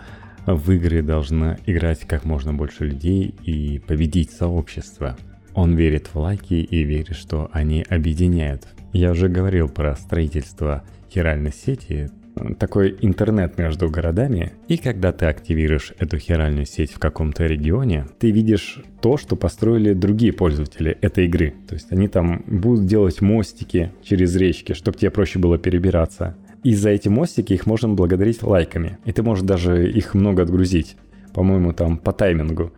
в 0.47 0.71
игры 0.73 1.03
должна 1.03 1.59
играть 1.67 2.01
как 2.01 2.25
можно 2.25 2.53
больше 2.53 2.87
людей 2.87 3.35
и 3.43 3.79
победить 3.81 4.31
сообщество. 4.31 5.17
Он 5.55 5.75
верит 5.75 6.09
в 6.09 6.19
лайки 6.19 6.55
и 6.55 6.83
верит, 6.83 7.17
что 7.17 7.51
они 7.53 7.85
объединяют. 7.89 8.69
Я 8.93 9.11
уже 9.11 9.29
говорил 9.29 9.69
про 9.69 9.97
строительство 9.97 10.85
хиральной 11.11 11.53
сети, 11.53 12.11
такой 12.59 12.97
интернет 13.01 13.59
между 13.59 13.91
городами, 13.91 14.53
и 14.69 14.77
когда 14.77 15.13
ты 15.13 15.27
активируешь 15.27 15.93
эту 15.99 16.19
хиральную 16.19 16.67
сеть 16.67 16.93
в 16.93 16.99
каком-то 16.99 17.45
регионе, 17.45 18.07
ты 18.19 18.31
видишь 18.31 18.83
то, 19.01 19.17
что 19.17 19.37
построили 19.37 19.93
другие 19.93 20.33
пользователи 20.33 20.97
этой 21.01 21.27
игры. 21.27 21.55
То 21.69 21.75
есть 21.75 21.93
они 21.93 22.09
там 22.09 22.43
будут 22.47 22.87
делать 22.87 23.21
мостики 23.21 23.93
через 24.03 24.35
речки, 24.37 24.73
чтобы 24.73 24.99
тебе 24.99 25.11
проще 25.11 25.39
было 25.39 25.59
перебираться. 25.59 26.37
И 26.63 26.75
за 26.75 26.91
эти 26.91 27.09
мостики 27.09 27.55
их 27.55 27.67
можно 27.67 27.89
благодарить 27.89 28.43
лайками. 28.43 28.99
И 29.05 29.13
ты 29.13 29.23
можешь 29.23 29.45
даже 29.45 29.91
их 29.91 30.15
много 30.15 30.43
отгрузить 30.43 30.97
по-моему, 31.33 31.73
там 31.73 31.97
по 31.97 32.13
таймингу, 32.13 32.73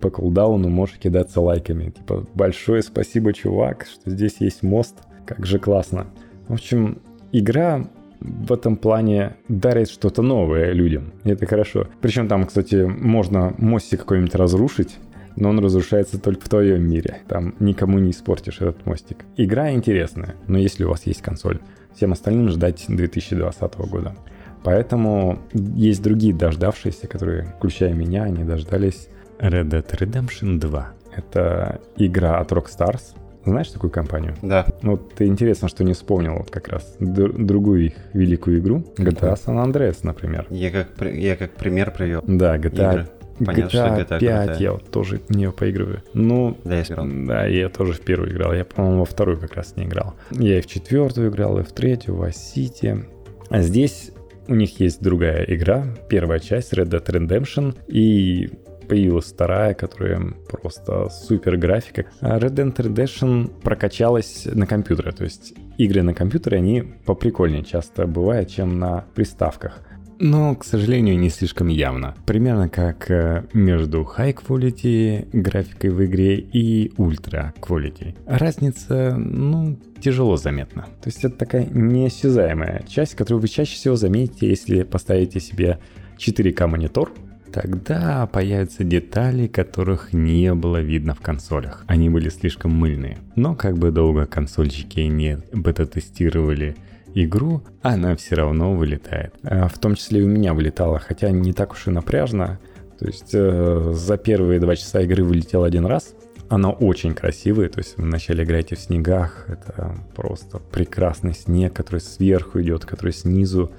по 0.00 0.10
кулдауну 0.10 0.68
можешь 0.68 0.96
кидаться 0.96 1.40
лайками. 1.40 1.90
Типа, 1.90 2.26
большое 2.34 2.82
спасибо, 2.82 3.32
чувак, 3.32 3.86
что 3.86 4.10
здесь 4.10 4.36
есть 4.40 4.62
мост, 4.62 4.96
как 5.24 5.46
же 5.46 5.58
классно. 5.58 6.08
В 6.48 6.54
общем, 6.54 6.98
игра 7.32 7.88
в 8.20 8.52
этом 8.52 8.76
плане 8.76 9.36
дарит 9.48 9.90
что-то 9.90 10.22
новое 10.22 10.72
людям. 10.72 11.12
И 11.24 11.30
это 11.30 11.46
хорошо. 11.46 11.88
Причем 12.00 12.28
там, 12.28 12.46
кстати, 12.46 12.76
можно 12.76 13.54
мостик 13.58 14.00
какой-нибудь 14.00 14.34
разрушить, 14.34 14.98
но 15.36 15.50
он 15.50 15.58
разрушается 15.58 16.20
только 16.20 16.44
в 16.44 16.48
твоем 16.48 16.88
мире. 16.88 17.18
Там 17.28 17.54
никому 17.60 17.98
не 17.98 18.10
испортишь 18.10 18.60
этот 18.60 18.84
мостик. 18.86 19.24
Игра 19.36 19.72
интересная, 19.72 20.36
но 20.46 20.58
если 20.58 20.84
у 20.84 20.90
вас 20.90 21.06
есть 21.06 21.22
консоль, 21.22 21.60
всем 21.94 22.12
остальным 22.12 22.48
ждать 22.50 22.84
2020 22.88 23.74
года. 23.90 24.14
Поэтому 24.62 25.38
есть 25.52 26.02
другие 26.02 26.34
дождавшиеся, 26.34 27.06
которые, 27.06 27.54
включая 27.56 27.94
меня, 27.94 28.24
они 28.24 28.44
дождались 28.44 29.08
Red 29.38 29.70
Dead 29.70 29.86
Redemption 29.98 30.58
2. 30.58 30.92
Это 31.16 31.80
игра 31.96 32.38
от 32.38 32.52
Rockstars, 32.52 33.14
знаешь 33.44 33.68
такую 33.68 33.90
компанию? 33.90 34.34
Да. 34.42 34.66
Ну, 34.82 34.92
вот 34.92 35.20
интересно, 35.20 35.68
что 35.68 35.84
не 35.84 35.92
вспомнил 35.92 36.34
вот 36.38 36.50
как 36.50 36.68
раз 36.68 36.96
д- 36.98 37.28
другую 37.32 37.86
их 37.86 37.92
великую 38.12 38.58
игру. 38.58 38.84
GTA 38.96 39.34
San 39.34 39.64
Andreas, 39.64 39.98
например. 40.02 40.46
Я 40.50 40.70
как, 40.70 40.88
я 41.12 41.36
как 41.36 41.52
пример 41.52 41.90
привел. 41.90 42.22
Да, 42.26 42.56
GTA 42.56 42.92
игры. 42.92 43.08
Понятно, 43.38 43.62
GTA, 43.62 43.68
что 43.70 44.14
GTA 44.14 44.18
5 44.18 44.18
крутая. 44.20 44.56
я 44.58 44.72
вот 44.72 44.90
тоже 44.90 45.20
в 45.26 45.34
нее 45.34 45.50
поигрываю. 45.50 46.02
Ну, 46.12 46.58
да, 46.64 46.76
я 46.76 46.82
играл. 46.82 47.06
Да, 47.26 47.46
я 47.46 47.68
тоже 47.70 47.94
в 47.94 48.00
первую 48.00 48.30
играл. 48.32 48.52
Я, 48.52 48.66
по-моему, 48.66 48.98
во 48.98 49.04
вторую 49.06 49.38
как 49.38 49.54
раз 49.54 49.76
не 49.76 49.84
играл. 49.84 50.14
Я 50.30 50.58
и 50.58 50.60
в 50.60 50.66
четвертую 50.66 51.30
играл, 51.30 51.58
и 51.58 51.62
в 51.62 51.72
третью, 51.72 52.16
в 52.16 52.22
City. 52.24 53.02
А 53.48 53.62
здесь 53.62 54.10
у 54.46 54.54
них 54.54 54.78
есть 54.80 55.00
другая 55.02 55.44
игра, 55.44 55.86
первая 56.10 56.38
часть 56.38 56.74
Red 56.74 56.90
Dead 56.90 57.04
Redemption, 57.06 57.76
и 57.88 58.50
появилась 58.90 59.26
вторая, 59.26 59.74
которая 59.74 60.20
просто 60.50 61.08
супер 61.10 61.56
графика. 61.56 62.06
А 62.20 62.40
Red 62.40 62.54
Dead 62.54 62.74
Redemption 62.74 63.48
прокачалась 63.62 64.48
на 64.52 64.66
компьютере, 64.66 65.12
то 65.12 65.22
есть 65.22 65.54
игры 65.78 66.02
на 66.02 66.12
компьютере, 66.12 66.56
они 66.56 66.82
поприкольнее 67.06 67.62
часто 67.62 68.06
бывают, 68.08 68.50
чем 68.50 68.80
на 68.80 69.04
приставках. 69.14 69.80
но, 70.18 70.54
к 70.56 70.64
сожалению, 70.64 71.18
не 71.18 71.30
слишком 71.30 71.68
явно. 71.68 72.14
Примерно 72.26 72.68
как 72.68 73.10
э, 73.10 73.44
между 73.54 74.02
High 74.02 74.34
Quality 74.34 75.30
графикой 75.32 75.90
в 75.90 76.04
игре 76.04 76.36
и 76.36 76.88
Ultra 76.98 77.54
Quality. 77.58 78.16
Разница, 78.26 79.14
ну, 79.16 79.78
тяжело 80.00 80.36
заметна. 80.36 80.82
То 81.00 81.06
есть 81.06 81.24
это 81.24 81.36
такая 81.36 81.64
неосязаемая 81.64 82.82
часть, 82.88 83.14
которую 83.14 83.40
вы 83.40 83.48
чаще 83.48 83.76
всего 83.76 83.96
заметите, 83.96 84.48
если 84.48 84.82
поставите 84.82 85.40
себе 85.40 85.78
4К 86.18 86.66
монитор, 86.66 87.12
Тогда 87.52 88.26
появятся 88.26 88.84
детали, 88.84 89.46
которых 89.46 90.12
не 90.12 90.54
было 90.54 90.80
видно 90.80 91.14
в 91.14 91.20
консолях. 91.20 91.84
Они 91.86 92.08
были 92.08 92.28
слишком 92.28 92.72
мыльные. 92.72 93.18
Но 93.34 93.54
как 93.54 93.76
бы 93.76 93.90
долго 93.90 94.26
консольщики 94.26 95.00
не 95.00 95.38
бета-тестировали 95.52 96.76
игру, 97.14 97.62
она 97.82 98.14
все 98.14 98.36
равно 98.36 98.74
вылетает. 98.74 99.34
А 99.42 99.68
в 99.68 99.78
том 99.78 99.96
числе 99.96 100.20
и 100.20 100.24
у 100.24 100.28
меня 100.28 100.54
вылетала, 100.54 100.98
хотя 101.00 101.30
не 101.30 101.52
так 101.52 101.72
уж 101.72 101.88
и 101.88 101.90
напряжно. 101.90 102.60
То 102.98 103.06
есть 103.06 103.30
э, 103.32 103.92
за 103.94 104.16
первые 104.16 104.60
два 104.60 104.76
часа 104.76 105.00
игры 105.00 105.24
вылетел 105.24 105.64
один 105.64 105.86
раз. 105.86 106.14
Она 106.48 106.70
очень 106.70 107.14
красивая, 107.14 107.68
то 107.68 107.78
есть 107.78 107.96
вы 107.96 108.04
вначале 108.04 108.42
играете 108.42 108.74
в 108.74 108.80
снегах, 108.80 109.46
это 109.48 109.94
просто 110.16 110.58
прекрасный 110.58 111.32
снег, 111.32 111.72
который 111.72 112.00
сверху 112.00 112.60
идет, 112.60 112.84
который 112.84 113.12
снизу 113.12 113.70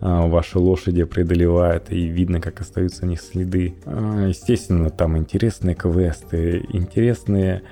ваши 0.00 0.58
лошади 0.58 1.04
преодолевают, 1.04 1.90
и 1.90 2.06
видно, 2.06 2.40
как 2.40 2.60
остаются 2.60 3.04
у 3.04 3.08
них 3.08 3.20
следы. 3.20 3.74
А, 3.86 4.26
естественно, 4.28 4.90
там 4.90 5.16
интересные 5.16 5.74
квесты, 5.74 6.64
интересные 6.72 7.62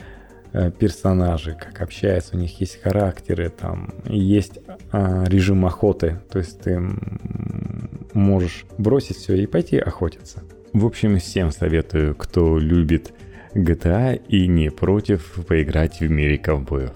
Э, 0.55 0.71
персонажи, 0.71 1.57
как 1.61 1.83
общаются, 1.83 2.37
у 2.37 2.39
них 2.39 2.61
есть 2.61 2.81
характеры, 2.81 3.51
там 3.51 3.93
есть 4.05 4.61
а, 4.93 5.25
режим 5.27 5.67
охоты, 5.67 6.21
то 6.31 6.39
есть 6.39 6.61
ты 6.61 6.81
можешь 8.13 8.65
бросить 8.79 9.17
все 9.17 9.35
и 9.35 9.47
пойти 9.47 9.79
охотиться. 9.79 10.45
В 10.73 10.87
общем, 10.87 11.19
всем 11.19 11.51
советую, 11.51 12.15
кто 12.15 12.57
любит 12.57 13.13
GTA 13.55 14.23
и 14.29 14.47
не 14.47 14.71
против 14.71 15.45
поиграть 15.45 15.99
в 15.99 16.09
мире 16.09 16.39
ковбоев. 16.39 16.93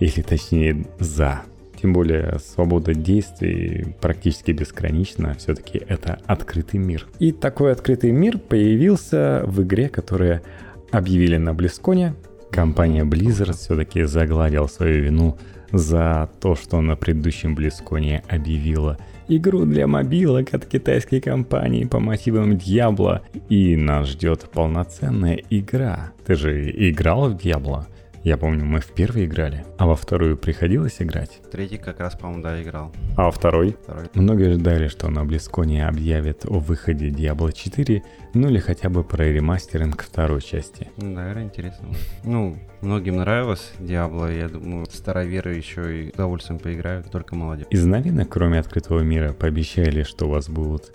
Или 0.00 0.20
точнее 0.20 0.84
за. 0.98 1.40
Тем 1.80 1.92
более 1.92 2.38
свобода 2.40 2.94
действий 2.94 3.94
практически 4.00 4.50
безгранична, 4.50 5.34
все-таки 5.38 5.80
это 5.86 6.18
открытый 6.26 6.80
мир. 6.80 7.06
И 7.18 7.32
такой 7.32 7.72
открытый 7.72 8.10
мир 8.10 8.38
появился 8.38 9.44
в 9.46 9.62
игре, 9.62 9.88
которая 9.88 10.42
объявили 10.90 11.36
на 11.36 11.54
Близконе 11.54 12.14
Компания 12.50 13.04
Blizzard 13.04 13.52
все-таки 13.52 14.04
загладила 14.04 14.66
свою 14.66 15.02
вину 15.02 15.38
за 15.70 16.30
то, 16.40 16.54
что 16.54 16.80
на 16.80 16.96
предыдущем 16.96 17.54
Близконе 17.54 18.22
объявила 18.28 18.96
игру 19.28 19.66
для 19.66 19.86
мобилок 19.86 20.54
от 20.54 20.64
китайской 20.64 21.20
компании 21.20 21.84
по 21.84 22.00
мотивам 22.00 22.52
Diablo. 22.52 23.20
И 23.50 23.76
нас 23.76 24.08
ждет 24.08 24.48
полноценная 24.50 25.42
игра. 25.50 26.12
Ты 26.26 26.34
же 26.36 26.70
играл 26.90 27.28
в 27.30 27.36
Diablo? 27.36 27.84
Я 28.28 28.36
помню, 28.36 28.66
мы 28.66 28.80
в 28.80 28.88
первый 28.88 29.24
играли, 29.24 29.64
а 29.78 29.86
во 29.86 29.96
вторую 29.96 30.36
приходилось 30.36 31.00
играть. 31.00 31.40
Третий 31.50 31.78
как 31.78 31.98
раз, 31.98 32.14
по-моему, 32.14 32.42
да, 32.42 32.62
играл. 32.62 32.92
А 33.16 33.24
во 33.24 33.30
второй? 33.30 33.74
Второй. 33.82 34.04
Многие 34.12 34.52
ждали, 34.52 34.88
что 34.88 35.08
на 35.08 35.24
Близконе 35.24 35.88
объявят 35.88 36.44
о 36.44 36.58
выходе 36.58 37.08
Diablo 37.08 37.50
4, 37.50 38.02
ну 38.34 38.48
или 38.50 38.58
хотя 38.58 38.90
бы 38.90 39.02
про 39.02 39.24
ремастеринг 39.24 40.02
второй 40.02 40.42
части. 40.42 40.90
Ну, 40.98 41.12
наверное, 41.12 41.44
интересно. 41.44 41.88
Ну, 42.22 42.58
многим 42.82 43.16
нравилось 43.16 43.72
Diablo, 43.78 44.30
я 44.30 44.50
думаю, 44.50 44.84
староверы 44.90 45.54
еще 45.54 46.02
и 46.02 46.10
с 46.10 46.12
удовольствием 46.12 46.58
поиграют, 46.58 47.10
только 47.10 47.34
молодец. 47.34 47.66
Из 47.70 47.86
новинок, 47.86 48.28
кроме 48.28 48.58
открытого 48.58 49.00
мира, 49.00 49.32
пообещали, 49.32 50.02
что 50.02 50.26
у 50.26 50.32
вас 50.32 50.50
будут 50.50 50.92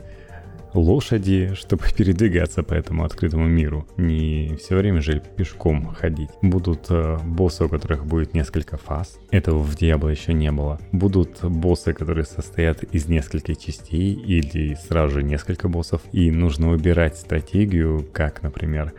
лошади, 0.73 1.53
чтобы 1.55 1.83
передвигаться 1.97 2.63
по 2.63 2.73
этому 2.73 3.05
открытому 3.05 3.47
миру. 3.47 3.87
Не 3.97 4.55
все 4.59 4.75
время 4.75 5.01
же 5.01 5.21
пешком 5.35 5.93
ходить. 5.93 6.29
Будут 6.41 6.87
э, 6.89 7.17
боссы, 7.23 7.65
у 7.65 7.69
которых 7.69 8.05
будет 8.05 8.33
несколько 8.33 8.77
фаз. 8.77 9.19
Этого 9.31 9.59
в 9.59 9.75
Diablo 9.75 10.11
еще 10.11 10.33
не 10.33 10.51
было. 10.51 10.79
Будут 10.91 11.43
боссы, 11.43 11.93
которые 11.93 12.25
состоят 12.25 12.83
из 12.83 13.07
нескольких 13.07 13.57
частей 13.57 14.13
или 14.13 14.75
сразу 14.75 15.15
же 15.15 15.23
несколько 15.23 15.67
боссов. 15.67 16.01
И 16.11 16.31
нужно 16.31 16.69
выбирать 16.69 17.17
стратегию, 17.17 18.05
как, 18.11 18.43
например, 18.43 18.93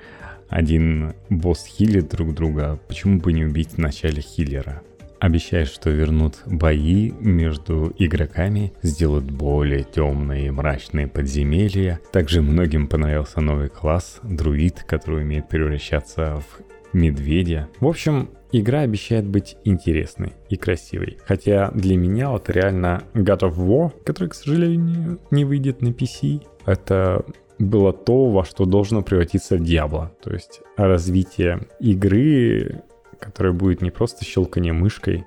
один 0.48 1.14
босс 1.30 1.66
хилит 1.66 2.10
друг 2.10 2.34
друга, 2.34 2.78
почему 2.86 3.18
бы 3.18 3.32
не 3.32 3.44
убить 3.44 3.70
вначале 3.76 4.20
хиллера? 4.20 4.82
Обещают, 5.24 5.70
что 5.70 5.88
вернут 5.88 6.42
бои 6.44 7.10
между 7.12 7.94
игроками, 7.98 8.74
сделают 8.82 9.24
более 9.24 9.82
темные 9.82 10.48
и 10.48 10.50
мрачные 10.50 11.08
подземелья. 11.08 11.98
Также 12.12 12.42
многим 12.42 12.88
понравился 12.88 13.40
новый 13.40 13.70
класс, 13.70 14.20
друид, 14.22 14.84
который 14.86 15.22
умеет 15.22 15.48
превращаться 15.48 16.42
в 16.42 16.94
медведя. 16.94 17.68
В 17.80 17.86
общем, 17.86 18.28
игра 18.52 18.80
обещает 18.80 19.26
быть 19.26 19.56
интересной 19.64 20.34
и 20.50 20.56
красивой. 20.56 21.16
Хотя 21.24 21.70
для 21.70 21.96
меня 21.96 22.30
вот 22.30 22.50
реально 22.50 23.04
God 23.14 23.40
of 23.40 23.56
War, 23.56 23.92
который, 24.04 24.28
к 24.28 24.34
сожалению, 24.34 25.20
не 25.30 25.46
выйдет 25.46 25.80
на 25.80 25.88
PC, 25.88 26.42
это 26.66 27.24
было 27.58 27.94
то, 27.94 28.30
во 28.30 28.44
что 28.44 28.66
должно 28.66 29.00
превратиться 29.00 29.56
Diablo. 29.56 30.10
То 30.22 30.34
есть 30.34 30.60
развитие 30.76 31.66
игры 31.80 32.82
которая 33.18 33.52
будет 33.52 33.82
не 33.82 33.90
просто 33.90 34.24
щелкание 34.24 34.72
мышкой 34.72 35.26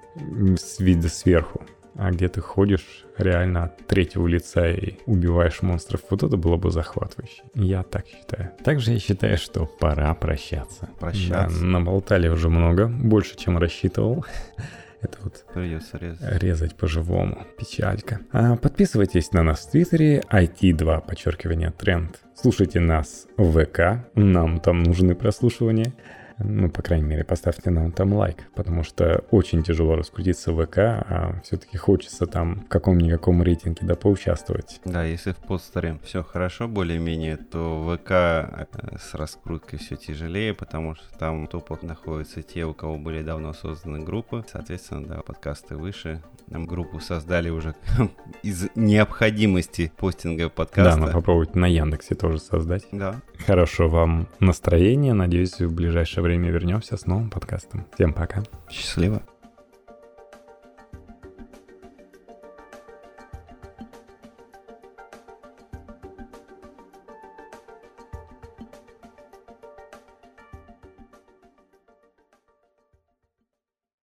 с 0.57 0.79
вида 0.79 1.09
сверху, 1.09 1.61
а 1.95 2.11
где 2.11 2.27
ты 2.27 2.41
ходишь 2.41 3.05
реально 3.17 3.65
от 3.65 3.87
третьего 3.87 4.27
лица 4.27 4.69
и 4.69 4.97
убиваешь 5.05 5.61
монстров. 5.61 6.01
Вот 6.09 6.23
это 6.23 6.37
было 6.37 6.57
бы 6.57 6.69
захватывающе. 6.69 7.43
Я 7.55 7.83
так 7.83 8.05
считаю. 8.07 8.51
Также 8.63 8.93
я 8.93 8.99
считаю, 8.99 9.37
что 9.37 9.65
пора 9.65 10.13
прощаться. 10.13 10.89
Прощаться. 10.99 11.59
Да, 11.59 11.65
наболтали 11.65 12.27
уже 12.29 12.49
много, 12.49 12.87
больше, 12.87 13.35
чем 13.35 13.57
рассчитывал. 13.57 14.25
Это 15.01 15.17
вот 15.21 15.45
Придется 15.53 15.97
резать. 15.97 16.41
резать 16.41 16.75
по-живому. 16.75 17.45
Печалька. 17.57 18.19
А, 18.31 18.55
подписывайтесь 18.55 19.31
на 19.31 19.43
нас 19.43 19.59
в 19.59 19.71
Твиттере 19.71 20.23
IT2, 20.31 21.05
подчеркивание, 21.05 21.71
тренд. 21.71 22.19
Слушайте 22.35 22.79
нас 22.79 23.27
в 23.37 23.63
ВК, 23.63 24.07
нам 24.15 24.59
там 24.59 24.83
нужны 24.83 25.13
прослушивания. 25.15 25.93
Ну, 26.39 26.69
по 26.69 26.81
крайней 26.81 27.05
мере, 27.05 27.23
поставьте 27.23 27.69
нам 27.71 27.91
там 27.91 28.13
лайк, 28.13 28.49
потому 28.55 28.83
что 28.83 29.23
очень 29.31 29.63
тяжело 29.63 29.95
раскрутиться 29.95 30.51
в 30.51 30.65
ВК, 30.65 30.77
а 30.77 31.41
все-таки 31.43 31.77
хочется 31.77 32.27
там 32.27 32.65
в 32.65 32.67
каком-никаком 32.67 33.41
рейтинге 33.41 33.79
да 33.81 33.95
поучаствовать. 33.95 34.79
Да, 34.85 35.03
если 35.03 35.31
в 35.31 35.37
постере 35.37 35.97
все 36.03 36.23
хорошо 36.23 36.67
более-менее, 36.67 37.37
то 37.37 37.97
ВК 37.97 38.11
э, 38.11 38.65
с 38.99 39.15
раскруткой 39.15 39.79
все 39.79 39.95
тяжелее, 39.95 40.53
потому 40.53 40.95
что 40.95 41.05
там 41.17 41.45
в 41.45 41.49
топах 41.49 41.81
находятся 41.81 42.43
те, 42.43 42.65
у 42.65 42.73
кого 42.73 42.97
были 42.97 43.23
давно 43.23 43.53
созданы 43.53 44.03
группы. 44.03 44.45
Соответственно, 44.51 45.07
да, 45.07 45.21
подкасты 45.21 45.75
выше. 45.75 46.21
Нам 46.47 46.65
группу 46.65 46.99
создали 46.99 47.49
уже 47.49 47.75
из 48.43 48.67
необходимости 48.75 49.91
постинга 49.97 50.49
подкаста. 50.49 50.99
Да, 50.99 51.07
но 51.07 51.11
попробовать 51.11 51.55
на 51.55 51.65
Яндексе 51.65 52.15
тоже 52.15 52.39
создать. 52.39 52.85
Да. 52.91 53.21
Хорошо 53.45 53.89
вам 53.89 54.27
настроения. 54.39 55.13
Надеюсь, 55.13 55.59
в 55.59 55.73
ближайшее 55.73 56.23
время 56.27 56.51
вернемся 56.51 56.97
с 56.97 57.05
новым 57.05 57.29
подкастом. 57.29 57.87
Всем 57.95 58.13
пока. 58.13 58.43
Счастливо. 58.69 59.23